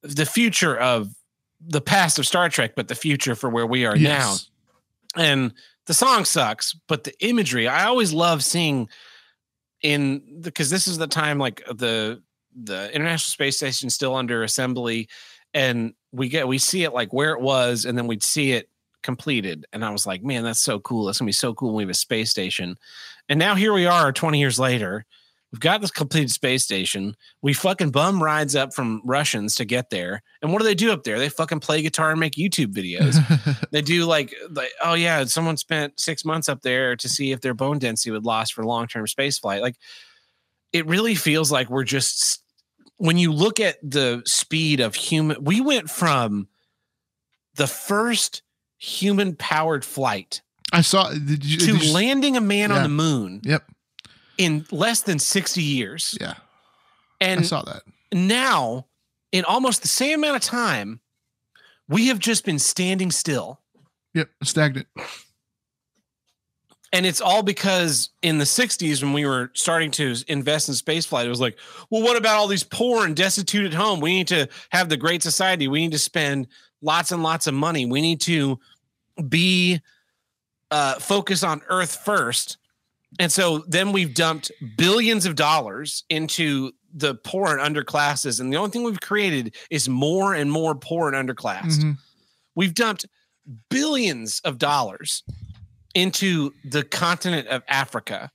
[0.03, 1.13] the future of
[1.61, 4.37] the past of star trek but the future for where we are now.
[5.17, 5.53] And
[5.87, 8.89] the song sucks but the imagery i always love seeing
[9.83, 12.23] in because this is the time like the
[12.55, 15.09] the international space station still under assembly
[15.55, 18.69] and we get we see it like where it was and then we'd see it
[19.03, 21.07] completed and i was like man that's so cool.
[21.07, 22.77] That's gonna be so cool when we have a space station.
[23.31, 25.07] And now here we are 20 years later
[25.53, 27.15] we've got this completed space station.
[27.43, 30.23] We fucking bum rides up from russians to get there.
[30.43, 31.19] And what do they do up there?
[31.19, 33.17] They fucking play guitar and make youtube videos.
[33.71, 37.41] They do like like oh yeah someone spent six months up there to see if
[37.41, 39.63] their bone density would last for long-term space flight.
[39.63, 39.77] Like
[40.73, 42.43] it really feels like we're just
[42.97, 46.49] when you look at the speed of human we went from
[47.57, 48.43] the first
[48.77, 50.43] human powered flight
[50.73, 51.11] I saw.
[51.11, 53.65] You, to did you- landing a man on the moon Yep.
[54.39, 56.35] In less than 60 years Yeah.
[57.21, 57.83] And I saw that.
[58.13, 58.87] now
[59.33, 61.01] in almost the same amount of time
[61.89, 63.61] we have just been standing still
[64.15, 64.31] Yep.
[64.45, 64.87] Stagnant.
[66.93, 71.27] and it's all because in the 60s when we were starting to invest in spaceflight
[71.27, 71.59] it was like
[71.91, 74.97] well what about all these poor and destitute at home we need to have the
[74.97, 76.47] great society we need to spend
[76.81, 78.59] lots and lots of money we need to
[79.29, 79.81] be
[80.71, 82.57] uh focus on earth first
[83.19, 88.57] and so then we've dumped billions of dollars into the poor and underclasses and the
[88.57, 91.99] only thing we've created is more and more poor and underclassed Mhm.
[92.55, 93.07] we've dumped
[93.71, 95.23] billions of dollars
[95.95, 98.31] into the continent of Africa.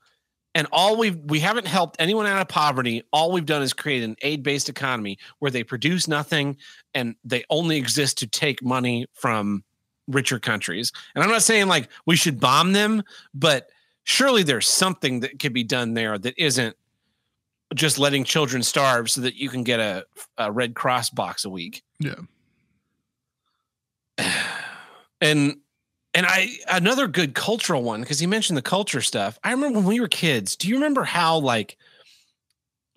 [0.56, 3.04] And all we've we haven't helped anyone out of poverty.
[3.12, 6.58] All we've done is create an aid-based economy where they produce nothing
[6.94, 9.64] and they only exist to take money from
[10.08, 10.92] richer countries.
[11.16, 13.04] And I'm not saying like we should bomb them,
[13.34, 13.70] but
[14.04, 16.76] surely there's something that could be done there that isn't
[17.74, 20.06] just letting children starve so that you can get a,
[20.38, 22.16] a Red Cross box a week Yeah.
[25.22, 25.58] and
[26.16, 29.40] and I another good cultural one because you mentioned the culture stuff.
[29.44, 30.56] I remember when we were kids.
[30.56, 31.78] Do you remember how like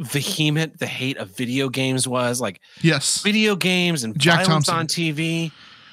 [0.01, 2.41] vehement the hate of video games was?
[2.41, 3.23] Like Yes.
[3.23, 4.77] video games and Jack violence Thompson.
[4.77, 5.51] on TV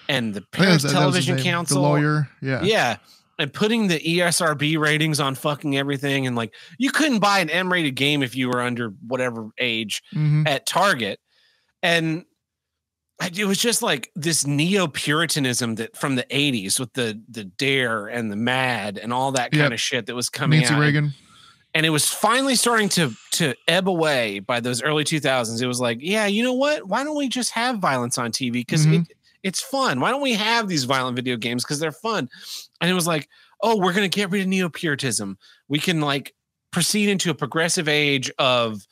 [0.10, 1.81] and the oh, Parents was- that Television name, Council.
[1.81, 2.30] The lawyer.
[2.41, 2.64] Yeah.
[2.64, 2.98] Yeah.
[3.44, 6.26] And putting the ESRB ratings on fucking everything.
[6.26, 10.02] And like, you couldn't buy an M rated game if you were under whatever age
[10.15, 10.48] Mhm.
[10.48, 11.20] at Target.
[11.84, 12.24] And
[13.38, 18.07] it was just like this neo Puritanism that from the 80s with the the dare
[18.07, 19.72] and the mad and all that kind Yep.
[19.74, 20.80] of shit that was coming Nancy out.
[20.80, 21.14] Reagan.
[21.76, 25.61] And it was finally starting to to ebb away by those early 2000s.
[25.61, 26.88] It was like, yeah, you know what?
[26.88, 28.52] Why don't we just have violence on TV?
[28.53, 29.02] Because Mhm.
[29.10, 29.99] it, it's fun.
[29.99, 31.64] Why don't we have these violent video games?
[31.64, 32.30] Because they're fun.
[32.82, 33.28] And it was like,
[33.61, 35.38] oh, we're gonna get rid of neo Puritanism.
[35.68, 36.34] We can like
[36.72, 38.88] proceed into a progressive age of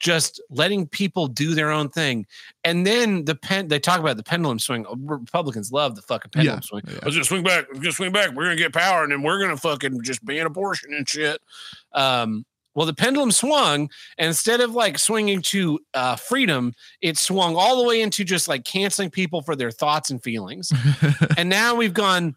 [0.00, 2.26] just letting people do their own thing.
[2.64, 4.84] And then the pen they talk about the pendulum swing.
[5.06, 6.82] Republicans love the fucking pendulum Yeah, swing.
[6.86, 6.98] yeah.
[7.02, 7.66] Let's just swing back.
[7.72, 8.32] Let's just swing back.
[8.34, 11.40] We're gonna get power, and then we're gonna fucking just ban abortion and shit.
[11.92, 12.44] Um,
[12.74, 13.88] well, the pendulum swung,
[14.18, 18.48] and instead of like swinging to uh, freedom, it swung all the way into just
[18.48, 20.72] like canceling people for their thoughts and feelings.
[21.36, 22.34] and now we've gone,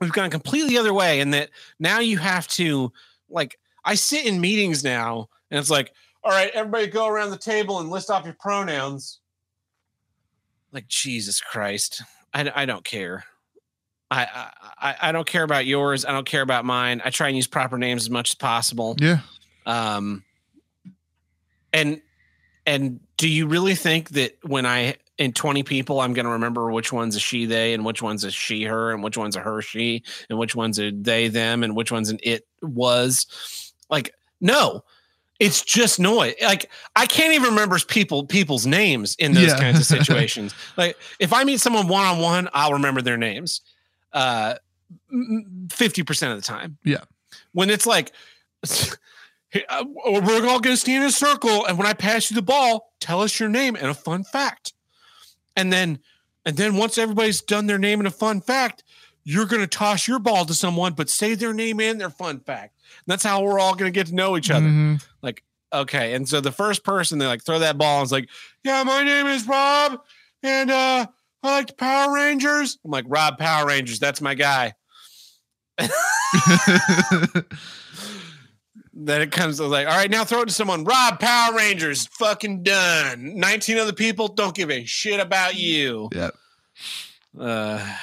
[0.00, 2.92] we've gone completely the other way, and that now you have to
[3.30, 3.58] like.
[3.84, 5.92] I sit in meetings now, and it's like,
[6.24, 9.20] all right, everybody go around the table and list off your pronouns.
[10.72, 12.02] Like Jesus Christ,
[12.34, 13.24] I, I don't care.
[14.10, 14.50] I, I
[14.90, 16.04] I- I don't care about yours.
[16.04, 17.00] I don't care about mine.
[17.04, 18.96] I try and use proper names as much as possible.
[19.00, 19.20] yeah.
[19.68, 20.24] Um,
[21.72, 22.00] and
[22.66, 26.70] and do you really think that when I in 20 people, I'm going to remember
[26.70, 29.40] which one's a she, they, and which one's a she, her, and which one's a
[29.40, 33.72] her, she, and which one's a they, them, and which one's an it was.
[33.90, 34.84] Like, no,
[35.40, 36.34] it's just noise.
[36.40, 39.58] Like, I can't even remember people people's names in those Yeah.
[39.60, 40.54] kinds of situations.
[40.76, 43.60] like, if I meet someone one on one, I'll remember their names.
[44.12, 44.54] Uh,
[45.70, 46.78] fifty percent of the time.
[46.84, 47.04] Yeah.
[47.52, 48.12] When it's like,
[49.50, 52.34] "Hey, uh, we're all going to stand in a circle, and when I pass you
[52.34, 54.72] the ball, tell us your name and a fun fact.
[55.56, 55.98] And then,
[56.46, 58.84] and then once everybody's done their name and a fun fact,
[59.24, 62.40] you're going to toss your ball to someone, but say their name and their fun
[62.40, 62.78] fact.
[62.80, 64.66] And that's how we're all going to get to know each other.
[64.66, 65.02] Mhm.
[65.70, 66.14] Okay.
[66.14, 68.30] And so the first person they like throw that ball and is like,
[68.64, 70.00] Yeah, my name is Rob,
[70.42, 71.06] and uh
[71.42, 72.78] I like Power Rangers.
[72.82, 74.72] I'm like, Rob Power Rangers, that's my guy.
[79.00, 80.82] Then it comes like, all right, now throw it to someone.
[80.82, 83.38] Rob Power Rangers, fucking done.
[83.38, 86.08] 19 other people don't give a shit about you.
[86.12, 86.34] Yep.
[87.38, 87.96] Uh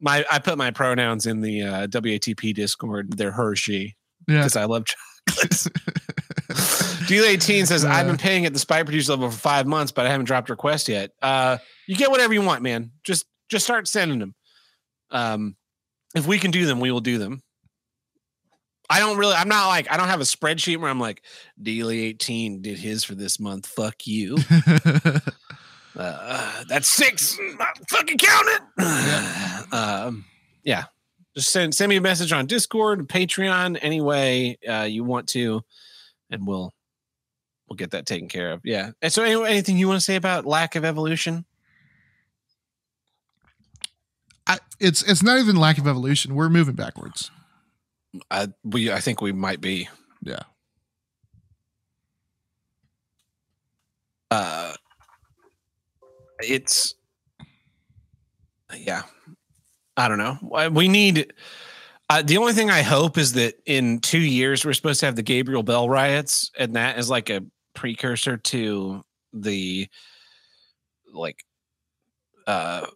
[0.00, 3.16] my I put my pronouns in the uh, WATP Discord.
[3.16, 3.94] They're her, she
[4.28, 4.38] yeah.
[4.38, 5.68] because I love chocolates.
[7.06, 10.06] Deal 18 says, I've been paying at the spite producer level for five months, but
[10.06, 11.10] I haven't dropped a request yet.
[11.20, 12.90] Uh, you get whatever you want, man.
[13.04, 14.34] Just just start sending them.
[15.10, 15.56] Um,
[16.14, 17.42] if we can do them, we will do them.
[18.90, 21.22] I don't really, I'm not like, I don't have a spreadsheet where I'm like,
[21.62, 23.66] Dealey 18 did his for this month.
[23.66, 24.36] Fuck you.
[25.94, 27.38] Uh, that's six.
[27.58, 29.72] Not fucking count it.
[29.72, 30.24] um,
[30.64, 30.84] yeah.
[31.34, 35.62] Just send send me a message on Discord, Patreon, any way uh, you want to,
[36.30, 36.74] and we'll
[37.68, 38.60] we'll get that taken care of.
[38.64, 38.90] Yeah.
[39.00, 41.46] And so, any, anything you want to say about lack of evolution?
[44.46, 46.34] I, it's it's not even lack of evolution.
[46.34, 47.30] We're moving backwards.
[48.30, 49.88] I we I think we might be.
[50.22, 50.42] Yeah.
[54.30, 54.72] Uh,
[56.40, 56.94] it's
[58.74, 59.02] yeah.
[59.96, 60.38] I don't know.
[60.70, 61.32] We need.
[62.08, 65.16] Uh, the only thing I hope is that in two years we're supposed to have
[65.16, 67.42] the Gabriel Bell riots, and that is like a
[67.74, 69.02] precursor to
[69.32, 69.88] the
[71.12, 71.38] like
[72.46, 72.86] uh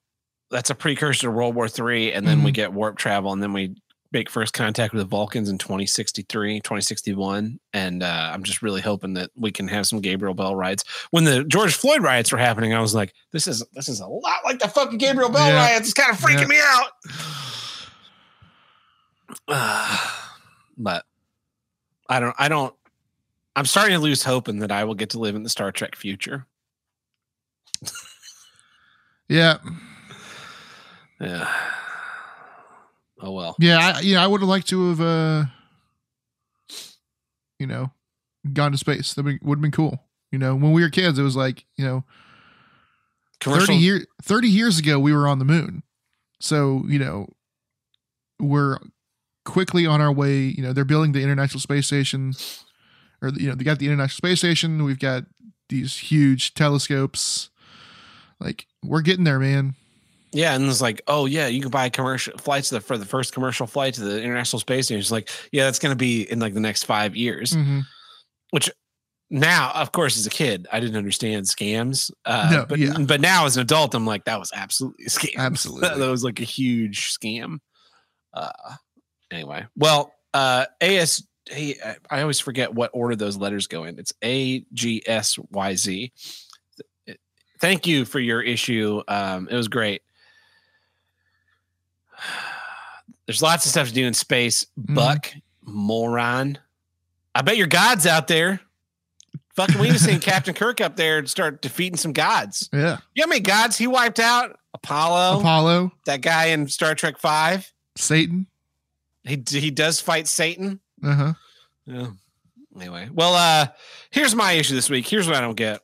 [0.50, 3.52] that's a precursor to World War Three, and then we get warp travel, and then
[3.52, 3.74] we
[4.16, 7.60] make first contact with the Vulcans in 2063, 2061.
[7.74, 10.84] And uh, I'm just really hoping that we can have some Gabriel Bell riots.
[11.10, 14.06] When the George Floyd riots were happening, I was like, this is this is a
[14.06, 15.56] lot like the fucking Gabriel Bell Yeah.
[15.56, 15.88] riots.
[15.88, 16.48] It's kind of freaking Yeah.
[16.48, 16.58] me
[19.48, 20.10] out.
[20.78, 21.04] but
[22.08, 22.74] I don't I don't
[23.54, 25.72] I'm starting to lose hope in that I will get to live in the Star
[25.72, 26.46] Trek future.
[29.28, 29.58] Yeah.
[31.20, 31.48] Yeah.
[33.20, 33.56] Oh well.
[33.58, 33.94] Yeah.
[33.96, 34.22] I, yeah.
[34.22, 35.44] I would have liked to have, uh,
[37.58, 37.90] you know,
[38.52, 39.14] gone to space.
[39.14, 40.00] That would have been cool.
[40.30, 42.04] You know, when we were kids, it was like, you know,
[43.40, 45.82] Commercial 30 year 30 years ago we were on the moon
[46.40, 47.28] so you know
[48.40, 48.78] we're
[49.44, 52.32] quickly on our way you know they're building the international space station
[53.20, 55.24] or you know they got the international space station we've got
[55.68, 57.50] these huge telescopes
[58.40, 59.74] like we're getting there man
[60.32, 63.06] Yeah, and it's like, oh yeah, you can buy commercial flights to the, for the
[63.06, 65.00] first commercial flight to the International Space Station.
[65.00, 67.52] It's like, yeah, that's going to be in like the next five years.
[67.52, 67.82] Mhm.
[69.28, 72.12] Now, of course, as a kid, I didn't understand scams.
[72.24, 72.94] Uh, No, but yeah.
[72.98, 75.36] but now as an adult, I'm like, that was absolutely a scam.
[75.36, 75.88] Absolutely.
[75.98, 77.58] that was like a huge scam.
[78.32, 78.52] Uh,
[79.32, 81.26] anyway, well, uh, AS.
[81.48, 83.98] Hey, I- I always forget what order those letters go in.
[83.98, 86.12] It's A G S Y Z.
[87.58, 89.02] Thank you for your issue.
[89.08, 90.02] Um, it was great.
[93.26, 94.66] There's lots of stuff to do in space.
[94.80, 94.94] Mhm.
[94.94, 95.32] Buck,
[95.64, 96.58] moron.
[97.34, 98.60] I bet your gods out there.
[99.56, 102.68] Fucking, we need seen Captain Kirk up there and start defeating some gods.
[102.72, 104.58] yeah You know how many gods he wiped out?
[104.74, 107.72] Apollo, apollo that guy in Star Trek Five.
[107.96, 108.46] satan
[109.24, 110.80] He he does fight Satan.
[111.02, 111.32] uh-huh
[111.86, 112.08] Yeah.
[112.76, 113.68] Anyway, well, uh,
[114.10, 115.08] here's my issue this week.
[115.08, 115.80] Here's what I don't get: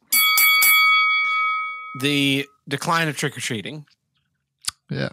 [2.01, 3.87] the decline of trick or treating.
[4.91, 5.09] yeah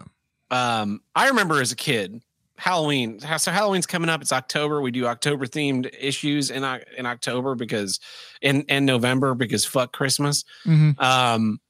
[0.50, 2.22] Um, I remember as a kid,
[2.56, 3.20] Halloween.
[3.20, 4.20] So Halloween's coming up.
[4.20, 4.80] It's October.
[4.80, 6.64] We do October themed issues in
[6.96, 8.00] in October because
[8.42, 10.44] in in November because fuck Christmas.
[10.64, 11.60] hmm Um,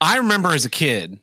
[0.00, 1.20] I remember as a kid,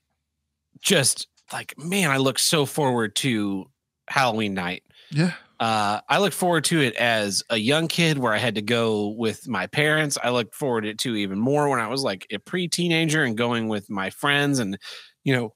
[0.81, 3.65] just like man, I look so forward to
[4.07, 4.83] Halloween night.
[5.11, 8.61] yeah Uh, I look forward to it as a young kid where I had to
[8.61, 10.17] go with my parents.
[10.23, 13.37] I look forward to it to even more when I was like a pre-teenager and
[13.37, 14.59] going with my friends.
[14.59, 14.77] And
[15.23, 15.53] you know,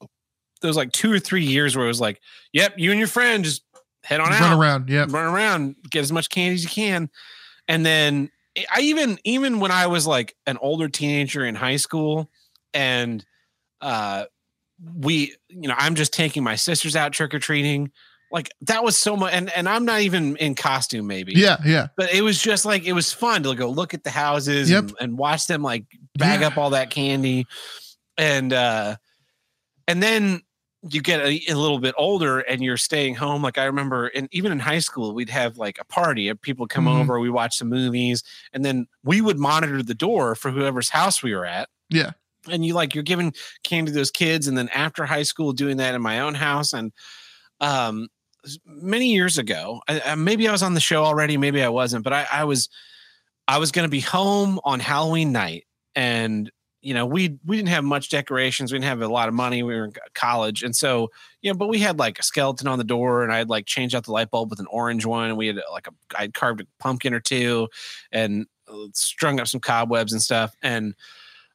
[0.65, 2.19] those like two or three years where it was like,
[2.53, 3.63] "Yep, you and your friend just
[4.03, 6.69] head on Just out, run around yeah run around, get as much candy as you
[6.69, 7.09] can."
[7.67, 8.29] And then
[8.73, 12.29] I even even when I was like an older teenager in high school,
[12.73, 13.25] and
[13.81, 14.25] uh,
[14.95, 17.91] we, you know, I'm just taking my sisters out trick or treating.
[18.31, 21.33] Like that was so much, and and I'm not even in costume, maybe.
[21.35, 21.87] Yeah, yeah.
[21.95, 24.83] But it was just like it was fun to go look at the houses Yep.
[24.83, 25.85] and, and watch them like
[26.17, 26.47] bag Yeah.
[26.47, 27.45] up all that candy,
[28.17, 28.95] and uh,
[29.87, 30.41] and then
[30.89, 33.41] you get a, a little bit older and you're staying home.
[33.41, 36.31] Like I remember, and even in high school, we'd have like a party.
[36.35, 36.99] People come Mhm.
[37.01, 41.23] over, we watch some movies, and then we would monitor the door for whoever's house
[41.23, 41.69] we were at.
[41.89, 42.11] Yeah.
[42.51, 43.33] And you like you're giving
[43.63, 46.71] candy to those kids, and then after high school, doing that in my own house,
[46.73, 46.91] and
[47.61, 48.07] um,
[48.65, 52.03] many years ago, I, I, maybe I was on the show already, maybe I wasn't,
[52.03, 52.69] but I, I was,
[53.47, 56.51] I was going to be home on Halloween night, and
[56.85, 59.63] you know we we didn't have much decorations, we didn't have a lot of money,
[59.63, 61.09] we were in college, and so
[61.41, 63.65] you know, but we had like a skeleton on the door, and I had like
[63.65, 66.27] changed out the light bulb with an orange one, and we had like a I
[66.27, 67.69] carved a pumpkin or two,
[68.11, 70.95] and uh, strung up some cobwebs and stuff, and.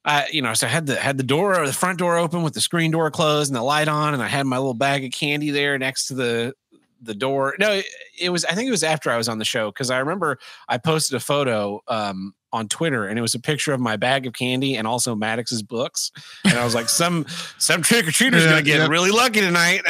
[0.02, 2.42] I, you know, so I had the had the door, or the front door open
[2.42, 5.04] with the screen door closed and the light on, and I had my little bag
[5.04, 6.54] of candy there next to the
[7.02, 7.54] the door.
[7.58, 7.84] No, it,
[8.18, 8.46] it was.
[8.46, 10.38] I think it was after I was on the show because I remember
[10.70, 14.26] I posted a photo um, on Twitter, and it was a picture of my bag
[14.26, 16.10] of candy and also Maddox's books,
[16.44, 17.26] and I was like, some
[17.58, 18.90] some trick or treater's Yeah, gonna get yep.
[18.90, 19.82] really lucky tonight,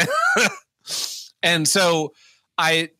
[1.42, 2.12] and so
[2.58, 2.90] I.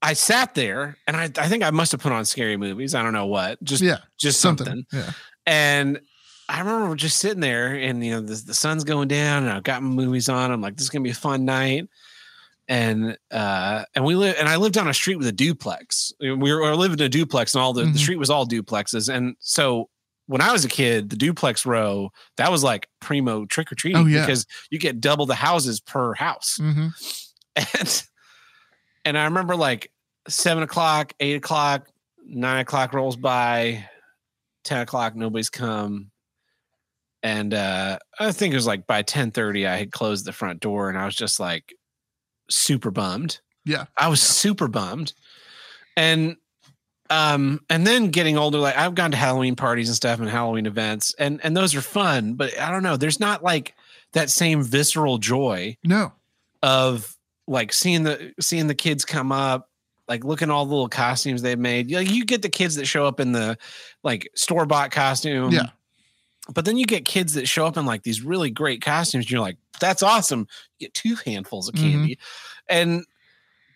[0.00, 2.94] I sat there and I, I think I must have put on scary movies.
[2.94, 3.60] I don't know what.
[3.64, 3.96] Just Yeah.
[4.16, 4.66] just Something.
[4.66, 4.86] something.
[4.92, 5.10] Yeah.
[5.44, 6.00] And
[6.48, 9.64] I remember just sitting there and you know the, the sun's going down and I've
[9.64, 10.52] got my movies on.
[10.52, 11.88] I'm like, this is gonna be a fun night.
[12.68, 16.12] And uh and we live and I lived on a street with a duplex.
[16.20, 17.94] We were, we living in a duplex and all the, Mhm.
[17.94, 19.08] the street was all duplexes.
[19.12, 19.88] And so
[20.26, 24.02] when I was a kid, the duplex row, that was like primo trick or treating
[24.02, 24.20] Oh, yeah.
[24.20, 26.88] because you get double the houses per house hmm
[27.56, 28.02] and
[29.06, 29.90] and I remember like
[30.28, 31.88] seven o'clock, eight o'clock,
[32.26, 33.88] nine o'clock rolls by,
[34.64, 36.10] ten o'clock, nobody's come.
[37.22, 40.60] And uh I think it was like by ten thirty, I had closed the front
[40.60, 41.74] door and I was just like
[42.50, 43.40] super bummed.
[43.64, 43.86] Yeah.
[43.96, 45.12] I was super bummed.
[45.96, 46.36] And
[47.10, 50.66] um and then getting older, like I've gone to Halloween parties and stuff and Halloween
[50.66, 53.74] events, and and those are fun, but I don't know, there's not like
[54.12, 56.12] that same visceral joy No.
[56.62, 57.16] of
[57.46, 59.68] like seeing the seeing the kids come up
[60.06, 62.86] like looking at all the little costumes they've made like you get the kids that
[62.86, 63.56] show up in the
[64.02, 65.66] like store bought costume Yeah.
[66.54, 69.30] But then you get kids that show up in like these really great costumes and
[69.30, 70.46] you're like that's awesome
[70.78, 71.76] you get two handfuls of Mhm.
[71.76, 72.18] candy
[72.68, 73.04] and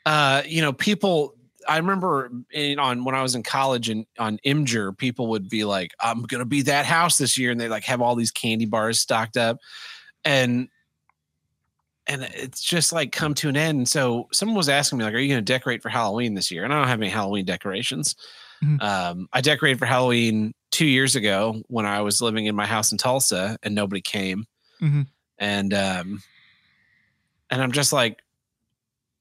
[0.07, 1.35] uh you know people
[1.69, 5.65] I remember in, on when I was in college and on Imgur, people would be
[5.65, 8.67] like, "I'm gonna be that house this year," and they like have all these candy
[8.67, 9.59] bars stocked up,
[10.25, 10.69] and
[12.07, 13.79] and it's just like come to an end.
[13.79, 16.51] And so someone was asking me like, "Are you going to decorate for Halloween this
[16.51, 18.17] year?" And I don't have any Halloween decorations.
[18.63, 18.81] Mhm.
[18.83, 22.93] Um, I decorated for Halloween two years ago when I was living in my house
[22.93, 24.47] in Tulsa, and nobody came.
[24.81, 25.07] Mhm.
[25.39, 26.23] And um,
[27.51, 28.23] and I'm just like,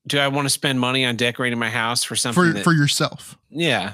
[0.07, 2.43] do I want to spend money on decorating my house for something?
[2.43, 3.37] For that, for yourself.
[3.49, 3.93] yeah,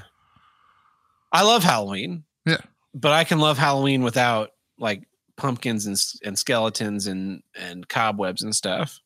[1.32, 2.24] I love Halloween.
[2.46, 2.58] Yeah.
[2.94, 5.02] but I can love Halloween without like
[5.36, 9.00] pumpkins and and skeletons and and cobwebs and stuff.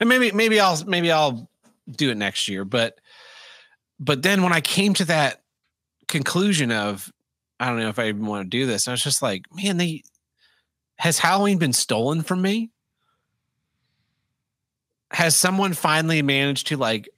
[0.00, 1.48] And maybe maybe I'll maybe I'll
[1.90, 2.64] do it next year.
[2.64, 2.98] But
[4.00, 5.42] but then when I came to that
[6.08, 7.10] conclusion of
[7.60, 9.76] I don't know if I even want to do this, I was just like, man,
[9.76, 10.02] they
[10.98, 12.70] has Halloween been stolen from me?
[15.10, 17.08] Has someone finally managed to like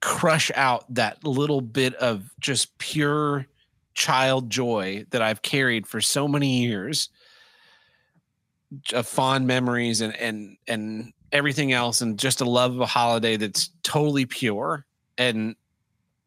[0.00, 3.46] crush out that little bit of just pure
[3.94, 7.08] child joy that I've carried for so many years
[8.92, 13.36] of fond memories and and and everything else and just a love of a holiday
[13.36, 14.84] that's totally pure
[15.16, 15.56] and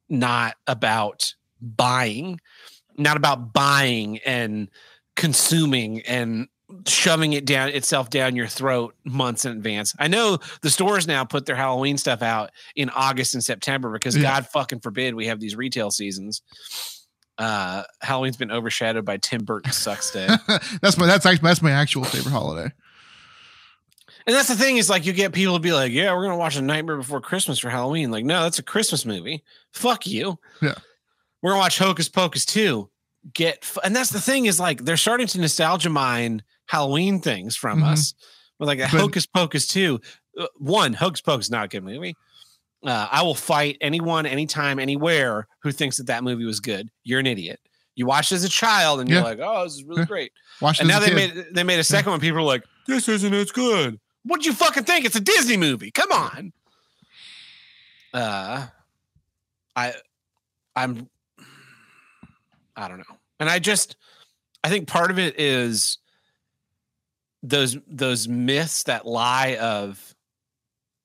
[0.09, 2.39] not about buying
[2.97, 4.69] not about buying and
[5.15, 6.47] consuming and
[6.85, 9.95] shoving it down itself down your throat months in advance.
[9.97, 14.15] I know the stores now put their Halloween stuff out in August and September because
[14.15, 14.23] Yeah.
[14.23, 16.41] God fucking forbid we have these retail seasons.
[17.37, 20.27] Uh Halloween's been overshadowed by Tim Burton's Sucks Day.
[20.81, 22.71] that's my that's actually that's my actual favorite holiday.
[24.27, 26.37] And that's the thing is like you get people to be like, yeah, we're gonna
[26.37, 28.11] watch a Nightmare Before Christmas for Halloween.
[28.11, 29.43] Like, no, that's a Christmas movie.
[29.73, 30.37] Fuck you.
[30.61, 30.75] Yeah.
[31.41, 32.89] We're gonna watch Hocus Pocus two.
[33.33, 37.55] Get f- and that's the thing is like they're starting to nostalgia mine Halloween things
[37.55, 37.91] from Mhm.
[37.91, 38.13] us.
[38.59, 40.01] With like a But- Hocus Pocus two.
[40.39, 42.15] Uh, one, Hocus Pocus is not a good movie.
[42.85, 46.89] Uh, I will fight anyone, anytime, anywhere who thinks that that movie was good.
[47.03, 47.59] You're an idiot.
[47.95, 50.05] You watched it as a child and you're like, oh, this is really Yeah.
[50.05, 51.35] great Watch and now they kid.
[51.35, 52.19] made they made a second one.
[52.21, 55.05] People are like, "This isn't as good." What'd you fucking think?
[55.05, 55.91] It's a Disney movie.
[55.91, 56.53] Come on.
[58.13, 58.67] Uh,
[59.75, 59.93] I,
[60.75, 61.09] I'm,
[62.81, 63.95] I don't know, and I just,
[64.63, 65.97] I think part of it is
[67.43, 70.13] those those myths that lie of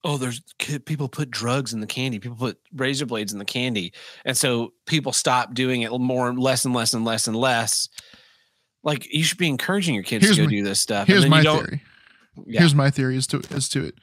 [0.02, 0.40] oh there's
[0.84, 3.92] people put drugs in the candy people put razor blades in the candy
[4.24, 7.88] and so people stop doing it more less and less and less and less
[8.82, 11.08] like you should be encouraging your kids Here's to go my- do this stuff and
[11.08, 11.82] Here's then my you don't- theory.
[12.46, 12.58] Yeah.
[12.60, 13.94] Here's my theory as to as to it.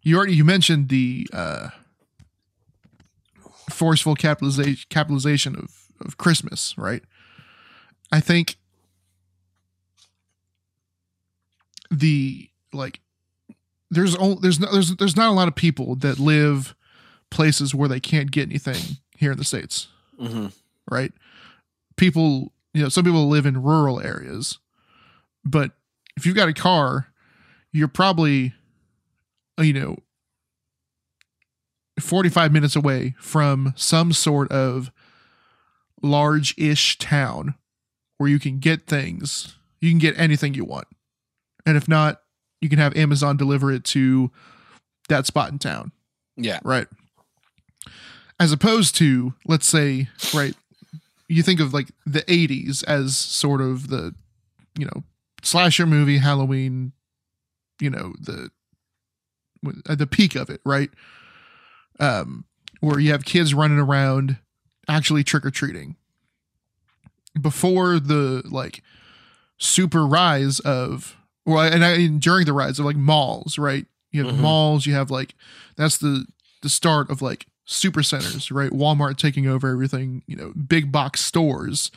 [0.00, 1.68] You already you mentioned the uh,
[3.70, 5.68] forceful capitalization capitalization of
[6.04, 7.02] of Christmas, right?
[8.12, 8.56] I think
[11.90, 13.00] the like
[13.90, 16.74] there's only there's no, there's there's not a lot of people that live
[17.30, 19.88] places where they can't get anything here in the states
[20.20, 20.52] Mhm.
[20.90, 21.12] right?
[21.96, 24.58] People, you know, some people live in rural areas,
[25.44, 25.72] but
[26.16, 27.06] if you've got a car,
[27.72, 28.52] you're probably,
[29.58, 29.96] you know,
[31.98, 34.90] 45 minutes away from some sort of
[36.02, 37.54] large ish town
[38.18, 40.86] where you can get things, you can get anything you want.
[41.64, 42.20] And if not,
[42.60, 44.30] you can have Amazon deliver it to
[45.08, 45.92] that spot in town.
[46.36, 46.60] Yeah.
[46.62, 46.86] Right.
[48.38, 50.54] As opposed to let's say right
[51.28, 54.14] you think of like the 80s as sort of the
[54.78, 55.04] you know
[55.42, 56.92] slasher movie halloween
[57.80, 58.50] you know the
[59.84, 60.90] the peak of it right?
[61.98, 62.44] Um
[62.80, 64.38] where you have kids running around
[64.90, 65.96] actually trick-or-treating.
[67.40, 68.82] Before the like
[69.56, 73.86] super rise of well and, I, and during the rise of like malls right?
[74.10, 74.38] You have Mhm.
[74.40, 75.34] malls you have like
[75.76, 76.26] that's the
[76.62, 78.72] the start of like super centers right?
[78.72, 81.90] Walmart taking over everything you know big box stores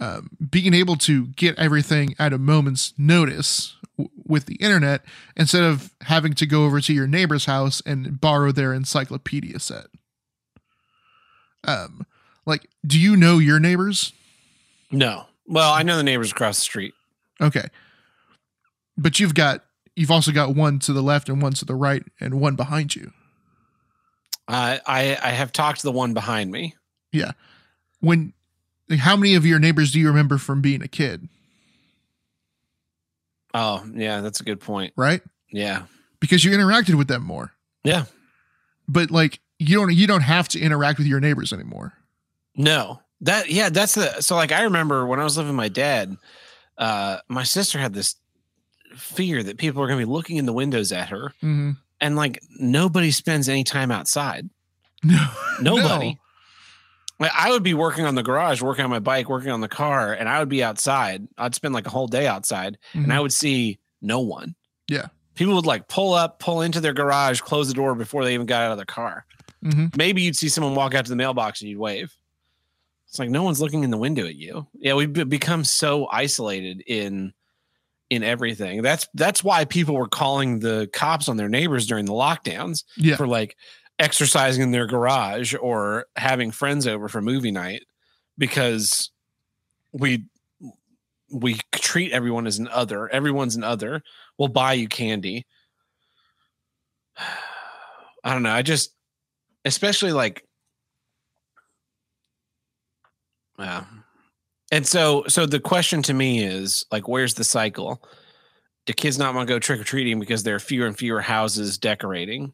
[0.00, 5.04] um, being able to get everything at a moment's notice w- with the internet
[5.36, 9.86] instead of having to go over to your neighbor's house and borrow their encyclopedia set.
[11.64, 12.06] Um
[12.46, 14.12] like do you know your neighbors
[14.90, 16.94] no well i know the neighbors across the street
[17.42, 17.68] Okay.
[18.98, 19.64] But you've got
[19.96, 22.94] you've also got one to the left and one to the right and one behind
[22.94, 23.12] you.
[24.46, 26.74] I I, I have talked to the one behind me.
[27.12, 27.32] Yeah.
[28.00, 28.34] When
[28.90, 31.30] like, how many of your neighbors do you remember from being a kid,
[33.54, 34.92] Oh, yeah, that's a good point.
[34.96, 35.22] right?
[35.50, 35.84] Yeah.
[36.20, 37.52] Because you interacted with them more.
[37.84, 38.04] Yeah.
[38.86, 41.94] But like you don't you don't have to interact with your neighbors anymore.
[42.64, 43.00] No.
[43.22, 46.16] That yeah, that's the so like I remember when I was living with my dad,
[46.78, 48.16] uh my sister had this
[48.96, 51.72] fear that people are going to be looking in the windows at her Mm-hmm.
[52.00, 54.48] and like nobody spends any time outside.
[55.02, 55.26] No.
[55.60, 56.18] Nobody.
[57.18, 59.68] Like, I would be working on the garage, working on my bike, working on the
[59.68, 61.26] car, and I would be outside.
[61.36, 63.02] I'd spend like a whole day outside No.
[63.02, 64.54] and I would see no one.
[64.88, 65.08] Yeah.
[65.34, 68.46] People would like pull up, pull into their garage, close the door before they even
[68.46, 69.24] got out of their car.
[69.64, 69.94] Mhm.
[69.96, 72.14] Maybe you'd see someone walk out to the mailbox and you'd wave.
[73.10, 74.68] It's like no one's looking in the window at you.
[74.78, 77.32] Yeah, we've become so isolated in
[78.08, 78.82] in everything.
[78.82, 83.16] That's that's why people were calling the cops on their neighbors during the lockdowns Yeah.
[83.16, 83.56] for like
[83.98, 87.82] exercising in their garage or having friends over for movie night
[88.38, 89.10] because
[89.90, 90.24] we
[91.32, 93.08] we treat everyone as an other.
[93.08, 94.04] Everyone's an other.
[94.38, 95.46] We'll buy you candy.
[98.22, 98.52] I don't know.
[98.52, 98.92] I just
[99.64, 100.44] especially like
[103.60, 103.84] yeah.
[104.72, 108.02] And so so the question to me is like where's the cycle?
[108.86, 111.20] Do kids not want to go trick or treating because there are fewer and fewer
[111.20, 112.52] houses decorating?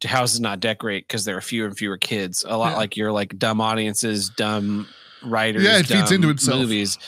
[0.00, 2.44] Do houses not decorate because there are fewer and fewer kids?
[2.48, 2.76] A lot Yeah.
[2.78, 4.88] like your like dumb audiences, dumb
[5.22, 6.58] writers, Yeah, it feeds into itself.
[6.60, 6.98] Movies.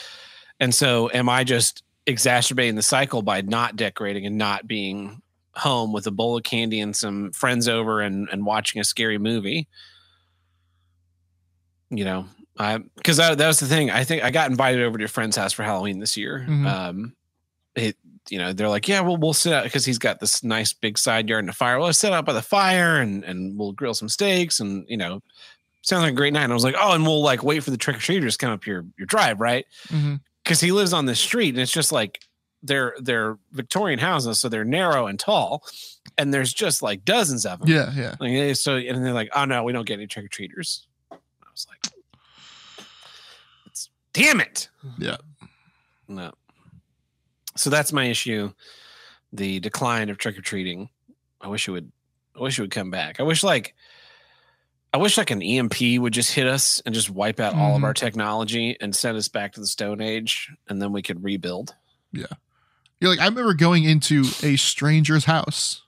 [0.59, 5.21] And so am I just exacerbating the cycle by not decorating and not being
[5.55, 9.17] home with a bowl of candy and some friends over and, and watching a scary
[9.17, 9.67] movie?
[11.89, 12.25] You know,
[12.57, 13.91] because that, that was the thing.
[13.91, 16.45] I think I got invited over to a friend's house for Halloween this year.
[16.47, 16.65] Mhm.
[16.67, 17.15] Um,
[17.75, 17.97] it
[18.29, 20.97] you know they're like, yeah, well we'll sit out because he's got this nice big
[20.97, 21.77] side yard and a fire.
[21.77, 24.97] Well, let's sit out by the fire and and we'll grill some steaks and you
[24.97, 25.21] know,
[25.81, 26.43] sounds like a great night.
[26.45, 28.45] And I was like, oh, and we'll like wait for the trick or treaters to
[28.45, 29.65] come up your your drive, right?
[30.43, 32.19] Because he lives on this street and it's just like
[32.63, 35.63] they're they're Victorian houses, so they're narrow and tall,
[36.17, 37.69] and there's just like dozens of them.
[37.69, 38.15] Yeah, yeah.
[38.19, 40.87] Like, eh, so, and they're like, oh no, we don't get any trick or treaters.
[41.11, 41.17] I
[41.51, 41.93] was like,
[44.15, 44.69] damn it.
[44.97, 45.17] Yeah.
[46.07, 46.31] No.
[47.55, 48.51] So that's my issue.
[49.33, 50.89] The decline of trick or treating.
[51.41, 51.91] I wish it would,
[52.35, 53.19] I wish it would come back.
[53.19, 53.75] I wish like,
[54.93, 57.81] I wish like an EMP would just hit us and just wipe out all of
[57.81, 57.85] Mhm.
[57.85, 61.75] our technology and send us back to the Stone Age, and then we could rebuild.
[62.13, 62.27] Yeah.
[63.01, 65.81] You're like, I remember going into a stranger's house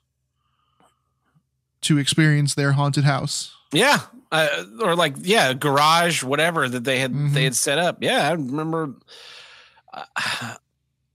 [1.82, 3.54] to experience their haunted house.
[3.72, 4.00] Yeah,
[4.30, 7.32] uh, or like yeah, garage, whatever that they had Mhm.
[7.34, 8.02] they had set up.
[8.02, 8.94] Yeah, I remember.
[9.92, 10.04] Uh,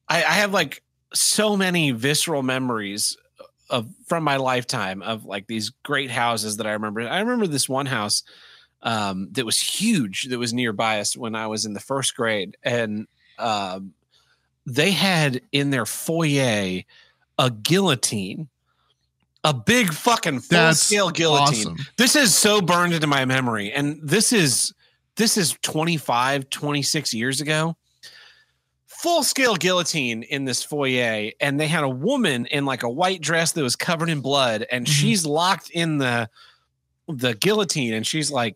[0.10, 0.84] I, I have like
[1.14, 3.16] so many visceral memories
[3.70, 7.02] of from my lifetime of like these great houses that I remember.
[7.02, 8.24] I remember this one house
[8.82, 12.58] um, that was huge that was nearby us when I was in the first grade,
[12.64, 13.08] and
[13.40, 13.94] um,
[14.66, 16.82] they had in their foyer
[17.40, 18.50] a guillotine,
[19.44, 21.68] a big fucking full scale guillotine.
[21.68, 21.78] awesome.
[21.98, 24.74] This is so burned into my memory, and this is
[25.16, 27.76] this is 25, 26 years ago.
[28.88, 33.22] Full scale guillotine in this foyer, and they had a woman in like a white
[33.22, 34.90] dress that was covered in blood, and Mhm.
[34.92, 36.30] she's locked in the
[37.10, 38.56] the guillotine, and she's like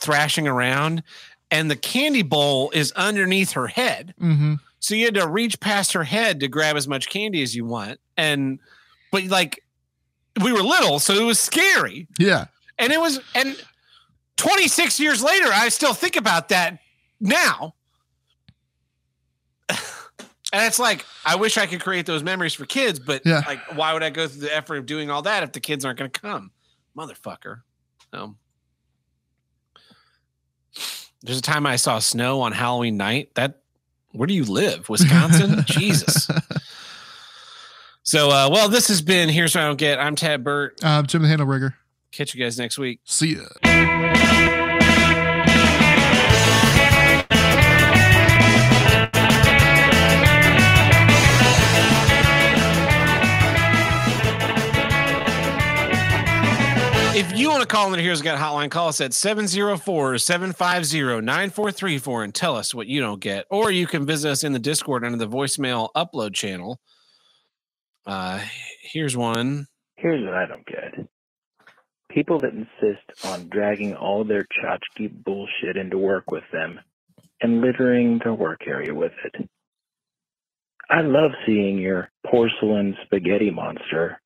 [0.00, 1.02] thrashing around,
[1.50, 4.14] and the candy bowl is underneath her head.
[4.18, 7.54] hmm So you had to reach past her head to grab as much candy as
[7.54, 8.00] you want.
[8.16, 8.58] And
[9.12, 9.62] but like
[10.42, 12.08] we were little, so it was scary.
[12.18, 12.46] Yeah.
[12.78, 13.56] And it was and
[14.36, 16.78] 26 years later, I still think about that
[17.20, 17.74] now.
[19.68, 23.42] And it's like I wish I could create those memories for kids, but Yeah.
[23.46, 25.84] like why would I go through the effort of doing all that if the kids
[25.84, 26.52] aren't gonna come?
[26.96, 27.62] Motherfucker.
[28.12, 28.36] So
[31.22, 33.34] there's a time I saw snow on Halloween night.
[33.34, 33.62] That
[34.12, 34.88] where do you live?
[34.88, 35.62] Wisconsin?
[35.66, 36.28] Jesus.
[38.04, 39.98] So uh well, this has been Here's What I Don't Get.
[39.98, 40.82] I'm Tad Burt.
[40.84, 41.74] Um, Tim the Handle Rigger.
[42.12, 43.00] Catch you guys next week.
[43.04, 43.44] See ya.
[57.16, 61.20] If you want to call in the Here's Got Hotline, call us at 704 750
[61.22, 63.46] 9434 and tell us what you don't get.
[63.50, 66.80] Or you can visit us in the Discord under the voicemail upload channel.
[68.06, 68.40] Uh,
[68.82, 69.66] here's one.
[69.96, 71.08] Here's what I don't get.
[72.10, 76.80] People that insist on dragging all their tchotchke bullshit into work with them
[77.40, 79.48] and littering their work area with it.
[80.88, 84.20] I love seeing your porcelain spaghetti monster,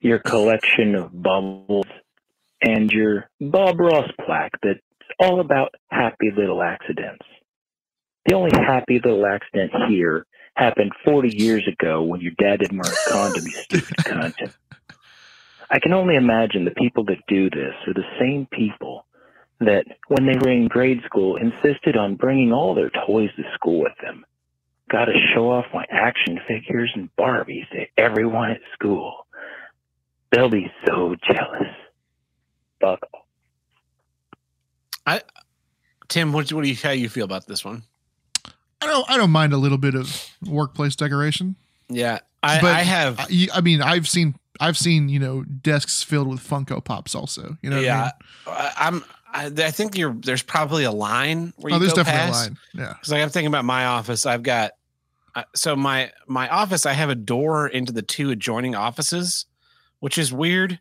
[0.00, 1.86] your collection of bubbles,
[2.62, 4.80] and your Bob Ross plaque that's
[5.18, 7.24] all about happy little accidents.
[8.26, 10.26] The only happy little accident here
[10.58, 14.52] happened 40 years ago when your dad didn't wear a condom, you stupid cunt.
[15.70, 19.04] I can only imagine the people that do this are the same people
[19.60, 23.80] that, when they were in grade school, insisted on bringing all their toys to school
[23.80, 24.24] with them.
[24.90, 29.26] Got to show off my action figures and Barbies to everyone at school.
[30.32, 31.74] They'll be so jealous.
[32.80, 33.22] Fuck off.
[36.08, 37.82] Tim, what, what do you how you feel about this one?
[38.80, 39.10] I don't.
[39.10, 41.56] I don't mind a little bit of workplace decoration.
[41.88, 43.18] Yeah, I, But I have.
[43.20, 44.34] I, I mean, I've seen.
[44.60, 47.14] I've seen you know desks filled with Funko Pops.
[47.14, 47.76] Also, you know.
[47.76, 48.10] what I yeah,
[48.46, 48.54] mean?
[48.56, 49.04] I, I'm.
[49.32, 50.12] I, I think you're.
[50.14, 52.46] There's probably a line where you Oh, there's go definitely past.
[52.46, 52.58] a line.
[52.74, 52.92] Yeah.
[52.94, 54.26] because like I'm thinking about my office.
[54.26, 54.72] I've got
[55.34, 56.86] uh, so my my office.
[56.86, 59.46] I have a door into the two adjoining offices,
[60.00, 60.80] which is weird.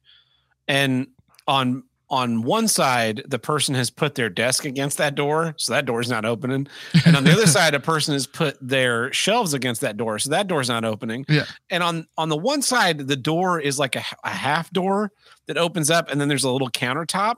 [0.68, 1.08] And
[1.48, 5.86] on on one side, the person has put their desk against that door, so that
[5.86, 6.68] door's not opening.
[7.06, 10.30] And on the other side, a person has put their shelves against that door, so
[10.30, 11.26] that door's not opening.
[11.28, 11.46] Yeah.
[11.70, 15.12] And on on the one side, the door is like a half door
[15.48, 17.36] that opens up, and then there's a little countertop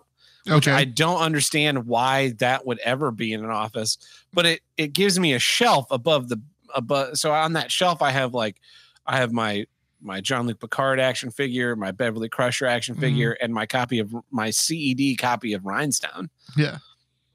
[0.48, 0.72] Okay.
[0.72, 3.98] I don't understand why that would ever be in an office,
[4.34, 6.42] but it it gives me a shelf above the
[6.74, 7.18] above.
[7.18, 8.58] So on that shelf, I have like
[9.06, 9.66] I have my
[10.02, 13.00] my Jean Luc Picard action figure, my Beverly Crusher action Mhm.
[13.00, 16.78] figure, and my copy of my CED copy of Rhinestone, yeah.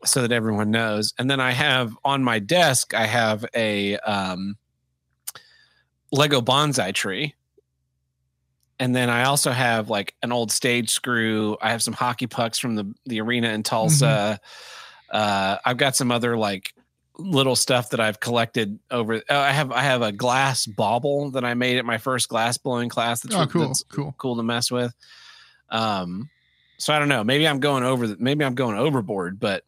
[0.05, 1.13] so that everyone knows.
[1.19, 4.57] And then I have on my desk, I have a um,
[6.13, 7.35] Lego bonsai tree.
[8.81, 11.57] And then I also have like an old stage screw.
[11.63, 14.41] I have some hockey pucks from the the arena in Tulsa.
[15.11, 16.75] Uh, I've got some other like
[17.17, 19.23] little stuff that I've collected over.
[19.29, 22.59] Oh, I have I have a glass bauble that I made at my first glass
[22.59, 23.21] blowing class.
[23.21, 23.67] That's, Oh, cool.
[23.69, 24.15] that's Cool.
[24.19, 24.93] cool to mess with.
[25.71, 26.29] Um,
[26.79, 27.23] so I don't know.
[27.25, 28.07] Maybe I'm going over.
[28.09, 29.65] the- Maybe I'm going overboard, but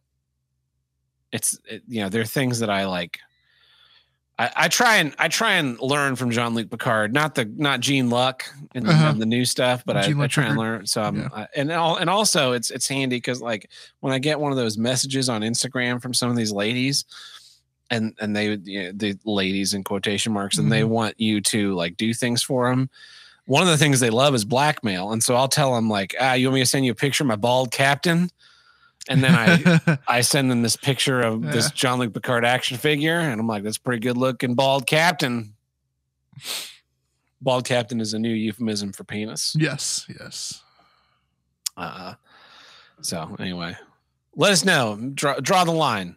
[1.31, 3.19] it's it, you know there are things that I like.
[4.39, 7.79] I, I try and I try and learn from Jean Luc Picard, not the not
[7.79, 8.45] Gene Luck
[8.75, 9.13] and the, Uh-huh.
[9.13, 10.85] the new stuff, but I, I try and learn.
[10.85, 11.29] So I'm Yeah.
[11.33, 13.69] I, and all, and also it's it's handy because like
[14.01, 17.05] when I get one of those messages on Instagram from some of these ladies,
[17.89, 20.87] and and they you know, the ladies in quotation marks, and they Mhm.
[20.89, 22.89] want you to like do things for them.
[23.45, 26.33] One of the things they love is blackmail, and so I'll tell them like, ah,
[26.33, 28.29] you want me to send you a picture of my bald captain,
[29.07, 33.19] and then I I send them this picture of this Jean Luc Picard action figure,
[33.19, 35.53] and I'm like, that's pretty good looking bald captain.
[37.41, 39.55] Bald captain is a new euphemism for penis.
[39.59, 40.05] yes.
[40.19, 40.61] Yes.
[41.77, 42.15] Uh,
[43.01, 43.77] so anyway,
[44.35, 44.97] let us know.
[45.13, 46.16] Draw, draw the line.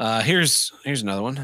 [0.00, 1.36] Uh, here's here's another one.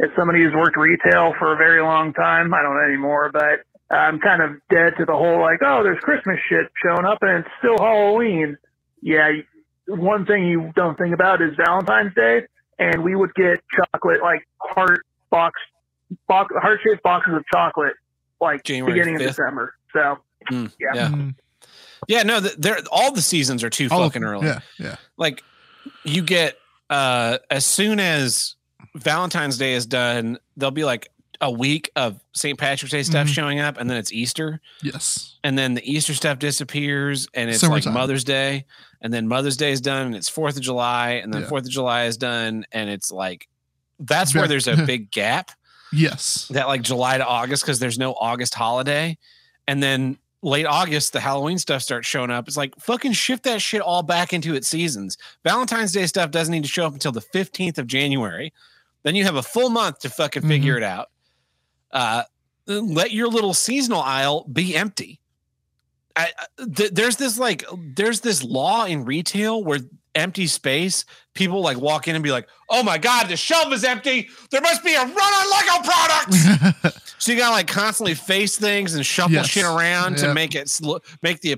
[0.00, 3.60] as somebody who's worked retail for a very long time, I don't know anymore, but
[3.94, 7.44] I'm kind of dead to the whole like, oh, there's Christmas shit showing up and
[7.44, 8.56] it's still Halloween.
[9.02, 9.30] Yeah,
[9.86, 12.46] one thing you don't think about is Valentine's Day,
[12.78, 15.60] and we would get chocolate like heart box,
[16.26, 17.94] box heart shaped boxes of chocolate
[18.40, 19.20] like January beginning 5th.
[19.24, 19.74] of December.
[19.92, 20.18] So
[20.50, 20.94] Mm, Yeah.
[20.94, 21.08] yeah.
[21.08, 21.34] Mhm.
[22.08, 24.30] Yeah, no, th- they're all the seasons are too All fucking them.
[24.30, 24.46] early.
[24.46, 24.96] Yeah, yeah.
[25.16, 25.42] Like
[26.04, 26.56] you get
[26.90, 28.54] uh as soon as
[28.94, 31.08] Valentine's Day is done, there'll be like
[31.40, 32.58] a week of St.
[32.58, 33.34] Patrick's Day stuff Mhm.
[33.34, 35.34] showing up, and then it's Easter, Yes.
[35.44, 37.92] and then the Easter stuff disappears, and it's Summertime.
[37.92, 38.64] like Mother's Day,
[39.02, 41.48] and then Mother's Day is done, and it's Fourth of July, and then Yeah.
[41.48, 43.48] Fourth of July is done, and it's like
[44.00, 45.50] that's where there's a big gap
[45.92, 46.46] Yes.
[46.50, 49.18] that like July to August because there's no August holiday,
[49.68, 50.16] and then
[50.46, 52.46] late August the Halloween stuff starts showing up.
[52.46, 55.18] It's like fucking shift that shit all back into its seasons.
[55.44, 58.52] Valentine's Day stuff doesn't need to show up until the fifteenth of January.
[59.02, 61.10] Then you have a full month to fucking figure it out.
[61.90, 62.22] Uh,
[62.66, 65.20] let your little seasonal aisle be empty.
[66.16, 66.32] I-
[66.74, 69.80] th- there's this like there's this law in retail where
[70.16, 73.84] empty space people like walk in and be like oh my god the shelf is
[73.84, 74.28] empty.
[74.50, 78.94] There must be a run on lego products so you gotta like constantly face things
[78.94, 79.46] and shuffle Yes.
[79.48, 81.56] shit around to make it sl- make the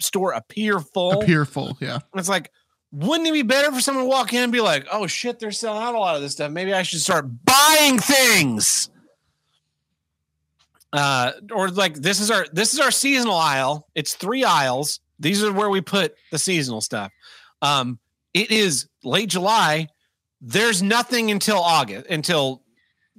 [0.00, 1.22] store appear full.
[1.22, 1.76] Appear full.
[1.80, 1.94] Yeah.
[1.94, 2.50] And it's like
[2.90, 5.52] wouldn't it be better for someone to walk in and be like oh shit they're
[5.52, 6.50] selling out a lot of this stuff.
[6.50, 8.90] Maybe i should start buying things.
[10.92, 13.88] Uh or like this is our this is our seasonal aisle.
[13.94, 15.00] It's three aisles.
[15.18, 17.12] These are where we put the seasonal stuff
[17.62, 17.98] um
[18.34, 19.88] it is late july.
[20.42, 22.62] There's nothing until august until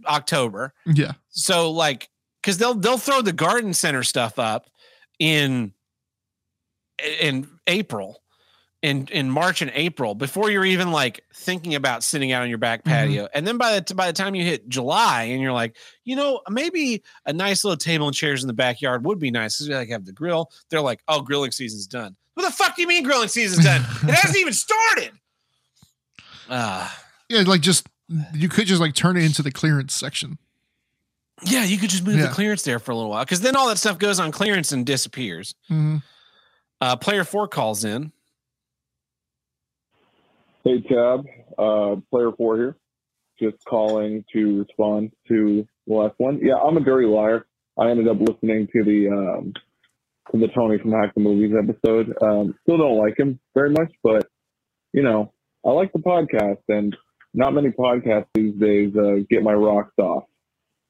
[0.05, 0.73] october.
[0.85, 1.13] Yeah.
[1.29, 2.09] so like
[2.41, 4.69] because they'll they'll throw the garden center stuff up
[5.19, 5.73] in
[7.21, 8.21] in april
[8.81, 12.57] in in march and april before you're even like thinking about sitting out on your
[12.57, 12.91] back Mhm.
[12.91, 13.27] patio.
[13.33, 16.41] And then by the by the time you hit july and you're like you know
[16.49, 19.75] maybe a nice little table and chairs in the backyard would be nice because we
[19.75, 20.51] like have the grill.
[20.69, 23.81] They're like oh grilling season's done what the fuck do you mean grilling season's done
[24.03, 25.11] it hasn't even started
[26.49, 26.89] uh
[27.29, 27.41] Yeah.
[27.41, 27.87] Like just
[28.33, 30.37] you could just like turn it into the clearance section.
[31.45, 32.27] yeah you could just move Yeah.
[32.27, 34.71] the clearance there for a little while because then all that stuff goes on clearance
[34.71, 36.03] and disappears Mhm.
[36.81, 38.11] uh player four calls in
[40.63, 41.25] Hey Tab,
[41.57, 42.77] uh, player four here.
[43.37, 46.39] Just calling to respond to the last one.
[46.41, 47.45] Yeah, I'm a dirty liar.
[47.77, 49.53] I ended up listening to the um,
[50.33, 52.13] to the Tony from Hack the Movies episode.
[52.21, 54.27] Um, still don't like him very much, but
[54.93, 55.31] you know,
[55.65, 56.95] I like the podcast, and
[57.33, 60.23] not many podcasts these days uh, get my rocks off.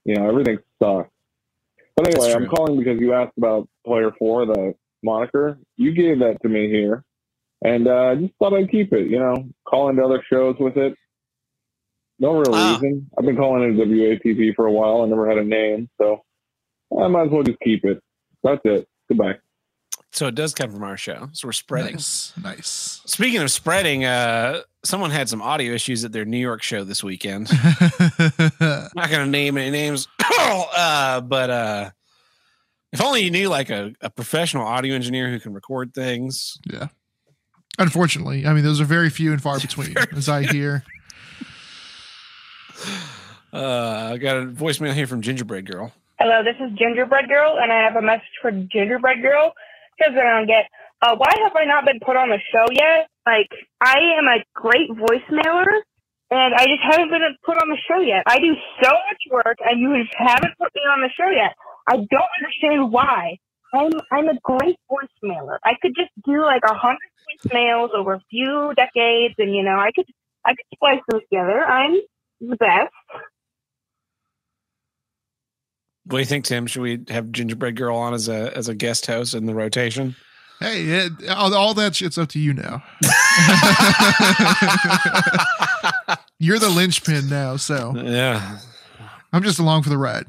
[0.06, 1.10] You know, everything sucks.
[1.96, 5.58] But anyway, I'm calling because you asked about player four, the moniker.
[5.78, 7.04] You gave that to me here
[7.64, 9.10] and uh, I just thought I'd keep it.
[9.10, 10.96] You know, call into other shows with it.
[12.20, 12.74] No real Ah.
[12.82, 13.10] reason.
[13.18, 15.02] I've been calling it WATP for a while.
[15.02, 16.24] I never had a name, so
[17.00, 18.02] I might as well just keep it.
[18.44, 18.88] That's it.
[19.10, 19.36] Goodbye.
[20.12, 22.34] so it does come from our show so we're spreading Nice.
[22.42, 23.02] Nice.
[23.06, 27.04] speaking of spreading uh someone had some audio issues at their new york show this
[27.04, 27.50] weekend
[28.60, 30.08] not gonna name any names
[30.40, 31.90] uh but uh
[32.92, 36.88] if only you knew like a, a professional audio engineer who can record things yeah.
[37.80, 40.84] Unfortunately, I mean, those are very few and far between, as I hear.
[43.52, 47.74] uh i got a voicemail here from gingerbread girl Hello, this is Gingerbread Girl, and
[47.74, 49.52] I have a message for Gingerbread Girl.
[49.98, 50.66] Here's what I don't get.
[51.02, 53.10] Uh, why have I not been put on the show yet?
[53.26, 53.50] Like,
[53.82, 55.68] I am a great voicemailer,
[56.32, 58.24] and I just haven't been put on the show yet.
[58.28, 61.56] I do so much work, and you just haven't put me on the show yet.
[61.90, 63.38] I don't understand why.
[63.74, 65.58] I'm I'm a great voicemailer.
[65.66, 69.78] I could just do like a hundred voicemails over a few decades, and you know,
[69.78, 70.06] I could
[70.46, 71.66] I could splice them together.
[71.66, 72.00] I'm
[72.40, 72.94] the best.
[76.06, 78.76] What do you think tim should we have gingerbread girl on as a as a
[78.76, 80.16] guest host in the rotation
[80.60, 82.82] Hey, it, all, all that shit's up to you now.
[86.40, 88.60] You're the linchpin now, so yeah
[89.34, 90.26] I'm just along for the ride.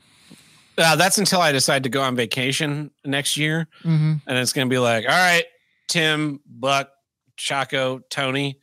[0.78, 4.68] uh, that's until i decide to go on vacation next year hmm and it's gonna
[4.70, 5.44] be like, all right,
[5.88, 6.88] Tim, Buck,
[7.36, 8.58] Chaco, Tony,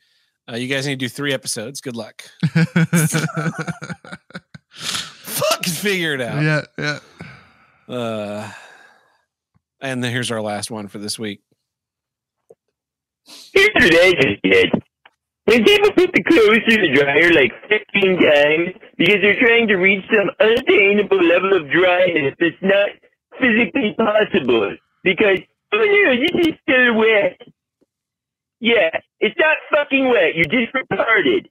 [0.51, 1.79] uh, you guys need to do three episodes.
[1.79, 2.23] Good luck.
[5.61, 6.41] Fucking figure it out.
[6.41, 6.99] yeah, yeah.
[7.93, 8.51] Uh,
[9.79, 11.41] and then here's our last one for this week.
[13.53, 14.71] Here's what I just did.
[15.47, 19.75] Has ever put the clothes through the dryer like 15 times because they're trying to
[19.75, 22.89] reach some unattainable level of dryness that's not
[23.39, 24.75] physically possible?
[25.03, 25.39] Because,
[25.73, 27.39] oh no, this is still wet.
[28.59, 28.89] Yeah,
[29.19, 30.35] it's not fucking wet.
[30.35, 31.49] You're just retarded.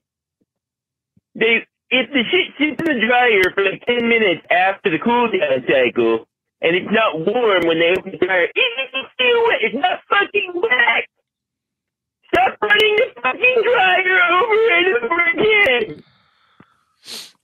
[1.35, 5.27] They if the shit sits in the dryer for like 10 minutes after the cool
[5.27, 6.25] down cycle,
[6.61, 9.59] and it's not warm when they open the dryer, it's still wet.
[9.61, 11.05] It's not fucking wet.
[12.33, 16.03] Stop running the fucking dryer over and over again.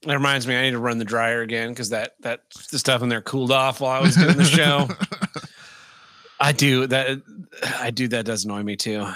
[0.02, 3.02] That reminds me, I need to run the dryer again because that that the stuff
[3.02, 4.88] in there cooled off while I was doing the show.
[6.40, 7.20] I do that.
[7.78, 8.24] I do that.
[8.24, 9.06] Does annoy me too.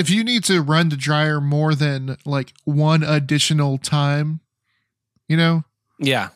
[0.00, 4.40] If you need to run the dryer more than like one additional time,
[5.28, 5.64] you know,
[5.98, 6.28] Yeah.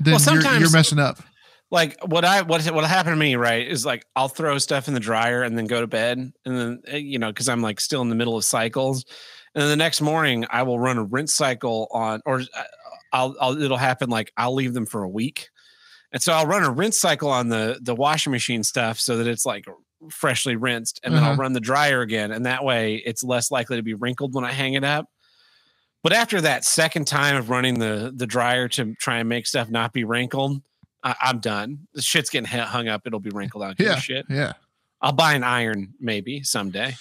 [0.00, 1.18] then Well, you're, you're messing up.
[1.70, 4.94] like what I what what happened to me right is like I'll throw stuff in
[4.94, 7.80] the dryer and then go to bed and then eh, you know because I'm like
[7.80, 9.04] still in the middle of cycles
[9.54, 12.62] and then the next morning I will run a rinse cycle on or uh,
[13.12, 15.48] I'll, I'll it'll happen like I'll leave them for a week
[16.12, 19.26] and so I'll run a rinse cycle on the the washing machine stuff so that
[19.26, 19.64] it's like
[20.10, 21.42] freshly rinsed and then I'll Uh-huh.
[21.42, 24.52] run the dryer again and that way it's less likely to be wrinkled when I
[24.52, 25.06] hang it up.
[26.02, 29.70] But after that second time of running the the dryer to try and make stuff
[29.70, 30.60] not be wrinkled,
[31.04, 31.86] I, I'm done.
[31.94, 33.02] The shit's getting hung up.
[33.06, 33.76] It'll be wrinkled out.
[33.78, 34.26] Yeah, shit.
[34.28, 34.54] yeah.
[35.00, 36.96] I'll buy an iron maybe someday.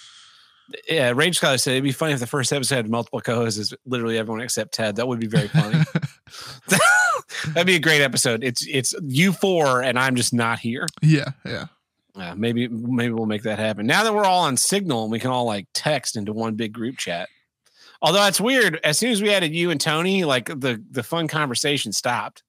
[0.90, 3.74] Yeah, Rage Scholar said it'd be funny if the first episode had multiple co-hosts, is
[3.86, 4.96] literally everyone except Ted.
[4.96, 5.84] That would be very funny.
[7.48, 8.44] That'd be a great episode.
[8.44, 10.88] It's it's you four and I'm just not here.
[11.02, 11.66] Yeah, yeah.
[12.16, 13.86] Yeah, maybe maybe we'll make that happen.
[13.86, 16.74] Now that we're all on Signal and we can all like text into one big
[16.74, 17.30] group chat.
[18.02, 21.28] Although that's weird, as soon as we added you and Tony, like the the fun
[21.28, 22.44] conversation stopped.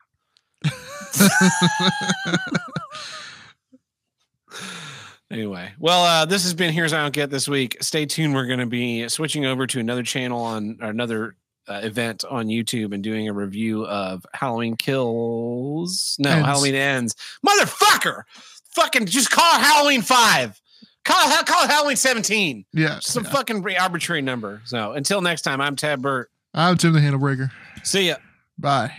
[5.31, 7.79] Anyway, well, uh, this has been Here's I Don't Get this week.
[7.81, 8.35] Stay tuned.
[8.35, 11.37] We're going to be switching over to another channel on another
[11.67, 16.17] uh, event on YouTube and doing a review of Halloween Kills.
[16.19, 16.47] No, Ends.
[16.47, 17.17] Halloween Ends.
[17.47, 18.25] Motherfucker!
[18.75, 20.61] Fucking just call Halloween 5.
[21.05, 22.65] Call call Halloween 17.
[22.73, 22.99] Yeah.
[23.01, 23.31] Some yeah.
[23.31, 24.63] fucking arbitrary number.
[24.65, 26.31] So until next time, I'm Ted Burt.
[26.55, 27.51] I'm Tim the Handlebreaker.
[27.83, 28.17] See ya.
[28.59, 28.93] Bye.